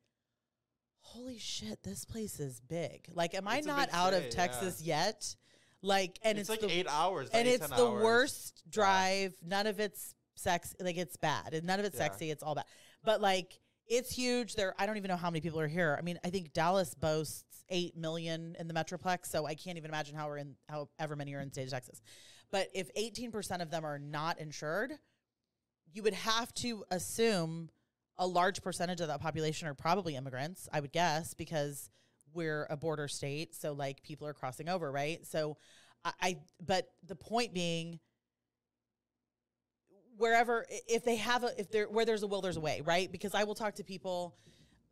holy 1.12 1.38
shit, 1.38 1.82
this 1.82 2.04
place 2.04 2.38
is 2.40 2.60
big? 2.60 3.08
Like, 3.14 3.34
am 3.34 3.48
I 3.48 3.58
It's 3.58 3.66
a 3.66 3.70
not 3.70 3.88
out 3.92 4.12
city, 4.12 4.26
of 4.26 4.32
yeah. 4.32 4.36
Texas 4.46 4.80
yet? 4.82 5.36
Like, 5.82 6.18
and 6.22 6.38
it's, 6.38 6.48
it's, 6.50 6.62
like 6.62 6.68
the, 6.68 6.76
eight 6.76 6.86
hours, 6.88 7.28
and 7.32 7.46
it's 7.46 7.66
the 7.68 7.74
hours. 7.86 8.02
worst 8.02 8.62
Yeah. 8.66 8.70
drive. 8.70 9.34
None 9.44 9.66
of 9.66 9.78
it's 9.80 10.14
sex. 10.34 10.74
Like, 10.80 10.96
it's 10.96 11.16
bad, 11.16 11.54
and 11.54 11.66
none 11.66 11.78
of 11.78 11.84
it's 11.86 11.96
Yeah. 11.96 12.04
sexy. 12.04 12.30
It's 12.30 12.42
all 12.42 12.54
bad. 12.54 12.64
But 13.04 13.20
like, 13.20 13.58
it's 13.86 14.10
huge. 14.14 14.54
There, 14.54 14.74
I 14.78 14.86
don't 14.86 14.96
even 14.96 15.08
know 15.08 15.16
how 15.16 15.30
many 15.30 15.40
people 15.40 15.60
are 15.60 15.68
here. 15.68 15.96
I 15.98 16.02
mean, 16.02 16.18
I 16.24 16.30
think 16.30 16.52
Dallas 16.52 16.94
boasts 16.94 17.64
eight 17.70 17.96
million 17.96 18.56
in 18.58 18.66
the 18.68 18.74
metroplex, 18.74 19.26
so 19.26 19.46
I 19.46 19.54
can't 19.54 19.78
even 19.78 19.90
imagine 19.90 20.14
how 20.16 20.26
we're 20.28 20.38
in 20.38 20.56
however 20.68 21.16
many 21.16 21.32
are 21.34 21.40
in 21.40 21.48
the 21.48 21.54
state 21.54 21.64
of 21.64 21.70
Texas. 21.70 22.00
But 22.50 22.68
if 22.74 22.90
eighteen 22.96 23.30
percent 23.30 23.62
of 23.62 23.70
them 23.70 23.84
are 23.84 23.98
not 23.98 24.38
insured, 24.40 24.92
you 25.92 26.02
would 26.02 26.14
have 26.14 26.52
to 26.54 26.84
assume 26.90 27.70
a 28.18 28.26
large 28.26 28.62
percentage 28.62 29.00
of 29.00 29.08
that 29.08 29.20
population 29.20 29.68
are 29.68 29.74
probably 29.74 30.16
immigrants. 30.16 30.68
I 30.72 30.80
would 30.80 30.92
guess 30.92 31.34
because 31.34 31.90
we're 32.34 32.66
a 32.70 32.76
border 32.76 33.08
state, 33.08 33.54
so 33.54 33.72
like 33.72 34.02
people 34.02 34.26
are 34.26 34.34
crossing 34.34 34.68
over, 34.68 34.90
right? 34.90 35.24
So, 35.26 35.56
I, 36.04 36.12
I 36.20 36.36
but 36.64 36.88
the 37.06 37.16
point 37.16 37.52
being 37.54 38.00
wherever 40.16 40.66
if 40.88 41.04
they 41.04 41.16
have 41.16 41.44
a 41.44 41.50
if 41.60 41.70
there 41.70 41.88
where 41.88 42.04
there's 42.04 42.22
a 42.24 42.26
will 42.26 42.40
there's 42.40 42.56
a 42.56 42.60
way 42.60 42.82
right 42.84 43.12
because 43.12 43.34
i 43.34 43.44
will 43.44 43.54
talk 43.54 43.74
to 43.76 43.84
people 43.84 44.34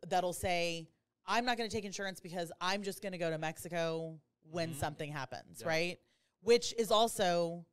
that'll 0.07 0.31
say 0.31 0.87
i'm 1.25 1.43
not 1.43 1.57
going 1.57 1.69
to 1.69 1.75
take 1.75 1.83
insurance 1.83 2.21
because 2.21 2.49
i'm 2.61 2.81
just 2.81 3.01
going 3.01 3.11
to 3.11 3.17
go 3.17 3.29
to 3.29 3.37
mexico 3.37 4.17
when 4.51 4.69
Mhm. 4.71 4.75
something 4.79 5.11
happens 5.11 5.59
Yeah. 5.61 5.67
right 5.67 5.99
which 6.43 6.73
is 6.77 6.91
also 6.91 7.65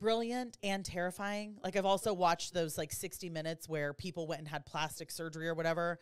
brilliant 0.00 0.56
and 0.62 0.84
terrifying 0.84 1.56
like 1.62 1.76
i've 1.76 1.84
also 1.84 2.12
watched 2.14 2.54
those 2.54 2.76
like 2.78 2.90
60 2.90 3.28
minutes 3.30 3.68
where 3.68 3.92
people 3.92 4.26
went 4.26 4.40
and 4.40 4.48
had 4.48 4.64
plastic 4.66 5.10
surgery 5.10 5.46
or 5.46 5.54
whatever 5.54 5.98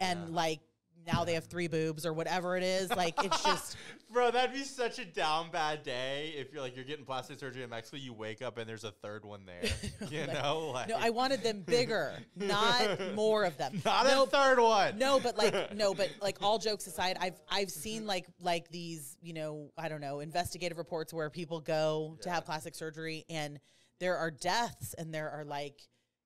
and 0.00 0.20
Yeah. 0.28 0.34
like 0.34 0.60
now 1.06 1.24
they 1.24 1.34
have 1.34 1.46
three 1.46 1.68
boobs 1.68 2.06
or 2.06 2.12
whatever 2.12 2.56
it 2.56 2.62
is. 2.62 2.90
Like 2.90 3.22
it's 3.24 3.42
just 3.44 3.76
Bro, 4.10 4.32
that'd 4.32 4.54
be 4.54 4.64
such 4.64 4.98
a 4.98 5.04
down 5.04 5.50
bad 5.50 5.82
day 5.82 6.34
if 6.36 6.52
you're 6.52 6.60
like 6.60 6.76
you're 6.76 6.84
getting 6.84 7.04
plastic 7.04 7.38
surgery 7.38 7.62
in 7.62 7.70
Mexico, 7.70 7.96
you 7.96 8.12
wake 8.12 8.42
up 8.42 8.58
and 8.58 8.68
there's 8.68 8.84
a 8.84 8.90
third 8.90 9.24
one 9.24 9.46
there. 9.46 9.62
You 10.10 10.26
know, 10.26 10.72
like 10.74 10.88
no. 10.88 10.96
I 10.98 11.10
wanted 11.10 11.42
them 11.42 11.62
bigger, 11.62 12.12
not 12.36 13.14
more 13.14 13.44
of 13.44 13.56
them. 13.56 13.80
not 13.84 14.06
no, 14.06 14.24
a 14.24 14.26
third 14.26 14.58
one. 14.58 14.98
no, 14.98 15.20
but 15.20 15.38
like 15.38 15.74
no, 15.74 15.94
but 15.94 16.10
like 16.20 16.38
all 16.42 16.58
jokes 16.58 16.86
aside, 16.86 17.16
I've 17.20 17.40
I've 17.48 17.68
mm-hmm. 17.68 17.80
seen 17.80 18.06
like 18.06 18.26
like 18.40 18.68
these 18.68 19.16
you 19.22 19.32
know 19.32 19.70
I 19.78 19.88
don't 19.88 20.00
know 20.00 20.20
investigative 20.20 20.76
reports 20.76 21.14
where 21.14 21.30
people 21.30 21.60
go 21.60 22.18
to 22.22 22.30
have 22.30 22.44
plastic 22.44 22.74
surgery 22.74 23.24
and 23.30 23.58
there 24.00 24.16
are 24.18 24.30
deaths 24.30 24.94
and 24.98 25.14
there 25.14 25.30
are 25.30 25.44
like 25.44 25.80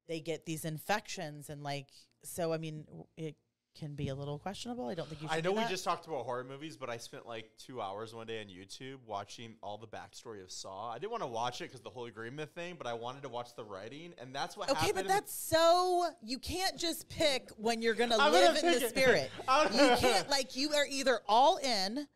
they 0.08 0.20
get 0.20 0.46
these 0.46 0.64
infections 0.64 1.50
and 1.50 1.62
like 1.62 1.88
so 2.24 2.52
I 2.52 2.58
mean 2.58 2.86
it 3.16 3.36
can 3.78 3.94
be 3.94 4.08
a 4.08 4.14
little 4.14 4.38
questionable. 4.38 4.88
I 4.88 4.94
don't 4.94 5.08
think 5.08 5.22
you 5.22 5.28
should. 5.28 5.36
I 5.36 5.40
know 5.40 5.52
we 5.52 5.64
just 5.66 5.84
talked 5.84 6.06
about 6.06 6.24
horror 6.24 6.44
movies, 6.44 6.76
but 6.76 6.88
I 6.90 6.96
spent 6.96 7.26
like 7.26 7.50
two 7.58 7.80
hours 7.80 8.14
one 8.14 8.26
day 8.26 8.40
on 8.40 8.46
YouTube 8.46 8.96
watching 9.06 9.54
all 9.62 9.78
the 9.78 9.86
backstory 9.86 10.42
of 10.42 10.50
Saw. 10.50 10.90
I 10.92 10.98
didn't 10.98 11.10
want 11.12 11.22
to 11.22 11.28
watch 11.28 11.60
it 11.60 11.64
because 11.64 11.80
the 11.80 11.90
whole 11.90 12.06
agreement 12.06 12.54
thing, 12.54 12.74
but 12.78 12.86
I 12.86 12.94
wanted 12.94 13.22
to 13.22 13.28
watch 13.28 13.54
the 13.56 13.64
writing, 13.64 14.12
and 14.20 14.34
that's 14.34 14.56
what 14.56 14.70
Okay, 14.70 14.78
happened. 14.86 14.94
but 14.96 15.08
that's 15.08 15.34
so 15.34 16.06
you 16.22 16.38
can't 16.38 16.76
just 16.78 17.08
pick 17.08 17.48
when 17.56 17.82
you're 17.82 17.94
gonna 17.94 18.16
I'm 18.20 18.32
live 18.32 18.54
gonna 18.56 18.66
in 18.74 18.80
the 18.80 18.86
it. 18.86 18.88
spirit. 18.88 19.30
You 19.72 19.96
can't 19.98 20.28
like 20.30 20.56
you 20.56 20.72
are 20.74 20.86
either 20.88 21.20
all 21.28 21.56
in 21.58 22.06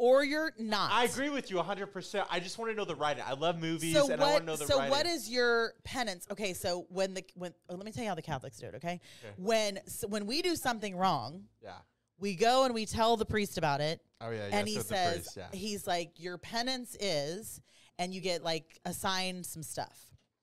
or 0.00 0.24
you're 0.24 0.52
not. 0.58 0.90
I 0.92 1.04
agree 1.04 1.28
with 1.28 1.50
you 1.50 1.56
100%. 1.58 2.24
I 2.30 2.40
just 2.40 2.56
want 2.56 2.70
to 2.70 2.74
know 2.76 2.86
the 2.86 2.94
writing. 2.94 3.22
I 3.26 3.34
love 3.34 3.60
movies, 3.60 3.94
So 3.94 4.10
and 4.10 4.20
I 4.22 4.24
want 4.24 4.32
what? 4.32 4.38
to 4.40 4.46
know 4.46 4.56
the 4.56 4.64
So 4.66 4.78
writing. 4.78 4.90
what 4.90 5.04
is 5.06 5.28
your 5.28 5.74
penance? 5.84 6.26
Okay, 6.30 6.54
so 6.54 6.86
when 6.88 7.12
the 7.12 7.22
when 7.34 7.52
oh, 7.68 7.74
let 7.74 7.84
me 7.84 7.92
tell 7.92 8.02
you 8.02 8.08
how 8.08 8.14
the 8.14 8.22
Catholics 8.22 8.56
do 8.56 8.66
it. 8.66 8.74
Okay, 8.76 8.98
when 9.36 9.78
so 9.86 10.08
when 10.08 10.24
we 10.26 10.40
do 10.40 10.56
something 10.56 10.96
wrong, 10.96 11.44
Yeah. 11.62 11.72
we 12.18 12.34
go 12.34 12.64
and 12.64 12.72
we 12.72 12.86
tell 12.86 13.18
the 13.18 13.26
priest 13.26 13.58
about 13.58 13.82
it, 13.82 14.00
Oh, 14.22 14.30
yeah. 14.30 14.48
and 14.50 14.66
yes, 14.66 14.68
he 14.68 14.78
the 14.78 14.84
says 14.84 15.14
priest, 15.16 15.36
yeah. 15.36 15.46
he's 15.52 15.86
like 15.86 16.12
your 16.16 16.38
penance 16.38 16.96
is, 16.98 17.60
and 17.98 18.14
you 18.14 18.22
get 18.22 18.42
like 18.42 18.80
assigned 18.86 19.44
some 19.44 19.62
stuff. 19.62 19.98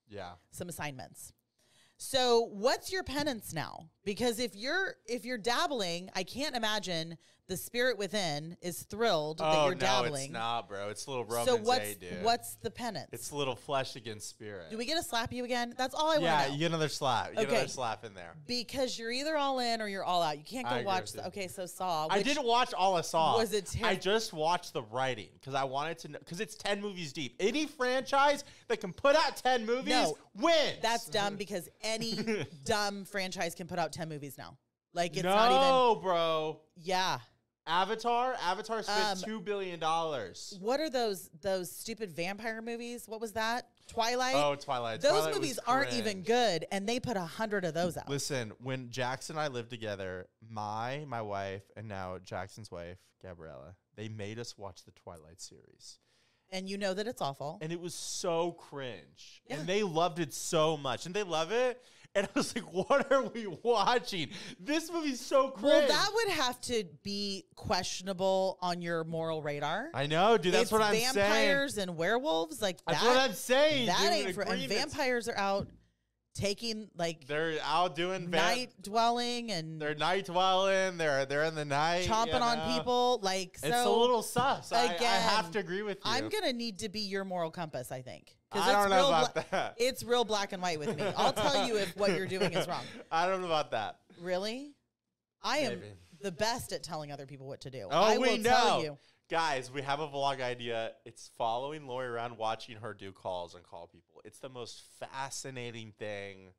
yeah. 0.08 0.34
some 0.52 0.68
assignments. 0.68 1.32
So, 2.00 2.48
what's 2.52 2.92
your 2.92 3.02
penance 3.02 3.52
now? 3.52 3.90
Because 4.04 4.38
if 4.38 4.54
you're 4.54 4.94
if 5.06 5.24
you're 5.24 5.36
dabbling, 5.36 6.10
I 6.14 6.22
can't 6.22 6.54
imagine 6.54 7.18
the 7.48 7.56
spirit 7.56 7.96
within 7.96 8.56
is 8.60 8.82
thrilled 8.82 9.38
that 9.38 9.44
Oh, 9.46 9.64
you're 9.66 9.74
no, 9.74 9.80
dabbling. 9.80 10.24
it's 10.24 10.32
not, 10.32 10.68
bro. 10.68 10.90
It's 10.90 11.08
little 11.08 11.24
Romans 11.24 11.48
so 11.48 11.56
what's 11.56 11.80
8, 11.84 12.00
dude. 12.00 12.22
what's 12.22 12.56
the 12.56 12.70
penance? 12.70 13.08
It's 13.12 13.32
little 13.32 13.56
flesh 13.56 13.96
against 13.96 14.28
spirit. 14.28 14.66
Do 14.70 14.76
we 14.76 14.84
get 14.84 14.96
to 14.98 15.02
slap 15.02 15.32
you 15.32 15.44
again? 15.44 15.74
That's 15.76 15.94
all 15.94 16.08
I 16.10 16.18
want 16.18 16.22
yeah, 16.24 16.46
you 16.48 16.58
get 16.58 16.66
another 16.66 16.88
slap. 16.88 17.30
You 17.30 17.36
get 17.36 17.44
Okay. 17.46 17.54
another 17.56 17.68
slap 17.68 18.04
in 18.04 18.12
there. 18.14 18.34
because 18.46 18.98
you're 18.98 19.10
either 19.10 19.36
all 19.36 19.60
in 19.60 19.80
or 19.80 19.88
you're 19.88 20.04
all 20.04 20.22
out. 20.22 20.36
You 20.36 20.44
can't 20.44 20.68
go 20.68 20.74
agree 20.74 20.84
watch. 20.86 21.12
The, 21.12 21.26
okay, 21.28 21.48
so 21.48 21.64
Saw. 21.64 22.06
I 22.10 22.22
didn't 22.22 22.44
watch 22.46 22.74
all 22.74 22.96
I 22.96 23.00
saw. 23.00 23.38
Was 23.38 23.52
it 23.54 23.74
I 23.82 23.94
just 23.96 24.32
watched 24.34 24.74
the 24.74 24.82
writing 24.82 25.28
because 25.34 25.54
I 25.54 25.64
wanted 25.64 25.98
to 26.00 26.08
know 26.08 26.18
because 26.18 26.40
it's 26.40 26.54
ten 26.54 26.82
movies 26.82 27.12
deep. 27.14 27.34
Any 27.40 27.66
franchise 27.66 28.44
that 28.68 28.80
can 28.82 28.92
put 28.92 29.16
out 29.16 29.36
ten 29.38 29.64
movies 29.64 29.88
No. 29.88 30.18
wins. 30.36 30.76
That's 30.82 31.06
dumb 31.08 31.36
because 31.38 31.68
any 31.82 32.44
dumb 32.66 33.06
franchise 33.06 33.54
can 33.54 33.66
put 33.66 33.78
out 33.78 33.92
ten 33.92 34.08
movies 34.10 34.36
now. 34.36 34.58
Like 34.94 35.12
it's 35.16 35.22
no, 35.24 35.34
not 35.34 35.50
even. 35.50 35.62
No, 35.62 35.94
bro. 35.96 36.60
Yeah. 36.76 37.18
Avatar. 37.68 38.34
Avatar 38.40 38.82
spent 38.82 39.18
Um, 39.18 39.18
two 39.22 39.40
billion 39.40 39.78
dollars. 39.78 40.56
What 40.60 40.80
are 40.80 40.90
those 40.90 41.30
those 41.40 41.70
stupid 41.70 42.10
vampire 42.12 42.62
movies? 42.62 43.04
What 43.06 43.20
was 43.20 43.32
that? 43.32 43.68
Twilight. 43.86 44.34
Oh, 44.34 44.54
Twilight. 44.54 45.00
Those 45.00 45.12
Twilight 45.22 45.34
movies 45.34 45.58
aren't 45.66 45.92
even 45.92 46.22
good, 46.22 46.66
and 46.72 46.88
they 46.88 46.98
put 47.00 47.16
a 47.16 47.24
hundred 47.24 47.64
of 47.64 47.74
those 47.74 47.96
out. 47.96 48.08
Listen, 48.08 48.52
when 48.62 48.90
Jackson 48.90 49.36
and 49.36 49.40
I 49.44 49.48
lived 49.48 49.70
together, 49.70 50.26
my 50.50 51.04
my 51.06 51.22
wife 51.22 51.62
and 51.76 51.88
now 51.88 52.18
Jackson's 52.24 52.70
wife, 52.70 52.98
Gabriella, 53.22 53.76
they 53.96 54.08
made 54.08 54.38
us 54.38 54.56
watch 54.58 54.84
the 54.84 54.92
Twilight 54.92 55.40
series. 55.40 55.98
and 56.50 56.66
you 56.66 56.78
know 56.78 56.94
that 56.94 57.06
it's 57.06 57.20
awful. 57.20 57.58
And 57.60 57.70
it 57.72 57.78
was 57.80 57.94
so 57.94 58.52
cringe. 58.52 59.42
Yeah. 59.46 59.56
And 59.56 59.68
they 59.68 59.82
loved 59.82 60.18
it 60.18 60.32
so 60.32 60.78
much. 60.78 61.04
And 61.04 61.14
they 61.14 61.22
love 61.22 61.52
it. 61.52 61.82
And 62.18 62.26
I 62.34 62.38
was 62.38 62.52
like, 62.52 62.64
what 62.72 63.12
are 63.12 63.22
we 63.22 63.46
watching? 63.62 64.30
This 64.58 64.90
movie's 64.90 65.20
so 65.20 65.50
cringe. 65.50 65.62
well, 65.62 65.86
that 65.86 66.10
would 66.12 66.34
have 66.34 66.60
to 66.62 66.82
be 67.04 67.44
questionable 67.54 68.58
on 68.60 68.82
your 68.82 69.04
moral 69.04 69.40
radar. 69.40 69.90
I 69.94 70.06
know, 70.06 70.36
dude. 70.36 70.52
That's 70.52 70.72
what 70.72 70.82
I'm 70.82 70.94
saying. 70.94 71.14
vampires 71.14 71.78
and 71.78 71.96
werewolves, 71.96 72.60
like 72.60 72.78
That's 72.88 73.04
what 73.04 73.16
I'm 73.16 73.32
saying. 73.34 73.86
that 73.86 74.00
dude, 74.00 74.26
ain't 74.26 74.34
for. 74.34 74.42
And 74.42 74.68
vampires 74.68 75.28
are 75.28 75.36
out 75.36 75.68
taking 76.34 76.88
like 76.96 77.26
They're 77.26 77.58
out 77.62 77.94
doing 77.94 78.30
night 78.30 78.70
dwelling 78.80 79.52
and 79.52 79.80
They're 79.80 79.94
night 79.94 80.26
dwelling. 80.26 80.98
They're 80.98 81.24
they're 81.24 81.44
in 81.44 81.54
the 81.54 81.64
night. 81.64 82.06
you 82.06 82.10
chomping 82.10 82.40
on 82.40 82.76
people. 82.76 83.20
Like 83.22 83.58
so, 83.58 83.68
It's 83.68 83.86
a 83.86 83.90
little 83.90 84.22
sus. 84.22 84.72
I, 84.72 84.96
I 84.98 85.04
have 85.04 85.50
to 85.52 85.58
agree 85.60 85.82
with 85.82 85.98
you. 85.98 86.10
I'm 86.10 86.28
gonna 86.28 86.52
need 86.52 86.80
to 86.80 86.88
be 86.88 87.00
your 87.00 87.24
moral 87.24 87.50
compass. 87.50 87.92
I 87.92 88.02
think 88.02 88.37
I 88.52 88.58
it's 88.58 88.66
don't 88.66 88.90
know 88.90 88.96
real 88.96 89.08
about 89.08 89.34
bla- 89.34 89.44
that. 89.50 89.74
It's 89.78 90.02
real 90.02 90.24
black 90.24 90.52
and 90.52 90.62
white 90.62 90.78
with 90.78 90.96
me. 90.96 91.02
I'll 91.16 91.32
tell 91.32 91.66
you 91.66 91.76
if 91.76 91.96
what 91.96 92.12
you're 92.16 92.26
doing 92.26 92.52
is 92.52 92.66
wrong. 92.66 92.84
I 93.12 93.26
don't 93.26 93.40
know 93.40 93.46
about 93.46 93.70
that. 93.72 93.98
Really? 94.20 94.72
I 95.42 95.58
am 95.58 95.80
Maybe. 95.80 95.92
the 96.22 96.32
best 96.32 96.72
at 96.72 96.82
telling 96.82 97.12
other 97.12 97.26
people 97.26 97.46
what 97.46 97.60
to 97.62 97.70
do. 97.70 97.86
Oh, 97.90 98.02
I 98.04 98.18
we 98.18 98.28
will 98.30 98.38
know. 98.38 98.50
tell 98.50 98.82
you. 98.82 98.98
Guys, 99.30 99.70
we 99.70 99.82
have 99.82 100.00
a 100.00 100.08
vlog 100.08 100.40
idea. 100.40 100.92
It's 101.04 101.30
following 101.36 101.86
Lori 101.86 102.06
around, 102.06 102.38
watching 102.38 102.78
her 102.78 102.94
do 102.94 103.12
calls 103.12 103.54
and 103.54 103.62
call 103.62 103.86
people. 103.86 104.22
It's 104.24 104.38
the 104.38 104.48
most 104.48 104.80
fascinating 104.98 105.92
thing. 105.98 106.52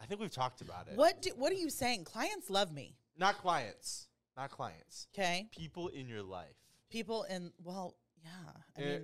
I 0.00 0.06
think 0.06 0.20
we've 0.20 0.30
talked 0.30 0.60
about 0.60 0.86
it. 0.88 0.96
What 0.96 1.20
do, 1.22 1.30
what 1.36 1.50
are 1.50 1.56
you 1.56 1.70
saying? 1.70 2.04
Clients 2.04 2.48
love 2.48 2.72
me. 2.72 2.94
Not 3.18 3.38
clients. 3.38 4.06
Not 4.36 4.50
clients. 4.50 5.08
Okay. 5.16 5.48
People 5.50 5.88
in 5.88 6.08
your 6.08 6.22
life. 6.22 6.54
People 6.90 7.24
in 7.24 7.50
well, 7.64 7.96
yeah. 8.22 8.30
I 8.78 8.80
Eh, 8.80 8.92
mean, 8.98 9.02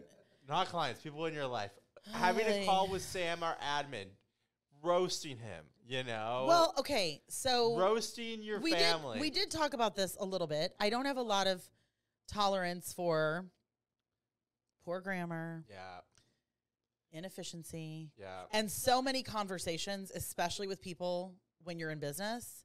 not 0.49 0.69
clients. 0.69 1.01
People 1.01 1.27
in 1.27 1.35
your 1.35 1.47
life. 1.47 1.71
Having 2.13 2.47
a 2.47 2.65
call 2.67 2.89
with 2.89 3.03
Sam, 3.03 3.43
our 3.43 3.57
admin, 3.57 4.07
roasting 4.83 5.39
him. 5.39 5.65
You 5.87 6.05
know. 6.05 6.45
well, 6.47 6.75
okay. 6.79 7.21
So 7.29 7.77
roasting 7.77 8.45
your 8.45 8.61
we 8.61 8.71
family. 8.71 9.15
did 9.15 9.21
we 9.21 9.31
did 9.31 9.51
talk 9.51 9.75
about 9.75 9.97
this 9.97 10.17
a 10.21 10.25
little 10.25 10.47
bit. 10.47 10.73
I 10.79 10.89
don't 10.89 11.05
have 11.05 11.17
a 11.17 11.23
lot 11.23 11.49
of 11.49 11.69
tolerance 12.29 12.93
for 12.93 13.47
poor 14.85 15.01
grammar, 15.01 15.65
Yeah. 15.69 16.01
inefficiency, 17.11 18.13
Yeah. 18.17 18.45
and 18.53 18.71
so 18.71 19.03
many 19.03 19.25
conversations, 19.25 20.13
especially 20.13 20.69
with 20.69 20.81
people 20.81 21.35
when 21.65 21.79
you're 21.81 21.91
in 21.91 21.99
business, 21.99 22.65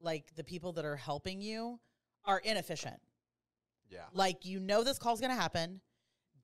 like 0.00 0.34
the 0.34 0.42
people 0.44 0.72
that 0.72 0.84
are 0.84 0.96
helping 0.96 1.40
you 1.40 1.78
are 2.24 2.40
inefficient. 2.40 3.00
Yeah. 3.88 4.06
Like 4.12 4.44
you 4.44 4.58
know 4.58 4.82
this 4.82 4.98
call's 4.98 5.20
gonna 5.20 5.36
happen. 5.36 5.80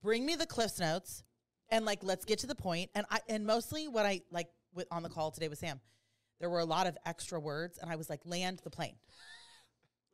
Bring 0.00 0.24
me 0.24 0.36
the 0.36 0.46
Cliffs 0.46 0.78
notes 0.78 1.24
and 1.72 1.84
like 1.84 2.04
let's 2.04 2.24
get 2.24 2.38
to 2.40 2.46
the 2.46 2.54
point. 2.54 2.90
And 2.94 3.04
I 3.10 3.18
and 3.28 3.44
mostly 3.44 3.88
what 3.88 4.06
I 4.06 4.20
like 4.30 4.48
with 4.74 4.86
on 4.92 5.02
the 5.02 5.08
call 5.08 5.32
today 5.32 5.48
with 5.48 5.58
Sam, 5.58 5.80
there 6.38 6.48
were 6.48 6.60
a 6.60 6.64
lot 6.64 6.86
of 6.86 6.96
extra 7.04 7.40
words, 7.40 7.78
and 7.78 7.90
I 7.90 7.96
was 7.96 8.08
like, 8.08 8.20
land 8.24 8.60
the 8.62 8.70
plane. 8.70 8.94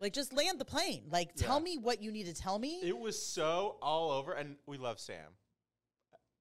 like 0.00 0.12
just 0.14 0.32
land 0.32 0.58
the 0.58 0.64
plane. 0.64 1.04
Like 1.10 1.34
tell 1.34 1.58
Yeah. 1.58 1.64
me 1.64 1.78
what 1.78 2.00
you 2.00 2.10
need 2.12 2.26
to 2.26 2.34
tell 2.34 2.58
me. 2.58 2.80
It 2.82 2.96
was 2.96 3.20
so 3.20 3.76
all 3.82 4.10
over, 4.12 4.32
and 4.32 4.56
we 4.66 4.78
love 4.78 4.98
Sam 5.00 5.26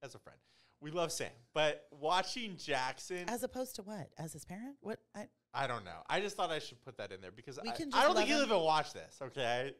as 0.01 0.15
a 0.15 0.19
friend. 0.19 0.39
We 0.79 0.91
love 0.91 1.11
Sam, 1.11 1.31
but 1.55 1.87
watching 1.89 2.55
Jackson, 2.55 3.27
as 3.27 3.41
opposed 3.41 3.75
to 3.77 3.81
what? 3.81 4.09
As 4.19 4.31
his 4.33 4.45
parent? 4.45 4.75
What 4.81 4.99
I 5.15 5.25
I 5.51 5.65
don't 5.65 5.83
know. 5.83 6.03
I 6.07 6.19
just 6.19 6.37
thought 6.37 6.51
I 6.51 6.59
should 6.59 6.83
put 6.85 6.97
that 6.97 7.11
in 7.11 7.19
there 7.19 7.31
because 7.31 7.57
I, 7.57 7.71
can 7.71 7.89
I 7.93 8.03
don't 8.03 8.15
think 8.15 8.29
he'll 8.29 8.43
even 8.43 8.59
watch 8.59 8.93
this. 8.93 9.17
Okay, 9.19 9.73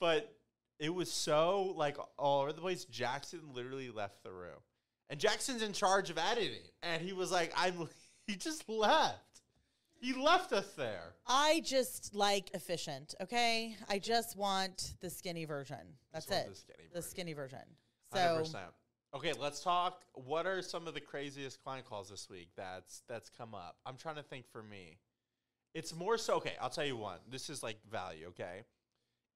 but 0.00 0.34
it 0.78 0.88
was 0.94 1.12
so 1.12 1.74
like 1.76 1.98
all 2.18 2.40
over 2.40 2.54
the 2.54 2.62
place. 2.62 2.86
Jackson 2.86 3.40
literally 3.52 3.90
left 3.90 4.22
the 4.22 4.32
room, 4.32 4.56
and 5.10 5.20
Jackson's 5.20 5.60
in 5.60 5.72
charge 5.74 6.08
of 6.08 6.16
editing, 6.16 6.62
and 6.82 7.02
he 7.02 7.12
was 7.12 7.30
like, 7.30 7.52
"I'm." 7.56 7.88
He 8.26 8.36
just 8.36 8.68
left. 8.68 9.40
He 10.00 10.12
left 10.12 10.52
us 10.52 10.72
there. 10.74 11.14
I 11.26 11.62
just 11.64 12.14
like 12.14 12.50
efficient, 12.54 13.14
okay? 13.20 13.74
I 13.88 13.98
just 13.98 14.36
want 14.36 14.94
the 15.00 15.10
skinny 15.10 15.44
version. 15.46 15.96
That's 16.12 16.30
it. 16.30 16.48
the 16.48 16.54
skinny 16.54 16.88
The 16.92 17.00
version. 17.00 17.10
skinny 17.10 17.32
version. 17.32 17.58
So 18.14 18.36
percent. 18.38 18.64
Okay, 19.16 19.32
let's 19.32 19.60
talk. 19.64 20.02
What 20.14 20.46
are 20.46 20.62
some 20.62 20.86
of 20.86 20.94
the 20.94 21.00
craziest 21.00 21.60
client 21.64 21.86
calls 21.86 22.08
this 22.08 22.28
week 22.30 22.50
that's 22.56 23.02
that's 23.08 23.28
come 23.30 23.52
up? 23.52 23.78
I'm 23.84 23.96
trying 23.96 24.16
to 24.16 24.22
think 24.22 24.46
for 24.52 24.62
me. 24.62 24.98
It's 25.74 25.92
more 25.92 26.16
so 26.18 26.34
okay, 26.36 26.52
I'll 26.60 26.70
tell 26.70 26.86
you 26.86 26.96
one. 26.96 27.18
This 27.28 27.50
is 27.50 27.64
like 27.64 27.78
value, 27.90 28.28
okay? 28.28 28.62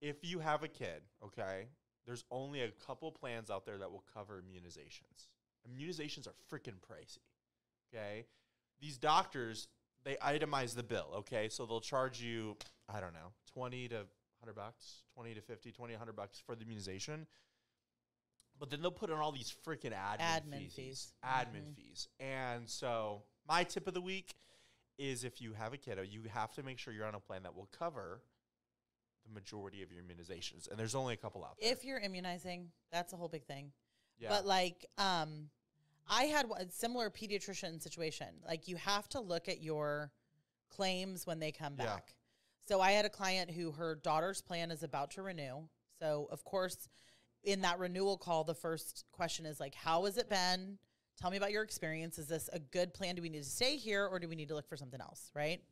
If 0.00 0.18
you 0.22 0.38
have 0.38 0.62
a 0.62 0.68
kid, 0.68 1.02
okay, 1.24 1.66
there's 2.06 2.22
only 2.30 2.60
a 2.62 2.70
couple 2.86 3.10
plans 3.10 3.50
out 3.50 3.66
there 3.66 3.78
that 3.78 3.90
will 3.90 4.04
cover 4.14 4.40
immunizations. 4.40 5.26
Immunizations 5.68 6.26
are 6.26 6.34
freaking 6.50 6.74
pricey. 6.80 7.18
Okay? 7.92 8.26
These 8.80 8.98
doctors, 8.98 9.68
they 10.04 10.16
itemize 10.16 10.74
the 10.74 10.82
bill, 10.82 11.08
okay? 11.18 11.48
So 11.48 11.64
they'll 11.64 11.80
charge 11.80 12.20
you, 12.20 12.56
I 12.88 13.00
don't 13.00 13.14
know, 13.14 13.32
20 13.52 13.88
to 13.88 13.94
100 14.40 14.54
bucks, 14.54 15.02
20 15.14 15.34
to 15.34 15.40
50, 15.40 15.72
20 15.72 15.92
100 15.94 16.16
bucks 16.16 16.42
for 16.44 16.54
the 16.54 16.62
immunization. 16.64 17.26
But 18.58 18.70
then 18.70 18.82
they'll 18.82 18.90
put 18.90 19.10
in 19.10 19.16
all 19.16 19.32
these 19.32 19.54
freaking 19.66 19.92
admin, 19.92 20.42
Admin 20.42 20.58
fees. 20.58 20.74
fees. 20.74 21.12
Admin 21.24 21.64
Mhm. 21.72 21.76
fees. 21.76 22.08
And 22.20 22.68
so 22.70 23.24
my 23.46 23.64
tip 23.64 23.88
of 23.88 23.94
the 23.94 24.00
week 24.00 24.34
is 24.98 25.24
if 25.24 25.40
you 25.40 25.54
have 25.54 25.72
a 25.72 25.76
kiddo, 25.76 26.02
you 26.02 26.22
have 26.24 26.52
to 26.54 26.62
make 26.62 26.78
sure 26.78 26.92
you're 26.92 27.06
on 27.06 27.14
a 27.16 27.20
plan 27.20 27.42
that 27.42 27.54
will 27.54 27.66
cover 27.66 28.22
the 29.24 29.30
majority 29.32 29.82
of 29.82 29.90
your 29.90 30.02
immunizations, 30.02 30.68
and 30.68 30.78
there's 30.78 30.94
only 30.94 31.14
a 31.14 31.16
couple 31.16 31.44
out 31.44 31.58
there. 31.58 31.72
If 31.72 31.82
you're 31.84 31.98
immunizing, 31.98 32.70
that's 32.90 33.12
a 33.12 33.16
whole 33.16 33.28
big 33.28 33.44
thing. 33.46 33.72
Yeah, 34.18 34.28
But 34.28 34.46
like, 34.46 34.86
um, 34.98 35.50
I 36.08 36.24
had 36.24 36.46
a 36.58 36.70
similar 36.70 37.10
pediatrician 37.10 37.82
situation. 37.82 38.28
Like, 38.46 38.68
you 38.68 38.76
have 38.76 39.08
to 39.10 39.20
look 39.20 39.48
at 39.48 39.62
your 39.62 40.12
claims 40.68 41.26
when 41.26 41.38
they 41.38 41.52
come 41.52 41.76
Yeah. 41.78 41.84
back. 41.86 42.14
So 42.66 42.80
I 42.80 42.92
had 42.92 43.04
a 43.04 43.10
client 43.10 43.50
who 43.50 43.72
her 43.72 43.94
daughter's 43.94 44.40
plan 44.40 44.70
is 44.70 44.82
about 44.82 45.10
to 45.12 45.22
renew. 45.22 45.68
So 45.98 46.26
of 46.30 46.44
course, 46.44 46.88
in 47.42 47.60
that 47.60 47.78
renewal 47.78 48.16
call, 48.16 48.44
the 48.44 48.54
first 48.54 49.04
question 49.12 49.44
is 49.46 49.60
like, 49.60 49.74
"How 49.74 50.04
has 50.06 50.16
it 50.16 50.28
been? 50.28 50.78
Tell 51.16 51.30
me 51.30 51.36
about 51.36 51.52
your 51.52 51.62
experience. 51.62 52.18
Is 52.18 52.26
this 52.26 52.48
a 52.52 52.58
good 52.58 52.92
plan? 52.94 53.14
Do 53.14 53.22
we 53.22 53.28
need 53.28 53.44
to 53.44 53.48
stay 53.50 53.76
here, 53.76 54.06
or 54.06 54.18
do 54.18 54.28
we 54.28 54.34
need 54.34 54.48
to 54.48 54.54
look 54.54 54.66
for 54.66 54.76
something 54.76 55.00
else?" 55.00 55.30
Right? 55.34 55.62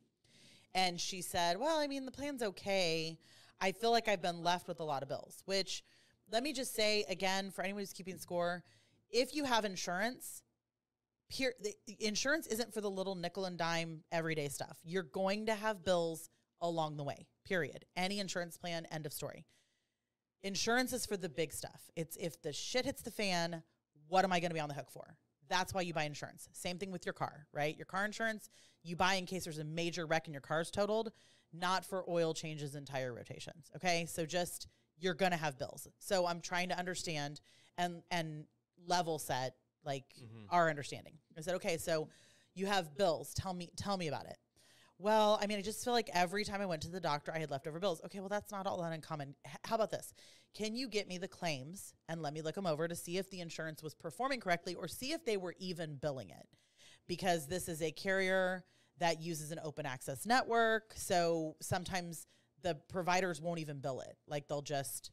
And 0.75 0.99
she 0.99 1.21
said, 1.21 1.59
Well, 1.59 1.77
I 1.79 1.87
mean, 1.87 2.05
the 2.05 2.11
plan's 2.11 2.41
okay. 2.41 3.19
I 3.61 3.71
feel 3.71 3.91
like 3.91 4.07
I've 4.07 4.21
been 4.21 4.41
left 4.43 4.67
with 4.67 4.79
a 4.79 4.83
lot 4.83 5.03
of 5.03 5.09
bills, 5.09 5.41
which 5.45 5.83
let 6.33 6.43
me 6.43 6.51
just 6.51 6.75
say 6.75 7.05
again 7.07 7.51
for 7.51 7.63
anyone 7.63 7.81
who's 7.81 7.93
keeping 7.93 8.17
score 8.17 8.63
if 9.13 9.35
you 9.35 9.45
have 9.45 9.63
insurance, 9.63 10.41
the 11.29 11.75
insurance 11.99 12.47
isn't 12.47 12.73
for 12.73 12.81
the 12.81 12.89
little 12.89 13.15
nickel 13.15 13.45
and 13.45 13.57
dime 13.57 14.03
everyday 14.11 14.49
stuff. 14.49 14.79
You're 14.83 15.03
going 15.03 15.45
to 15.45 15.53
have 15.53 15.85
bills 15.85 16.29
along 16.61 16.97
the 16.97 17.03
way, 17.03 17.27
period. 17.45 17.85
Any 17.95 18.19
insurance 18.19 18.57
plan, 18.57 18.87
end 18.91 19.05
of 19.05 19.13
story. 19.13 19.45
Insurance 20.41 20.91
is 20.93 21.05
for 21.05 21.15
the 21.15 21.29
big 21.29 21.53
stuff. 21.53 21.91
It's 21.95 22.17
if 22.17 22.41
the 22.41 22.51
shit 22.51 22.85
hits 22.85 23.03
the 23.03 23.11
fan, 23.11 23.61
what 24.07 24.25
am 24.25 24.33
I 24.33 24.39
going 24.39 24.49
to 24.49 24.55
be 24.55 24.59
on 24.59 24.69
the 24.69 24.75
hook 24.75 24.91
for? 24.91 25.15
That's 25.47 25.73
why 25.73 25.81
you 25.81 25.93
buy 25.93 26.03
insurance. 26.03 26.49
Same 26.51 26.79
thing 26.79 26.91
with 26.91 27.05
your 27.05 27.13
car, 27.13 27.45
right? 27.53 27.77
Your 27.77 27.85
car 27.85 28.05
insurance, 28.05 28.49
you 28.83 28.95
buy 28.95 29.13
in 29.15 29.25
case 29.27 29.43
there's 29.43 29.59
a 29.59 29.63
major 29.63 30.07
wreck 30.07 30.25
and 30.25 30.33
your 30.33 30.41
car's 30.41 30.71
totaled, 30.71 31.11
not 31.53 31.85
for 31.85 32.03
oil 32.09 32.33
changes 32.33 32.73
and 32.73 32.87
tire 32.87 33.13
rotations. 33.13 33.69
Okay? 33.75 34.07
So 34.07 34.25
just 34.25 34.67
you're 35.03 35.13
going 35.13 35.31
to 35.31 35.37
have 35.37 35.57
bills. 35.59 35.87
So 35.99 36.25
I'm 36.25 36.39
trying 36.41 36.69
to 36.69 36.77
understand 36.79 37.41
and 37.77 38.01
and 38.09 38.45
level 38.87 39.19
set 39.19 39.55
like 39.83 40.05
Mhm. 40.17 40.45
our 40.49 40.69
understanding. 40.69 41.19
I 41.37 41.41
said, 41.41 41.55
"Okay, 41.55 41.77
so 41.77 42.09
you 42.53 42.65
have 42.67 42.95
bills. 42.95 43.33
Tell 43.33 43.53
me 43.53 43.69
tell 43.75 43.97
me 43.97 44.07
about 44.07 44.25
it." 44.25 44.37
Well, 44.99 45.37
I 45.41 45.47
mean, 45.47 45.57
I 45.57 45.61
just 45.61 45.83
feel 45.83 45.93
like 45.93 46.09
every 46.13 46.45
time 46.45 46.61
I 46.61 46.65
went 46.65 46.83
to 46.83 46.89
the 46.89 46.99
doctor, 46.99 47.33
I 47.33 47.39
had 47.39 47.51
leftover 47.51 47.79
bills. 47.79 47.99
Okay, 48.05 48.19
well, 48.19 48.29
that's 48.29 48.51
not 48.51 48.65
all 48.67 48.81
that 48.81 48.93
uncommon. 48.93 49.35
H- 49.45 49.57
how 49.65 49.75
about 49.75 49.91
this? 49.91 50.13
Can 50.53 50.75
you 50.75 50.87
get 50.87 51.07
me 51.07 51.17
the 51.17 51.27
claims 51.27 51.93
and 52.07 52.21
let 52.21 52.31
me 52.33 52.41
look 52.41 52.55
them 52.55 52.67
over 52.67 52.87
to 52.87 52.95
see 52.95 53.17
if 53.17 53.29
the 53.29 53.41
insurance 53.41 53.83
was 53.83 53.95
performing 53.95 54.39
correctly 54.39 54.75
or 54.75 54.87
see 54.87 55.11
if 55.11 55.25
they 55.25 55.35
were 55.35 55.55
even 55.57 55.95
billing 55.97 56.29
it? 56.29 56.47
Because 57.07 57.47
this 57.47 57.67
is 57.67 57.81
a 57.81 57.91
carrier 57.91 58.63
that 58.99 59.19
uses 59.19 59.51
an 59.51 59.59
open 59.63 59.85
access 59.85 60.25
network. 60.25 60.93
So 60.95 61.57
sometimes 61.59 62.27
the 62.63 62.75
providers 62.89 63.39
won't 63.41 63.59
even 63.59 63.79
bill 63.79 63.99
it. 64.01 64.17
Like 64.27 64.47
they'll 64.47 64.61
just 64.61 65.11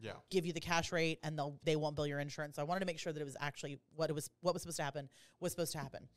yeah, 0.00 0.12
give 0.30 0.44
you 0.44 0.52
the 0.52 0.60
cash 0.60 0.92
rate 0.92 1.20
and 1.22 1.38
they'll 1.38 1.58
they 1.64 1.76
won't 1.76 1.96
bill 1.96 2.06
your 2.06 2.18
insurance. 2.18 2.56
So 2.56 2.62
I 2.62 2.64
wanted 2.64 2.80
to 2.80 2.86
make 2.86 2.98
sure 2.98 3.12
that 3.12 3.20
it 3.20 3.24
was 3.24 3.36
actually 3.40 3.78
what 3.94 4.10
it 4.10 4.12
was 4.12 4.28
what 4.40 4.52
was 4.52 4.62
supposed 4.62 4.78
to 4.78 4.82
happen 4.82 5.08
was 5.40 5.52
supposed 5.52 5.72
to 5.72 5.78
happen. 5.78 6.08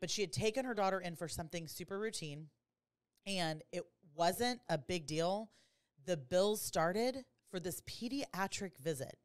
But 0.00 0.10
she 0.10 0.22
had 0.22 0.32
taken 0.32 0.64
her 0.64 0.74
daughter 0.74 0.98
in 1.00 1.14
for 1.14 1.28
something 1.28 1.68
super 1.68 1.98
routine 1.98 2.48
and 3.26 3.62
it 3.72 3.84
wasn't 4.16 4.60
a 4.68 4.78
big 4.78 5.06
deal. 5.06 5.50
The 6.06 6.16
bills 6.16 6.60
started 6.60 7.24
for 7.50 7.60
this 7.60 7.82
pediatric 7.82 8.76
visit 8.78 9.16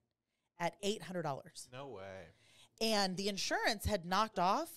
at 0.60 0.82
$800 0.84 1.42
no 1.72 1.88
way. 1.88 2.28
and 2.82 3.16
the 3.16 3.30
insurance 3.30 3.86
had 3.86 4.06
knocked 4.06 4.38
off 4.40 4.70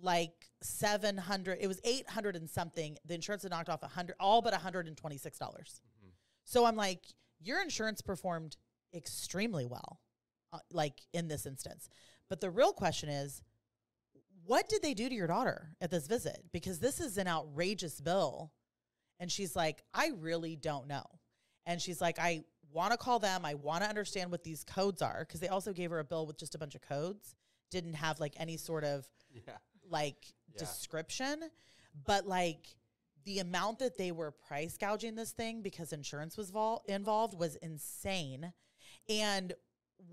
like 0.00 0.50
700 0.62 1.58
it 1.60 1.66
was 1.66 1.80
800 1.84 2.36
and 2.36 2.48
something. 2.48 2.96
The 3.04 3.14
insurance 3.14 3.42
had 3.42 3.50
knocked 3.50 3.68
off 3.68 3.82
100 3.82 4.16
all 4.20 4.42
but 4.42 4.52
$126 4.52 5.00
Mhm. 5.40 6.12
so 6.44 6.64
i'm 6.66 6.76
like 6.76 7.02
your 7.40 7.60
insurance 7.62 8.00
performed 8.00 8.56
extremely 8.94 9.66
well 9.66 10.00
uh, 10.52 10.58
like 10.72 11.00
in 11.12 11.28
this 11.28 11.44
instance. 11.46 11.88
But 12.28 12.40
the 12.40 12.50
real 12.50 12.72
question 12.72 13.08
is 13.08 13.42
what 14.44 14.68
did 14.68 14.80
they 14.82 14.94
do 14.94 15.08
to 15.08 15.14
your 15.14 15.26
daughter 15.26 15.74
at 15.80 15.90
this 15.90 16.06
visit? 16.06 16.38
Because 16.52 16.78
this 16.78 17.00
is 17.00 17.18
an 17.18 17.26
outrageous 17.26 18.00
bill. 18.00 18.52
And 19.18 19.30
she's 19.30 19.56
like 19.56 19.82
i 19.92 20.12
really 20.18 20.56
don't 20.56 20.86
know. 20.86 21.04
And 21.66 21.80
she's 21.82 22.00
like 22.00 22.18
i 22.18 22.44
want 22.72 22.92
to 22.92 22.98
call 22.98 23.18
them. 23.18 23.44
I 23.44 23.54
want 23.54 23.82
to 23.82 23.88
understand 23.88 24.30
what 24.30 24.44
these 24.44 24.62
codes 24.64 25.00
are. 25.02 25.24
Because 25.26 25.40
they 25.40 25.48
also 25.48 25.72
gave 25.72 25.90
her 25.90 25.98
a 25.98 26.04
bill 26.04 26.26
with 26.26 26.38
just 26.38 26.54
a 26.54 26.58
bunch 26.58 26.74
of 26.74 26.80
codes. 26.82 27.34
Didn't 27.70 27.94
have 27.94 28.20
like 28.20 28.34
any 28.38 28.56
sort 28.56 28.84
of 28.84 29.06
Yeah, 29.30 29.56
like 29.90 30.34
Yeah. 30.52 30.58
description 30.58 31.50
but 32.06 32.26
like 32.26 32.76
the 33.24 33.38
amount 33.40 33.78
that 33.80 33.96
they 33.98 34.12
were 34.12 34.30
price 34.30 34.76
gouging 34.78 35.14
this 35.16 35.32
thing 35.32 35.62
because 35.62 35.92
insurance 35.92 36.36
was 36.36 36.50
vol- 36.50 36.84
involved 36.86 37.38
was 37.38 37.56
insane 37.56 38.52
and 39.08 39.52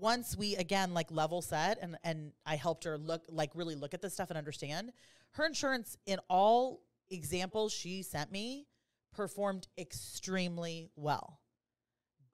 once 0.00 0.36
we 0.36 0.56
again 0.56 0.94
like 0.94 1.10
level 1.10 1.42
set 1.42 1.78
and 1.82 1.96
and 2.02 2.32
I 2.46 2.56
helped 2.56 2.84
her 2.84 2.96
look 2.98 3.24
like 3.28 3.50
really 3.54 3.74
look 3.74 3.94
at 3.94 4.00
this 4.02 4.14
stuff 4.14 4.30
and 4.30 4.38
understand 4.38 4.92
her 5.32 5.44
insurance 5.46 5.96
in 6.06 6.18
all 6.28 6.80
examples 7.10 7.72
she 7.72 8.02
sent 8.02 8.32
me 8.32 8.66
performed 9.12 9.68
extremely 9.78 10.90
well 10.96 11.38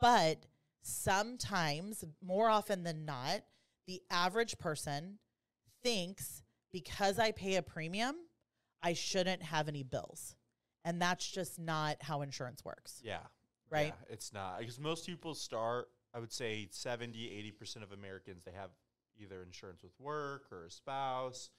but 0.01 0.47
sometimes 0.83 2.05
more 2.23 2.49
often 2.49 2.85
than 2.85 3.05
not 3.05 3.41
the 3.87 4.01
average 4.11 4.59
person 4.59 5.19
thinks 5.83 6.43
because 6.73 7.19
I 7.19 7.33
pay 7.33 7.57
a 7.57 7.63
premium 7.63 8.17
I 8.83 8.95
shouldn't 8.95 9.43
have 9.43 9.69
any 9.69 9.83
bills. 9.83 10.37
And 10.85 11.01
that's 11.01 11.29
just 11.29 11.59
not 11.59 11.97
how 12.01 12.23
insurance 12.23 12.65
works. 12.65 13.01
Yeah, 13.05 13.19
right? 13.69 13.93
Yeah, 13.99 14.13
it's 14.13 14.33
not. 14.33 14.61
Because 14.61 14.81
most 14.81 15.07
people 15.07 15.35
start. 15.35 15.89
I 16.15 16.19
would 16.19 16.33
say 16.33 16.69
70, 16.71 17.31
80 17.31 17.51
percent 17.53 17.85
of 17.85 17.93
Americans 17.93 18.45
they 18.45 18.53
have 18.53 18.71
either 19.19 19.43
insurance 19.43 19.83
with 19.83 19.93
work 20.01 20.47
or 20.51 20.65
a 20.65 20.71
spouse, 20.71 21.51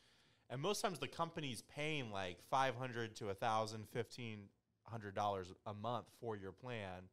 and 0.50 0.60
most 0.60 0.82
times 0.82 0.98
the 0.98 1.08
company's 1.08 1.62
paying 1.62 2.12
like 2.12 2.40
five 2.50 2.76
hundred 2.76 3.16
to 3.18 3.30
a 3.30 3.34
thousand, 3.34 3.88
fifteen 3.92 4.50
hundred 4.84 5.14
dollars 5.14 5.54
a 5.68 5.74
month 5.74 6.08
for 6.20 6.36
your 6.36 6.52
plan, 6.52 7.08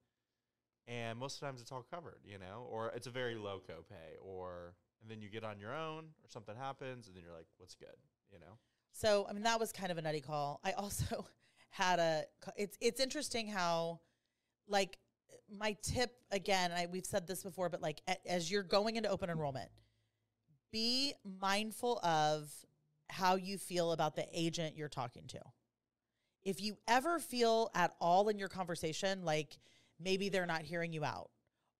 and 0.89 1.19
most 1.19 1.35
of 1.35 1.41
the 1.41 1.47
times 1.47 1.61
it's 1.61 1.71
all 1.71 1.85
covered, 1.93 2.21
you 2.25 2.39
know, 2.39 2.67
or 2.71 2.91
it's 2.97 3.07
a 3.07 3.11
very 3.11 3.37
low 3.37 3.61
copay, 3.69 4.17
or 4.23 4.73
and 5.01 5.11
then 5.11 5.21
you 5.21 5.29
get 5.29 5.45
on 5.45 5.59
your 5.59 5.75
own, 5.75 6.05
or 6.23 6.29
something 6.29 6.57
happens, 6.57 7.07
and 7.07 7.17
then 7.17 7.23
you're 7.25 7.35
like, 7.35 7.47
what's 7.59 7.75
good, 7.75 7.97
you 8.33 8.39
know? 8.39 8.59
So 8.93 9.27
I 9.29 9.33
mean 9.33 9.45
that 9.45 9.61
was 9.61 9.73
kind 9.73 9.93
of 9.93 9.99
a 9.99 10.03
nutty 10.03 10.21
call. 10.21 10.61
I 10.65 10.73
also 10.73 11.27
had 11.71 11.99
a. 11.99 12.25
It's 12.57 12.77
it's 12.81 13.01
interesting 13.01 13.49
how, 13.49 14.01
like, 14.67 14.99
my 15.57 15.77
tip 15.83 16.13
again. 16.31 16.73
I 16.73 16.87
we've 16.87 17.07
said 17.07 17.27
this 17.27 17.43
before, 17.43 17.69
but 17.69 17.81
like 17.81 18.01
a, 18.09 18.17
as 18.31 18.51
you're 18.51 18.63
going 18.63 18.97
into 18.97 19.09
open 19.09 19.31
enrollment, 19.31 19.71
be 20.73 21.15
mindful 21.41 21.99
of 22.01 22.53
how 23.11 23.37
you 23.37 23.57
feel 23.57 23.93
about 23.93 24.17
the 24.17 24.27
agent 24.33 24.77
you're 24.77 24.89
talking 24.89 25.27
to. 25.29 25.41
If 26.43 26.61
you 26.61 26.77
ever 26.87 27.19
feel 27.19 27.71
at 27.75 27.95
all 28.01 28.29
in 28.29 28.39
your 28.39 28.49
conversation 28.49 29.25
like 29.25 29.59
maybe 30.01 30.29
they're 30.29 30.47
not 30.47 30.63
hearing 30.63 30.93
you 30.93 31.05
out, 31.05 31.31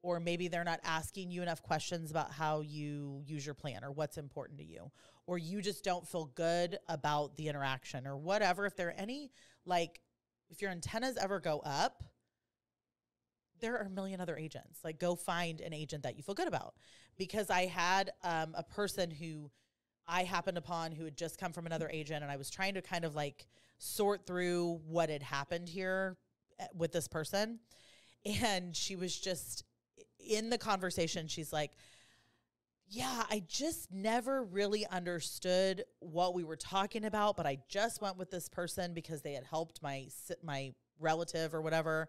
or 0.03 0.20
maybe 0.20 0.49
they're 0.49 0.64
not 0.64 0.80
asking 0.84 1.30
you 1.30 1.42
enough 1.42 1.62
questions 1.62 2.11
about 2.11 2.32
how 2.32 2.61
you 2.61 3.22
use 3.26 3.44
your 3.44 3.55
plan 3.55 3.84
or 3.84 3.90
what's 3.90 4.16
important 4.16 4.59
to 4.59 4.64
you, 4.64 4.90
or 5.26 5.38
you 5.38 5.61
just 5.61 5.84
don't 5.84 6.07
feel 6.07 6.26
good 6.34 6.78
about 6.88 7.36
the 7.36 7.49
interaction 7.49 8.07
or 8.07 8.16
whatever, 8.16 8.66
if 8.66 8.76
there 8.76 8.88
are 8.88 8.94
any 8.99 9.30
like 9.64 10.01
if 10.51 10.62
your 10.62 10.70
antennas 10.70 11.16
ever 11.16 11.40
go 11.40 11.61
up, 11.64 12.05
there 13.61 13.76
are 13.76 13.86
a 13.86 13.90
million 13.90 14.20
other 14.20 14.36
agents. 14.36 14.80
Like 14.84 14.99
go 14.99 15.14
find 15.14 15.61
an 15.61 15.72
agent 15.72 16.03
that 16.05 16.16
you 16.16 16.22
feel 16.22 16.34
good 16.34 16.49
about. 16.49 16.74
Because 17.16 17.51
I 17.51 17.66
had 17.66 18.12
um, 18.22 18.55
a 18.55 18.62
person 18.62 19.11
who 19.11 19.51
I 20.07 20.22
happened 20.22 20.57
upon 20.57 20.92
who 20.92 21.05
had 21.05 21.16
just 21.16 21.38
come 21.38 21.53
from 21.53 21.66
another 21.66 21.90
agent 21.92 22.22
and 22.22 22.30
I 22.30 22.36
was 22.36 22.49
trying 22.49 22.74
to 22.74 22.82
kind 22.82 23.05
of 23.05 23.14
like 23.14 23.46
sort 23.78 24.26
through 24.26 24.80
what 24.86 25.11
had 25.11 25.22
happened 25.22 25.68
here 25.68 26.16
eh, 26.59 26.66
with 26.74 26.92
this 26.92 27.09
person. 27.09 27.61
And 28.42 28.76
she 28.76 28.96
was 28.96 29.16
just 29.18 29.64
in 30.29 30.51
the 30.51 30.59
conversation, 30.59 31.26
she's 31.26 31.53
like, 31.53 31.72
yeah, 32.91 33.24
I 33.31 33.43
just 33.49 33.93
never 33.93 34.45
really 34.45 34.87
understood 34.87 35.85
what 36.01 36.35
we 36.35 36.45
were 36.45 36.57
talking 36.57 37.05
about, 37.05 37.37
but 37.37 37.47
I 37.47 37.59
just 37.68 38.01
went 38.01 38.16
with 38.16 38.31
this 38.31 38.49
person 38.49 38.95
because 38.95 39.20
they 39.22 39.35
had 39.35 39.45
helped 39.45 39.83
my 39.83 40.09
my 40.43 40.72
relative 40.99 41.55
or 41.55 41.61
whatever. 41.61 42.09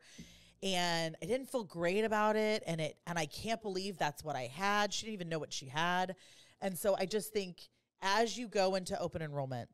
And 0.61 1.15
I 1.22 1.26
didn't 1.26 1.49
feel 1.49 1.63
great 1.63 2.03
about 2.03 2.36
it 2.36 2.63
and 2.65 2.80
it 2.82 2.97
and 3.07 3.20
I 3.20 3.26
can't 3.26 3.61
believe 3.61 3.97
that's 3.97 4.24
what 4.24 4.36
I 4.36 4.49
had. 4.53 4.93
She 4.93 5.05
didn't 5.05 5.15
even 5.15 5.30
know 5.30 5.39
what 5.39 5.53
she 5.53 5.67
had. 5.67 6.15
And 6.61 6.78
so 6.78 6.95
I 6.97 7.05
just 7.05 7.34
think 7.34 7.70
as 8.01 8.38
you 8.38 8.47
go 8.47 8.76
into 8.76 8.99
open 8.99 9.22
enrollment, 9.22 9.70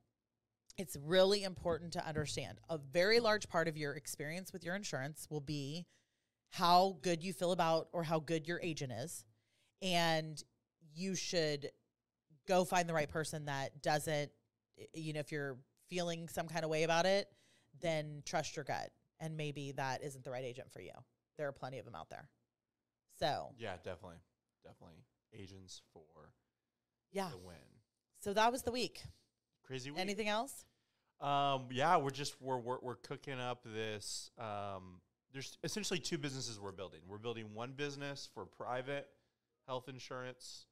it's 0.78 0.98
really 1.04 1.44
important 1.44 1.94
to 1.94 2.06
understand 2.06 2.60
a 2.70 2.78
very 2.78 3.20
large 3.20 3.48
part 3.48 3.68
of 3.68 3.78
your 3.78 3.94
experience 3.94 4.52
with 4.52 4.64
your 4.64 4.76
insurance 4.76 5.28
will 5.30 5.42
be 5.42 5.86
how 6.56 6.98
good 7.02 7.22
you 7.22 7.34
feel 7.34 7.52
about 7.52 7.90
or 7.92 8.04
how 8.04 8.20
good 8.20 8.48
your 8.48 8.60
agent 8.62 8.92
is. 8.94 9.26
And 9.82 10.42
you 10.94 11.14
should 11.16 11.70
go 12.48 12.64
find 12.64 12.88
the 12.88 12.94
right 12.94 13.10
person 13.10 13.46
that 13.46 13.82
doesn't, 13.82 14.32
you 14.94 15.12
know, 15.14 15.20
if 15.20 15.32
you're 15.34 15.58
feeling 15.90 16.30
some 16.30 16.48
kind 16.48 16.64
of 16.64 16.70
way 16.72 16.84
about 16.84 17.06
it, 17.06 17.28
then 17.82 18.24
trust 18.26 18.56
your 18.56 18.64
gut. 18.64 18.90
And 19.20 19.36
maybe 19.36 19.74
that 19.74 20.02
isn't 20.04 20.24
the 20.24 20.32
right 20.32 20.46
agent 20.46 20.72
for 20.72 20.80
you. 20.82 20.92
there 21.38 21.48
are 21.48 21.52
plenty 21.52 21.78
of 21.80 21.86
them 21.86 21.96
out 21.96 22.10
there. 22.10 22.30
So 23.20 23.50
Yeah, 23.58 23.76
definitely, 23.84 24.20
definitely. 24.64 25.04
Asians 25.34 25.82
for 25.92 26.32
yeah, 27.12 27.30
the 27.32 27.38
win. 27.38 27.56
so 28.22 28.34
that 28.34 28.52
was 28.52 28.62
the 28.64 28.72
week. 28.72 29.04
Crazy 29.66 29.92
week. 29.92 30.00
Anything 30.00 30.30
else? 30.30 30.64
Um, 31.20 31.68
yeah, 31.72 31.98
we're 31.98 32.10
just 32.12 32.42
we're 32.42 32.58
we're, 32.58 32.80
we're 32.82 32.96
cooking 32.96 33.40
up 33.40 33.64
this. 33.66 34.32
Um, 34.38 35.02
there's 35.36 35.58
essentially 35.66 36.00
two 36.00 36.18
businesses 36.18 36.62
we're 36.62 36.72
building. 36.72 37.02
We're 37.10 37.18
building 37.18 37.48
one 37.54 37.74
business 37.74 38.30
for 38.34 38.46
private 38.46 39.06
health 39.68 39.90
insurance, 39.90 40.66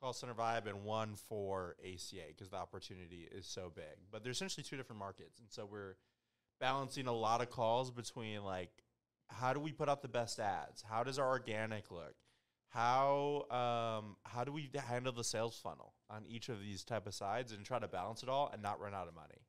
call 0.00 0.14
center 0.14 0.32
vibe, 0.32 0.66
and 0.66 0.84
one 0.84 1.16
for 1.28 1.76
ACA 1.84 2.28
because 2.28 2.48
the 2.48 2.56
opportunity 2.56 3.28
is 3.30 3.46
so 3.46 3.70
big. 3.74 3.84
But 4.10 4.24
there's 4.24 4.36
essentially 4.36 4.64
two 4.64 4.78
different 4.78 5.00
markets, 5.00 5.38
and 5.38 5.50
so 5.50 5.68
we're 5.70 5.96
balancing 6.58 7.08
a 7.08 7.12
lot 7.12 7.42
of 7.42 7.50
calls 7.50 7.90
between 7.90 8.42
like 8.42 8.70
how 9.28 9.52
do 9.52 9.60
we 9.60 9.70
put 9.70 9.90
out 9.90 10.00
the 10.00 10.08
best 10.08 10.40
ads? 10.40 10.82
How 10.88 11.04
does 11.04 11.18
our 11.18 11.28
organic 11.28 11.90
look? 11.90 12.14
How 12.70 13.44
um, 13.50 14.16
how 14.24 14.44
do 14.44 14.52
we 14.52 14.70
handle 14.88 15.12
the 15.12 15.24
sales 15.24 15.60
funnel 15.62 15.92
on 16.08 16.24
each 16.26 16.48
of 16.48 16.58
these 16.60 16.84
type 16.84 17.06
of 17.06 17.12
sides 17.12 17.52
and 17.52 17.66
try 17.66 17.78
to 17.78 17.88
balance 17.88 18.22
it 18.22 18.30
all 18.30 18.48
and 18.50 18.62
not 18.62 18.80
run 18.80 18.94
out 18.94 19.08
of 19.08 19.14
money 19.14 19.42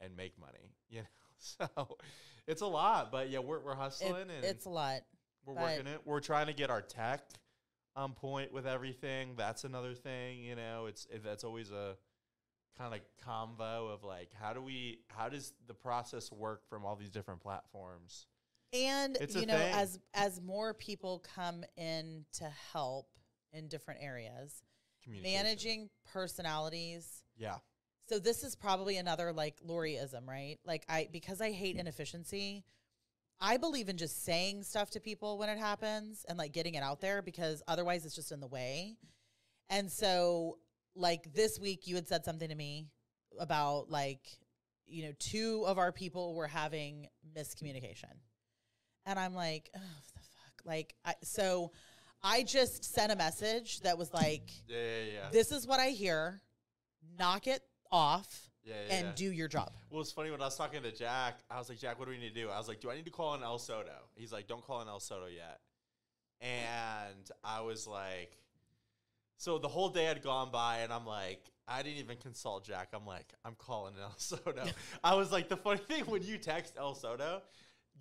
and 0.00 0.16
make 0.16 0.38
money? 0.40 0.72
You 0.90 1.00
know, 1.00 1.06
so 1.36 1.98
it's 2.48 2.62
a 2.62 2.66
lot, 2.66 3.12
but 3.12 3.30
yeah, 3.30 3.38
we're 3.38 3.60
we're 3.60 3.72
It- 3.72 3.76
hustling 3.78 4.30
and 4.30 4.44
it's 4.44 4.64
a 4.66 4.70
lot. 4.70 5.02
we're 5.44 5.54
working 5.54 5.86
it. 5.86 6.00
We're 6.04 6.20
trying 6.20 6.48
to 6.48 6.52
get 6.54 6.70
our 6.70 6.82
tech 6.82 7.20
on 7.94 8.12
point 8.14 8.52
with 8.52 8.66
everything. 8.66 9.34
That's 9.36 9.62
another 9.64 9.94
thing. 9.94 10.42
You 10.42 10.56
know, 10.56 10.86
it's 10.86 11.06
it, 11.10 11.22
that's 11.22 11.44
always 11.44 11.70
a 11.70 11.96
kind 12.76 12.94
of 12.94 13.00
convo 13.26 13.92
of 13.92 14.04
like 14.04 14.30
how 14.40 14.52
do 14.52 14.60
we 14.62 15.00
how 15.08 15.28
does 15.28 15.52
the 15.66 15.74
process 15.74 16.30
work 16.32 16.68
from 16.68 16.84
all 16.84 16.96
these 16.96 17.10
different 17.10 17.40
platforms? 17.40 18.26
And 18.72 19.16
It's 19.20 19.34
you 19.34 19.46
know, 19.46 19.56
thing. 19.56 19.74
as 19.74 19.98
as 20.14 20.40
more 20.40 20.74
people 20.74 21.22
come 21.34 21.64
in 21.76 22.24
to 22.34 22.44
help 22.72 23.08
in 23.52 23.68
different 23.68 24.02
areas, 24.02 24.62
managing 25.06 25.88
personalities. 26.12 27.22
Yeah. 27.36 27.56
So 28.08 28.18
this 28.18 28.42
is 28.42 28.56
probably 28.56 28.96
another 28.96 29.32
like 29.32 29.56
Loriism, 29.66 30.26
right? 30.26 30.56
Like 30.64 30.84
I 30.88 31.08
because 31.12 31.40
I 31.42 31.52
hate 31.52 31.76
inefficiency, 31.76 32.64
I 33.40 33.58
believe 33.58 33.88
in 33.88 33.98
just 33.98 34.24
saying 34.24 34.62
stuff 34.62 34.90
to 34.90 35.00
people 35.00 35.36
when 35.36 35.50
it 35.50 35.58
happens 35.58 36.24
and 36.28 36.38
like 36.38 36.52
getting 36.52 36.74
it 36.74 36.82
out 36.82 37.00
there 37.00 37.20
because 37.20 37.62
otherwise 37.68 38.06
it's 38.06 38.14
just 38.14 38.32
in 38.32 38.40
the 38.40 38.46
way. 38.46 38.96
And 39.68 39.92
so 39.92 40.56
like 40.94 41.34
this 41.34 41.60
week 41.60 41.86
you 41.86 41.96
had 41.96 42.08
said 42.08 42.24
something 42.24 42.48
to 42.48 42.54
me 42.54 42.88
about 43.38 43.90
like 43.90 44.26
you 44.86 45.04
know 45.04 45.12
two 45.18 45.64
of 45.66 45.76
our 45.76 45.92
people 45.92 46.34
were 46.34 46.48
having 46.48 47.08
miscommunication. 47.36 48.14
And 49.04 49.18
I'm 49.18 49.34
like, 49.34 49.68
oh 49.76 49.80
the 50.14 50.20
fuck. 50.20 50.64
Like 50.64 50.94
I 51.04 51.14
so 51.22 51.72
I 52.22 52.42
just 52.42 52.84
sent 52.84 53.12
a 53.12 53.16
message 53.16 53.80
that 53.80 53.98
was 53.98 54.14
like 54.14 54.50
Yeah, 54.66 54.76
yeah, 54.78 55.12
yeah. 55.12 55.28
this 55.30 55.52
is 55.52 55.66
what 55.66 55.78
I 55.78 55.90
hear. 55.90 56.40
Knock 57.18 57.46
it 57.46 57.62
off 57.90 58.50
yeah, 58.64 58.74
yeah, 58.88 58.94
and 58.96 59.06
yeah. 59.06 59.12
do 59.14 59.32
your 59.32 59.48
job. 59.48 59.70
Well, 59.90 60.00
it's 60.00 60.12
funny 60.12 60.30
when 60.30 60.40
I 60.40 60.44
was 60.44 60.56
talking 60.56 60.82
to 60.82 60.92
Jack, 60.92 61.38
I 61.50 61.58
was 61.58 61.68
like, 61.68 61.78
Jack, 61.78 61.98
what 61.98 62.06
do 62.06 62.10
we 62.10 62.18
need 62.18 62.34
to 62.34 62.40
do? 62.42 62.50
I 62.50 62.58
was 62.58 62.68
like, 62.68 62.80
do 62.80 62.90
I 62.90 62.96
need 62.96 63.06
to 63.06 63.10
call 63.10 63.34
in 63.34 63.42
El 63.42 63.58
Soto? 63.58 63.90
He's 64.14 64.32
like, 64.32 64.46
don't 64.46 64.62
call 64.62 64.82
in 64.82 64.88
El 64.88 65.00
Soto 65.00 65.26
yet. 65.26 65.60
And 66.40 67.30
I 67.42 67.62
was 67.62 67.86
like, 67.86 68.36
so 69.38 69.58
the 69.58 69.68
whole 69.68 69.88
day 69.88 70.04
had 70.04 70.22
gone 70.22 70.50
by, 70.50 70.78
and 70.78 70.92
I'm 70.92 71.06
like, 71.06 71.40
I 71.66 71.82
didn't 71.82 71.98
even 71.98 72.16
consult 72.16 72.64
Jack. 72.64 72.88
I'm 72.92 73.06
like, 73.06 73.32
I'm 73.44 73.54
calling 73.56 73.94
El 74.00 74.14
Soto. 74.16 74.64
I 75.04 75.14
was 75.14 75.32
like, 75.32 75.48
the 75.48 75.56
funny 75.56 75.80
thing 75.80 76.04
when 76.04 76.22
you 76.22 76.38
text 76.38 76.74
El 76.78 76.94
Soto, 76.94 77.42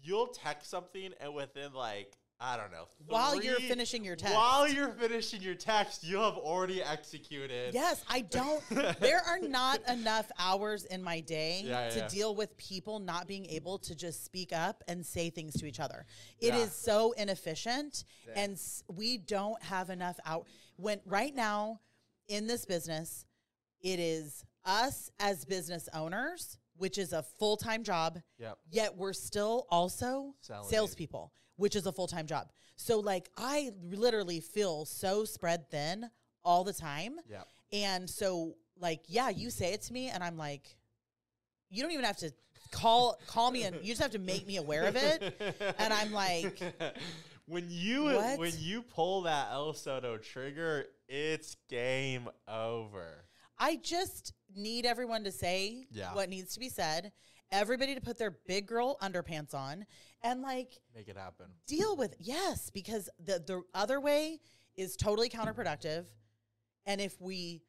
you'll 0.01 0.27
text 0.27 0.69
something, 0.69 1.11
and 1.21 1.33
within 1.33 1.73
like, 1.73 2.13
I 2.39 2.55
don't 2.55 2.71
know, 2.71 2.87
While 3.07 3.41
you're 3.41 3.59
finishing 3.59 4.03
your 4.03 4.15
text. 4.15 4.35
while 4.35 4.67
you're 4.67 4.91
finishing 4.91 5.41
your 5.41 5.55
text, 5.55 6.03
you 6.03 6.17
have 6.17 6.35
already 6.35 6.83
executed. 6.83 7.73
Yes, 7.73 8.03
I 8.07 8.21
don't. 8.21 8.61
there 8.99 9.21
are 9.25 9.39
not 9.39 9.79
enough 9.89 10.31
hours 10.37 10.85
in 10.85 11.01
my 11.01 11.19
day 11.21 11.63
Yeah, 11.65 11.89
to 11.89 11.97
yeah. 11.99 12.07
deal 12.07 12.35
with 12.35 12.55
people 12.57 12.99
not 12.99 13.27
being 13.27 13.47
able 13.47 13.79
to 13.79 13.95
just 13.95 14.23
speak 14.23 14.53
up 14.53 14.83
and 14.87 15.03
say 15.03 15.31
things 15.31 15.53
to 15.55 15.65
each 15.65 15.79
other. 15.79 16.05
It 16.39 16.53
is 16.53 16.59
Yeah. 16.59 16.93
so 16.93 17.11
inefficient, 17.13 18.03
and 18.35 18.59
we 18.87 19.17
don't 19.17 19.61
have 19.63 19.89
enough 19.89 20.19
out. 20.23 20.45
When 20.75 21.01
right 21.07 21.33
now 21.33 21.79
in 22.27 22.45
this 22.45 22.65
business, 22.65 23.25
it 23.81 23.99
is 23.99 24.45
us 24.63 25.09
as 25.19 25.43
business 25.43 25.89
owners, 25.91 26.59
which 26.75 26.99
is 26.99 27.13
a 27.13 27.23
full 27.23 27.57
time 27.57 27.83
job. 27.83 28.19
Yep. 28.37 28.59
Yet 28.69 28.95
we're 28.95 29.13
still 29.13 29.65
also 29.71 30.35
Selling. 30.41 30.69
salespeople, 30.69 31.31
which 31.57 31.75
is 31.75 31.85
a 31.85 31.91
full 31.91 32.07
time 32.07 32.25
job. 32.25 32.49
So 32.77 32.99
like 32.99 33.29
I 33.37 33.71
literally 33.91 34.39
feel 34.39 34.85
so 34.85 35.25
spread 35.25 35.69
thin 35.69 36.09
all 36.45 36.63
the 36.63 36.73
time. 36.73 37.17
Yep. 37.29 37.47
And 37.73 38.09
so 38.09 38.55
like, 38.79 39.01
yeah, 39.07 39.29
you 39.29 39.49
say 39.49 39.73
it 39.73 39.81
to 39.83 39.93
me 39.93 40.09
and 40.09 40.23
I'm 40.23 40.37
like, 40.37 40.77
you 41.69 41.81
don't 41.83 41.91
even 41.91 42.05
have 42.05 42.17
to 42.17 42.31
call 42.71 43.17
call 43.27 43.51
me 43.51 43.63
and 43.63 43.75
you 43.81 43.87
just 43.89 44.01
have 44.01 44.11
to 44.11 44.19
make 44.19 44.47
me 44.47 44.57
aware 44.57 44.85
of 44.85 44.95
it. 44.95 45.35
And 45.79 45.93
I'm 45.93 46.11
like, 46.13 46.61
when 47.47 47.65
you 47.69 48.05
What? 48.05 48.39
when 48.39 48.53
you 48.57 48.81
pull 48.81 49.23
that 49.23 49.49
El 49.51 49.73
Soto 49.73 50.17
trigger, 50.17 50.85
it's 51.07 51.55
game 51.69 52.29
over. 52.47 53.25
I 53.59 53.77
just 53.77 54.33
need 54.55 54.85
everyone 54.85 55.23
to 55.23 55.31
say 55.31 55.87
Yeah. 55.91 56.13
what 56.13 56.29
needs 56.29 56.53
to 56.53 56.59
be 56.59 56.69
said. 56.69 57.11
Everybody 57.51 57.95
to 57.95 58.01
put 58.01 58.17
their 58.17 58.31
big 58.45 58.67
girl 58.67 58.97
underpants 59.01 59.53
on 59.55 59.85
and 60.23 60.41
like 60.41 60.79
Make 60.95 61.07
it 61.07 61.17
happen. 61.17 61.47
deal 61.67 61.95
with 61.95 62.15
yes 62.19 62.69
because 62.69 63.09
the 63.23 63.39
the 63.45 63.61
other 63.73 63.99
way 64.01 64.39
is 64.75 64.95
totally 64.95 65.29
counterproductive. 65.29 66.05
And 66.85 67.01
if 67.01 67.19
we 67.21 67.61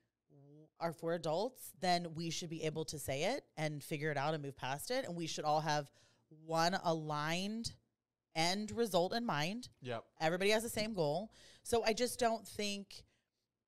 are 0.81 0.93
for 0.93 1.15
adults 1.15 1.73
then 1.81 2.07
we 2.15 2.31
should 2.31 2.49
be 2.51 2.63
able 2.65 2.85
to 2.85 2.99
say 2.99 3.25
it 3.25 3.43
and 3.57 3.83
figure 3.83 4.11
it 4.13 4.17
out 4.17 4.35
and 4.35 4.43
move 4.43 4.57
past 4.57 4.91
it. 4.91 5.05
And 5.05 5.17
we 5.17 5.27
should 5.27 5.45
all 5.45 5.61
have 5.61 5.91
one 6.47 6.79
aligned 6.85 7.73
end 8.37 8.71
result 8.71 9.13
in 9.13 9.25
mind. 9.27 9.69
Yep. 9.83 10.05
everybody 10.21 10.51
has 10.51 10.63
the 10.63 10.69
same 10.69 10.95
goal. 10.95 11.33
So 11.65 11.83
i 11.85 11.93
just 11.93 12.19
don't 12.19 12.47
think 12.47 13.03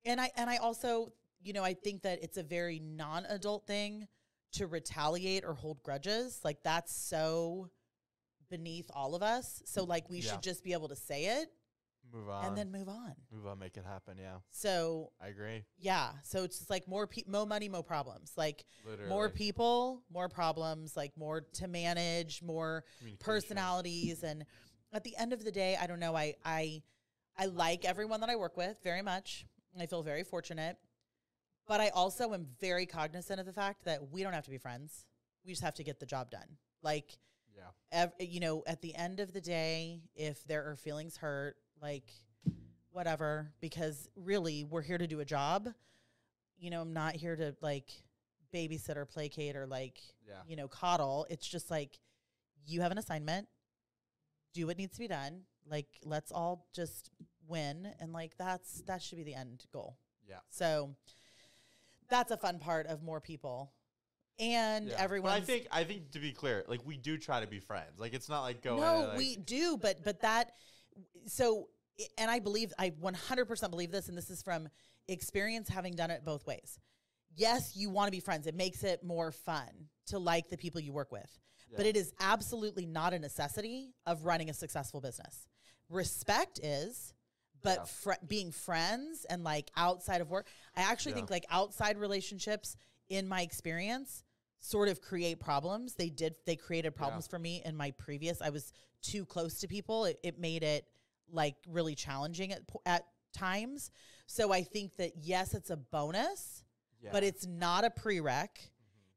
and 0.04 0.20
i 0.20 0.30
and 0.36 0.48
i 0.48 0.56
also 0.58 1.12
you 1.42 1.52
know 1.52 1.64
i 1.64 1.74
think 1.74 2.02
that 2.02 2.22
it's 2.22 2.36
a 2.38 2.42
very 2.42 2.78
non-adult 2.78 3.66
thing 3.66 4.06
to 4.52 4.66
retaliate 4.66 5.44
or 5.44 5.54
hold 5.54 5.82
grudges. 5.82 6.40
Like 6.44 6.62
that's 6.62 6.94
so 6.94 7.68
beneath 8.50 8.90
all 8.94 9.14
of 9.14 9.22
us 9.22 9.62
so 9.64 9.84
like 9.84 10.08
we 10.10 10.18
Yeah. 10.18 10.32
should 10.32 10.42
just 10.42 10.62
be 10.64 10.72
able 10.72 10.88
to 10.88 10.96
say 10.96 11.40
it 11.40 11.48
Move 12.12 12.28
on. 12.28 12.44
and 12.46 12.58
then 12.58 12.72
move 12.72 12.88
on 12.88 13.14
move 13.32 13.46
on. 13.46 13.58
Make 13.60 13.76
it 13.76 13.84
happen. 13.84 14.18
Yeah, 14.18 14.38
so 14.50 15.12
I 15.20 15.28
agree. 15.28 15.64
yeah 15.78 16.10
so 16.24 16.42
it's 16.42 16.58
just 16.58 16.68
like 16.70 16.88
more 16.88 17.06
pe- 17.06 17.22
more 17.28 17.46
money 17.46 17.68
more 17.68 17.84
problems 17.84 18.32
like 18.36 18.64
Literally. 18.84 19.08
more 19.08 19.28
people 19.28 20.02
more 20.12 20.28
problems 20.28 20.96
like 20.96 21.16
more 21.16 21.42
to 21.54 21.68
manage 21.68 22.42
more 22.42 22.84
personalities 23.20 24.24
and 24.24 24.44
at 24.92 25.04
the 25.04 25.16
end 25.16 25.32
of 25.32 25.44
the 25.44 25.52
day 25.52 25.76
i 25.80 25.86
don't 25.86 26.00
know 26.00 26.16
i 26.16 26.34
i 26.44 26.82
i 27.38 27.46
like 27.46 27.84
everyone 27.84 28.18
that 28.20 28.28
i 28.28 28.34
work 28.34 28.56
with 28.56 28.76
very 28.82 29.02
much 29.02 29.46
i 29.78 29.86
feel 29.86 30.02
very 30.02 30.24
fortunate 30.24 30.76
but 31.68 31.80
i 31.80 31.90
also 31.90 32.34
am 32.34 32.44
very 32.60 32.86
cognizant 32.86 33.38
of 33.38 33.46
the 33.46 33.52
fact 33.52 33.84
that 33.84 34.10
we 34.10 34.24
don't 34.24 34.32
have 34.32 34.44
to 34.44 34.50
be 34.50 34.58
friends 34.58 35.06
we 35.46 35.52
just 35.52 35.62
have 35.62 35.74
to 35.74 35.84
get 35.84 36.00
the 36.00 36.06
job 36.06 36.28
done 36.30 36.56
like 36.82 37.16
Yeah. 37.56 37.62
ev- 37.92 38.12
you 38.20 38.40
know 38.40 38.62
at 38.66 38.80
the 38.82 38.94
end 38.94 39.20
of 39.20 39.32
the 39.32 39.40
day 39.40 40.00
if 40.14 40.42
there 40.44 40.68
are 40.70 40.76
feelings 40.76 41.16
hurt 41.16 41.56
like 41.82 42.10
whatever 42.92 43.52
because 43.60 44.08
really 44.16 44.64
we're 44.64 44.82
here 44.82 44.98
to 44.98 45.06
do 45.06 45.20
a 45.20 45.24
job. 45.24 45.68
You 46.58 46.70
know 46.70 46.82
i'm 46.82 46.92
not 46.92 47.16
here 47.16 47.36
to 47.36 47.54
like 47.62 47.88
babysit 48.54 48.96
or 48.96 49.06
placate 49.06 49.56
or 49.56 49.66
like 49.66 49.98
Yeah. 50.26 50.34
you 50.46 50.56
know 50.56 50.68
coddle. 50.68 51.26
It's 51.30 51.46
just 51.46 51.70
like 51.70 51.98
you 52.66 52.80
have 52.82 52.92
an 52.92 52.98
assignment. 52.98 53.48
Do 54.52 54.66
what 54.66 54.76
needs 54.76 54.94
to 54.94 54.98
be 55.00 55.08
done. 55.08 55.42
Like 55.68 55.86
let's 56.04 56.32
all 56.32 56.66
just 56.74 57.10
win. 57.46 57.88
And 58.00 58.12
like 58.12 58.36
that's 58.38 58.82
that 58.82 59.00
should 59.02 59.18
be 59.18 59.24
the 59.24 59.34
end 59.34 59.64
goal. 59.72 59.96
Yeah. 60.28 60.38
so 60.50 60.94
that's 62.08 62.30
a 62.32 62.36
fun 62.36 62.58
part 62.58 62.86
of 62.88 63.02
more 63.02 63.20
people 63.20 63.72
and 64.40 64.88
Yeah. 64.88 64.96
everyone 64.98 65.32
I 65.32 65.40
think 65.40 65.68
I 65.70 65.84
think 65.84 66.10
to 66.12 66.18
be 66.18 66.32
clear, 66.32 66.64
like 66.66 66.80
we 66.84 66.96
do 66.96 67.18
try 67.18 67.40
to 67.40 67.46
be 67.46 67.60
friends. 67.60 67.98
Like 67.98 68.14
it's 68.14 68.28
not 68.28 68.40
like 68.42 68.62
going. 68.62 68.80
no 68.80 69.08
like, 69.10 69.18
we 69.18 69.36
do 69.36 69.76
but 69.76 70.02
but 70.02 70.22
that 70.22 70.52
so 71.26 71.68
and 72.16 72.30
i 72.30 72.38
believe 72.38 72.72
i 72.78 72.90
100% 72.90 73.70
believe 73.70 73.90
this 73.90 74.08
and 74.08 74.16
this 74.16 74.30
is 74.30 74.42
from 74.42 74.68
experience 75.08 75.68
having 75.68 75.94
done 75.94 76.10
it 76.10 76.24
both 76.24 76.46
ways 76.46 76.78
yes 77.36 77.76
you 77.76 77.90
want 77.90 78.06
to 78.06 78.10
be 78.10 78.20
friends 78.20 78.46
it 78.46 78.54
makes 78.54 78.82
it 78.84 79.04
more 79.04 79.30
fun 79.32 79.68
to 80.06 80.18
like 80.18 80.48
the 80.48 80.56
people 80.56 80.80
you 80.80 80.92
work 80.92 81.12
with 81.12 81.38
but 81.76 81.84
it 81.86 81.96
is 81.96 82.12
absolutely 82.20 82.86
not 82.86 83.12
a 83.12 83.18
necessity 83.18 83.92
of 84.06 84.24
running 84.24 84.48
a 84.50 84.54
successful 84.54 85.00
business 85.00 85.46
respect 85.90 86.58
is 86.62 87.12
but 87.62 87.78
Yeah. 87.80 87.84
fr- 87.84 88.24
being 88.26 88.50
friends 88.52 89.26
and 89.28 89.44
like 89.44 89.70
outside 89.76 90.20
of 90.22 90.30
work 90.30 90.48
i 90.74 90.80
actually 90.82 91.12
Yeah. 91.12 91.16
think 91.16 91.30
like 91.30 91.44
outside 91.50 91.98
relationships 91.98 92.76
in 93.10 93.28
my 93.28 93.42
experience 93.42 94.22
sort 94.60 94.88
of 94.88 95.00
create 95.00 95.40
problems. 95.40 95.94
They 95.94 96.10
did. 96.10 96.34
They 96.46 96.56
created 96.56 96.94
problems 96.94 97.26
for 97.26 97.38
me 97.38 97.62
in 97.64 97.76
my 97.76 97.90
previous. 97.92 98.40
I 98.40 98.50
was 98.50 98.72
too 99.02 99.24
close 99.24 99.58
to 99.60 99.68
people. 99.68 100.04
It, 100.04 100.18
it 100.22 100.38
made 100.38 100.62
it 100.62 100.84
like 101.32 101.56
really 101.68 101.94
challenging 101.94 102.52
at 102.52 102.62
at 102.86 103.06
times. 103.32 103.90
So 104.26 104.52
I 104.52 104.62
think 104.62 104.96
that 104.96 105.12
yes, 105.20 105.54
it's 105.54 105.70
a 105.70 105.76
bonus, 105.76 106.64
Yeah. 107.02 107.10
but 107.12 107.24
it's 107.24 107.46
not 107.46 107.84
a 107.84 107.90
prereq. 107.90 108.48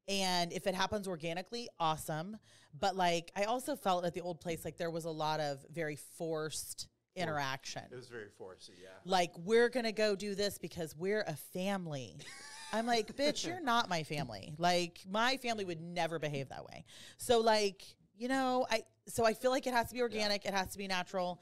Mm-hmm. 0.10 0.14
And 0.14 0.52
if 0.52 0.68
it 0.68 0.76
happens 0.76 1.08
organically, 1.08 1.70
awesome. 1.80 2.38
But 2.78 2.96
like, 2.96 3.32
I 3.36 3.44
also 3.44 3.76
felt 3.76 4.06
at 4.06 4.14
the 4.14 4.22
old 4.22 4.42
place 4.42 4.66
like 4.66 4.78
there 4.78 4.92
was 4.92 5.06
a 5.06 5.12
lot 5.12 5.40
of 5.40 5.66
very 5.72 5.96
forced 5.96 6.88
interaction. 7.16 7.84
it 7.92 7.96
was 7.96 8.08
very 8.08 8.28
forcey. 8.40 8.72
Yeah. 8.82 8.90
Like, 9.06 9.32
we're 9.38 9.70
gonna 9.70 9.92
go 9.92 10.16
do 10.16 10.36
this 10.36 10.58
because 10.58 10.96
we're 10.96 11.22
a 11.22 11.36
family. 11.54 12.16
I'm 12.72 12.86
like, 12.86 13.16
bitch, 13.18 13.46
you're 13.46 13.62
not 13.62 13.90
my 13.90 14.04
family. 14.04 14.54
Like, 14.58 15.00
my 15.10 15.38
family 15.38 15.66
would 15.66 15.82
never 15.82 16.20
behave 16.20 16.50
that 16.50 16.66
way. 16.66 16.86
So, 17.18 17.40
like, 17.40 17.84
you 18.16 18.28
know, 18.28 18.66
I 18.70 18.84
so 19.08 19.26
I 19.26 19.34
feel 19.34 19.52
like 19.52 19.68
it 19.68 19.74
has 19.74 19.90
to 19.90 19.94
be 19.94 20.02
organic, 20.02 20.46
it 20.46 20.54
has 20.54 20.72
to 20.72 20.78
be 20.78 20.88
natural. 20.88 21.42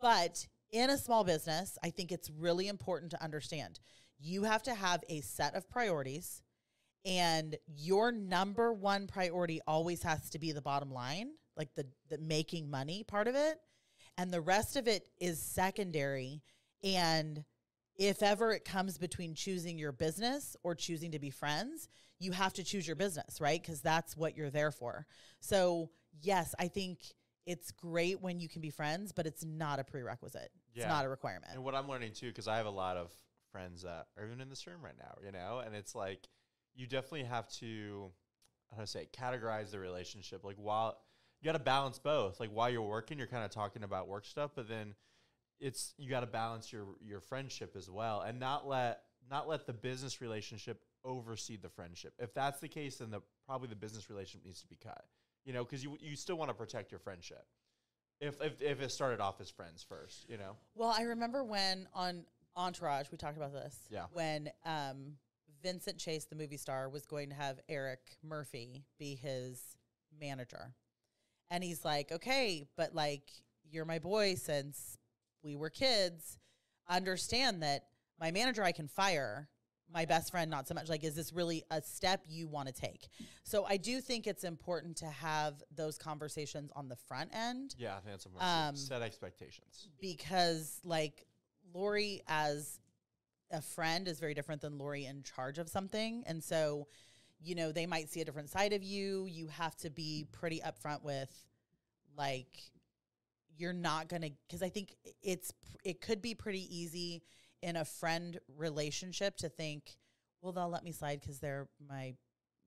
But 0.00 0.46
in 0.72 0.90
a 0.90 0.98
small 0.98 1.24
business, 1.24 1.78
I 1.82 1.90
think 1.90 2.12
it's 2.12 2.30
really 2.30 2.68
important 2.68 3.12
to 3.12 3.22
understand 3.22 3.80
you 4.18 4.44
have 4.44 4.62
to 4.64 4.74
have 4.74 5.02
a 5.08 5.20
set 5.20 5.54
of 5.54 5.68
priorities, 5.68 6.42
and 7.04 7.56
your 7.76 8.12
number 8.12 8.72
one 8.72 9.06
priority 9.06 9.60
always 9.66 10.02
has 10.02 10.30
to 10.30 10.38
be 10.38 10.52
the 10.52 10.62
bottom 10.62 10.90
line, 10.90 11.30
like 11.56 11.74
the, 11.74 11.86
the 12.08 12.18
making 12.18 12.70
money 12.70 13.04
part 13.04 13.28
of 13.28 13.34
it. 13.34 13.58
And 14.18 14.30
the 14.30 14.40
rest 14.40 14.76
of 14.76 14.88
it 14.88 15.08
is 15.20 15.40
secondary. 15.40 16.42
And 16.82 17.44
if 17.96 18.22
ever 18.22 18.52
it 18.52 18.64
comes 18.64 18.98
between 18.98 19.34
choosing 19.34 19.78
your 19.78 19.92
business 19.92 20.56
or 20.62 20.74
choosing 20.74 21.12
to 21.12 21.18
be 21.18 21.30
friends, 21.30 21.88
you 22.18 22.32
have 22.32 22.52
to 22.54 22.64
choose 22.64 22.86
your 22.86 22.96
business, 22.96 23.40
right? 23.40 23.60
Because 23.60 23.80
that's 23.80 24.16
what 24.16 24.36
you're 24.36 24.50
there 24.50 24.70
for. 24.70 25.06
So, 25.40 25.90
yes, 26.22 26.54
I 26.58 26.68
think 26.68 27.00
it's 27.46 27.70
great 27.70 28.20
when 28.20 28.40
you 28.40 28.48
can 28.48 28.60
be 28.60 28.70
friends, 28.70 29.12
but 29.12 29.26
it's 29.26 29.44
not 29.44 29.78
a 29.78 29.84
prerequisite. 29.84 30.50
Yeah. 30.74 30.82
It's 30.82 30.90
not 30.90 31.04
a 31.04 31.08
requirement. 31.08 31.52
And 31.54 31.62
what 31.62 31.74
I'm 31.74 31.88
learning 31.88 32.12
too, 32.12 32.28
because 32.28 32.48
I 32.48 32.56
have 32.56 32.66
a 32.66 32.70
lot 32.70 32.96
of 32.96 33.10
friends 33.52 33.82
that 33.82 34.08
are 34.18 34.26
even 34.26 34.40
in 34.40 34.48
this 34.48 34.66
room 34.66 34.80
right 34.82 34.96
now, 34.98 35.14
you 35.24 35.32
know, 35.32 35.62
and 35.64 35.74
it's 35.74 35.94
like 35.94 36.26
you 36.74 36.86
definitely 36.86 37.24
have 37.24 37.48
to, 37.54 38.10
how 38.70 38.78
do 38.78 38.82
I 38.82 38.86
say, 38.86 39.08
categorize 39.16 39.70
the 39.70 39.78
relationship. 39.78 40.44
Like 40.44 40.56
while 40.56 40.98
you 41.40 41.46
got 41.46 41.52
to 41.52 41.62
balance 41.62 41.98
both. 41.98 42.40
Like 42.40 42.50
while 42.50 42.70
you're 42.70 42.82
working, 42.82 43.18
you're 43.18 43.26
kind 43.26 43.44
of 43.44 43.50
talking 43.50 43.82
about 43.82 44.08
work 44.08 44.24
stuff, 44.24 44.52
but 44.54 44.68
then 44.68 44.94
it's 45.60 45.94
you 45.98 46.10
got 46.10 46.20
to 46.20 46.26
balance 46.26 46.72
your 46.72 46.86
your 47.00 47.20
friendship 47.20 47.74
as 47.76 47.90
well, 47.90 48.20
and 48.22 48.38
not 48.38 48.66
let 48.66 49.02
not 49.30 49.48
let 49.48 49.66
the 49.66 49.72
business 49.72 50.20
relationship 50.20 50.80
oversee 51.04 51.56
the 51.56 51.68
friendship. 51.68 52.14
If 52.18 52.34
that's 52.34 52.60
the 52.60 52.68
case, 52.68 52.96
then 52.96 53.10
the 53.10 53.20
probably 53.46 53.68
the 53.68 53.76
business 53.76 54.10
relationship 54.10 54.46
needs 54.46 54.60
to 54.62 54.68
be 54.68 54.76
cut. 54.76 55.04
You 55.44 55.52
know, 55.52 55.64
because 55.64 55.82
you 55.82 55.96
you 56.00 56.16
still 56.16 56.36
want 56.36 56.50
to 56.50 56.54
protect 56.54 56.90
your 56.90 57.00
friendship. 57.00 57.44
If, 58.20 58.40
if 58.40 58.62
if 58.62 58.80
it 58.80 58.90
started 58.90 59.20
off 59.20 59.40
as 59.40 59.50
friends 59.50 59.84
first, 59.86 60.28
you 60.28 60.38
know. 60.38 60.56
Well, 60.74 60.94
I 60.96 61.02
remember 61.02 61.44
when 61.44 61.86
on 61.94 62.24
Entourage, 62.56 63.10
we 63.10 63.18
talked 63.18 63.36
about 63.36 63.52
this. 63.52 63.76
Yeah. 63.90 64.06
When 64.12 64.50
um, 64.64 65.14
Vincent 65.62 65.98
Chase, 65.98 66.24
the 66.24 66.36
movie 66.36 66.56
star, 66.56 66.88
was 66.88 67.04
going 67.04 67.28
to 67.28 67.34
have 67.34 67.60
Eric 67.68 68.00
Murphy 68.22 68.84
be 68.98 69.14
his 69.14 69.60
manager. 70.18 70.72
And 71.50 71.62
he's 71.62 71.84
like, 71.84 72.10
okay, 72.12 72.66
but 72.76 72.94
like, 72.94 73.22
you're 73.70 73.84
my 73.84 73.98
boy 73.98 74.34
since 74.34 74.98
we 75.42 75.56
were 75.56 75.70
kids. 75.70 76.38
Understand 76.88 77.62
that 77.62 77.86
my 78.20 78.30
manager 78.30 78.62
I 78.62 78.72
can 78.72 78.88
fire, 78.88 79.48
my 79.92 80.04
best 80.04 80.30
friend 80.30 80.50
not 80.50 80.66
so 80.66 80.74
much. 80.74 80.88
Like, 80.88 81.04
is 81.04 81.14
this 81.14 81.32
really 81.32 81.62
a 81.70 81.80
step 81.82 82.22
you 82.28 82.48
want 82.48 82.68
to 82.68 82.74
take? 82.74 83.08
So 83.44 83.64
I 83.64 83.76
do 83.76 84.00
think 84.00 84.26
it's 84.26 84.44
important 84.44 84.96
to 84.98 85.06
have 85.06 85.62
those 85.74 85.98
conversations 85.98 86.70
on 86.74 86.88
the 86.88 86.96
front 86.96 87.30
end 87.34 87.74
Yeah, 87.78 87.92
I 87.92 88.00
think 88.00 88.10
that's 88.12 88.26
important. 88.26 88.50
Um, 88.50 88.76
Set 88.76 89.02
expectations. 89.02 89.88
because 90.00 90.80
like 90.84 91.26
Lori 91.72 92.22
as 92.26 92.80
a 93.52 93.62
friend 93.62 94.08
is 94.08 94.18
very 94.18 94.34
different 94.34 94.60
than 94.60 94.78
Lori 94.78 95.06
in 95.06 95.22
charge 95.22 95.58
of 95.58 95.68
something. 95.68 96.24
And 96.26 96.42
so, 96.42 96.88
you 97.40 97.54
know, 97.54 97.72
they 97.72 97.86
might 97.86 98.08
see 98.10 98.20
a 98.20 98.24
different 98.24 98.50
side 98.50 98.72
of 98.72 98.82
you. 98.82 99.26
You 99.26 99.48
have 99.48 99.76
to 99.76 99.90
be 99.90 100.26
pretty 100.32 100.60
upfront 100.60 101.02
with 101.02 101.30
like 102.16 102.58
you're 103.58 103.72
not 103.72 104.08
going 104.08 104.22
to 104.22 104.30
cuz 104.50 104.62
I 104.62 104.68
think 104.68 104.94
it's 105.22 105.52
it 105.84 106.00
could 106.00 106.20
be 106.20 106.34
pretty 106.34 106.64
easy 106.74 107.22
in 107.62 107.76
a 107.76 107.84
friend 107.84 108.38
relationship 108.56 109.36
to 109.38 109.48
think, 109.48 109.96
well, 110.42 110.52
they'll 110.52 110.68
let 110.68 110.84
me 110.84 110.92
slide 110.92 111.22
cuz 111.22 111.38
they're 111.38 111.68
my 111.78 112.14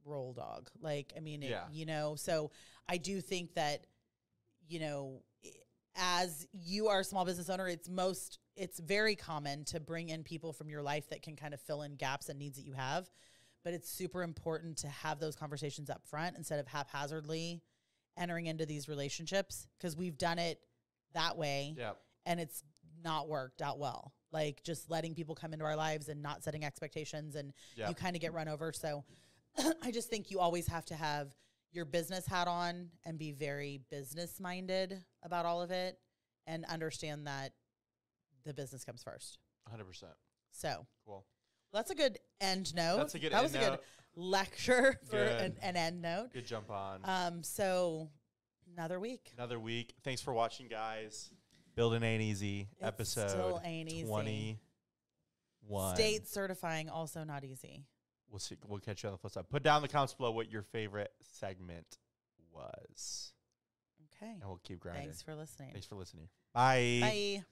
roll 0.06 0.34
dog. 0.34 0.70
Like, 0.80 1.14
I 1.16 1.20
mean, 1.20 1.44
it- 1.44 1.50
Yeah. 1.52 1.68
you 1.72 1.86
know, 1.86 2.16
so 2.16 2.52
I 2.88 2.98
do 2.98 3.22
think 3.22 3.54
that 3.56 3.86
you 4.68 4.80
know, 4.80 5.24
as 5.96 6.48
you 6.54 6.88
are 6.90 7.00
a 7.00 7.04
small 7.04 7.26
business 7.26 7.50
owner, 7.50 7.68
it's 7.68 7.90
most 7.90 8.40
it's 8.56 8.80
very 8.80 9.16
common 9.16 9.64
to 9.66 9.80
bring 9.80 10.10
in 10.10 10.24
people 10.24 10.54
from 10.54 10.70
your 10.70 10.82
life 10.84 11.10
that 11.10 11.22
can 11.22 11.36
kind 11.36 11.54
of 11.54 11.62
fill 11.62 11.82
in 11.82 11.96
gaps 11.96 12.30
and 12.30 12.38
needs 12.38 12.58
that 12.58 12.66
you 12.66 12.74
have. 12.74 13.10
But 13.64 13.74
it's 13.74 13.90
super 13.90 14.24
important 14.24 14.78
to 14.80 14.88
have 14.88 15.20
those 15.20 15.36
conversations 15.36 15.90
up 15.90 16.06
front 16.08 16.38
instead 16.38 16.60
of 16.60 16.68
haphazardly 16.68 17.62
entering 18.18 18.48
into 18.48 18.66
these 18.66 18.88
relationships 18.88 19.68
because 19.78 19.96
we've 19.96 20.18
done 20.18 20.40
it 20.40 20.60
that 21.14 21.38
way 21.38 21.76
Yeah. 21.78 21.94
and 22.26 22.40
it's 22.40 22.64
not 23.04 23.28
worked 23.28 23.62
out 23.62 23.80
well. 23.80 24.14
Like 24.32 24.62
just 24.64 24.90
letting 24.90 25.14
people 25.16 25.36
come 25.36 25.54
into 25.54 25.66
our 25.66 25.76
lives 25.76 26.10
and 26.10 26.22
not 26.22 26.44
setting 26.44 26.64
expectations 26.64 27.36
and 27.36 27.54
Yeah. 27.76 27.90
you 27.90 27.96
kind 27.96 28.16
of 28.16 28.22
get 28.22 28.34
run 28.34 28.48
over. 28.48 28.72
So 28.74 29.04
I 29.84 29.92
just 29.92 30.10
think 30.10 30.32
you 30.32 30.40
always 30.40 30.68
have 30.68 30.86
to 30.86 30.96
have 30.96 31.34
your 31.72 31.86
business 31.86 32.26
hat 32.26 32.48
on 32.48 32.90
and 33.06 33.18
be 33.20 33.32
very 33.32 33.82
business 33.90 34.40
minded 34.40 35.04
about 35.24 35.46
all 35.46 35.62
of 35.62 35.72
it 35.72 36.00
and 36.48 36.66
understand 36.66 37.28
that 37.28 37.54
the 38.46 38.54
business 38.54 38.84
comes 38.84 39.04
first. 39.04 39.38
100%. 39.72 40.04
So 40.52 40.86
Cool. 41.06 41.26
That's 41.74 41.92
a 41.92 41.96
good 41.96 42.20
end 42.42 42.74
note. 42.76 42.98
That's 42.98 43.16
a 43.16 43.20
good 43.20 43.32
that 43.32 43.44
was 43.44 43.54
a 43.56 43.60
note. 43.60 43.70
good 43.72 43.80
lecture 44.16 45.00
for 45.06 45.12
Good. 45.18 45.42
an, 45.42 45.56
an 45.62 45.76
end 45.78 46.02
note. 46.02 46.34
Good 46.34 46.46
jump 46.46 46.70
on. 46.72 47.02
Um, 47.04 47.44
so 47.44 48.10
another 48.76 49.00
week. 49.00 49.32
Another 49.38 49.60
week. 49.60 49.94
Thanks 50.04 50.22
for 50.22 50.34
watching, 50.34 50.68
guys. 50.68 51.30
Building 51.76 52.04
ain't 52.04 52.22
easy. 52.22 52.62
It 52.80 52.86
episode 52.86 53.30
still 53.30 53.62
ain't 53.64 53.90
easy. 53.92 54.06
21. 54.08 55.96
State 55.96 56.28
certifying 56.28 56.90
also 56.90 57.24
not 57.24 57.44
easy. 57.44 57.86
We'll 58.30 58.40
see. 58.40 58.58
We'll 58.68 58.80
catch 58.80 59.04
you 59.04 59.10
on 59.10 59.14
the 59.14 59.18
flip 59.18 59.34
side. 59.34 59.50
Put 59.50 59.64
down 59.64 59.78
in 59.78 59.82
the 59.84 59.88
comments 59.88 60.14
below 60.14 60.32
what 60.32 60.52
your 60.52 60.62
favorite 60.64 61.12
segment 61.38 61.98
was, 62.54 63.32
Okay. 64.16 64.32
and 64.34 64.44
we'll 64.46 64.60
keep 64.64 64.80
grinding. 64.80 65.04
Thanks 65.06 65.22
for 65.22 65.36
listening. 65.36 65.72
Thanks 65.72 65.88
for 65.88 65.96
listening. 65.96 66.28
Bye. 66.54 67.00
Bye. 67.02 67.44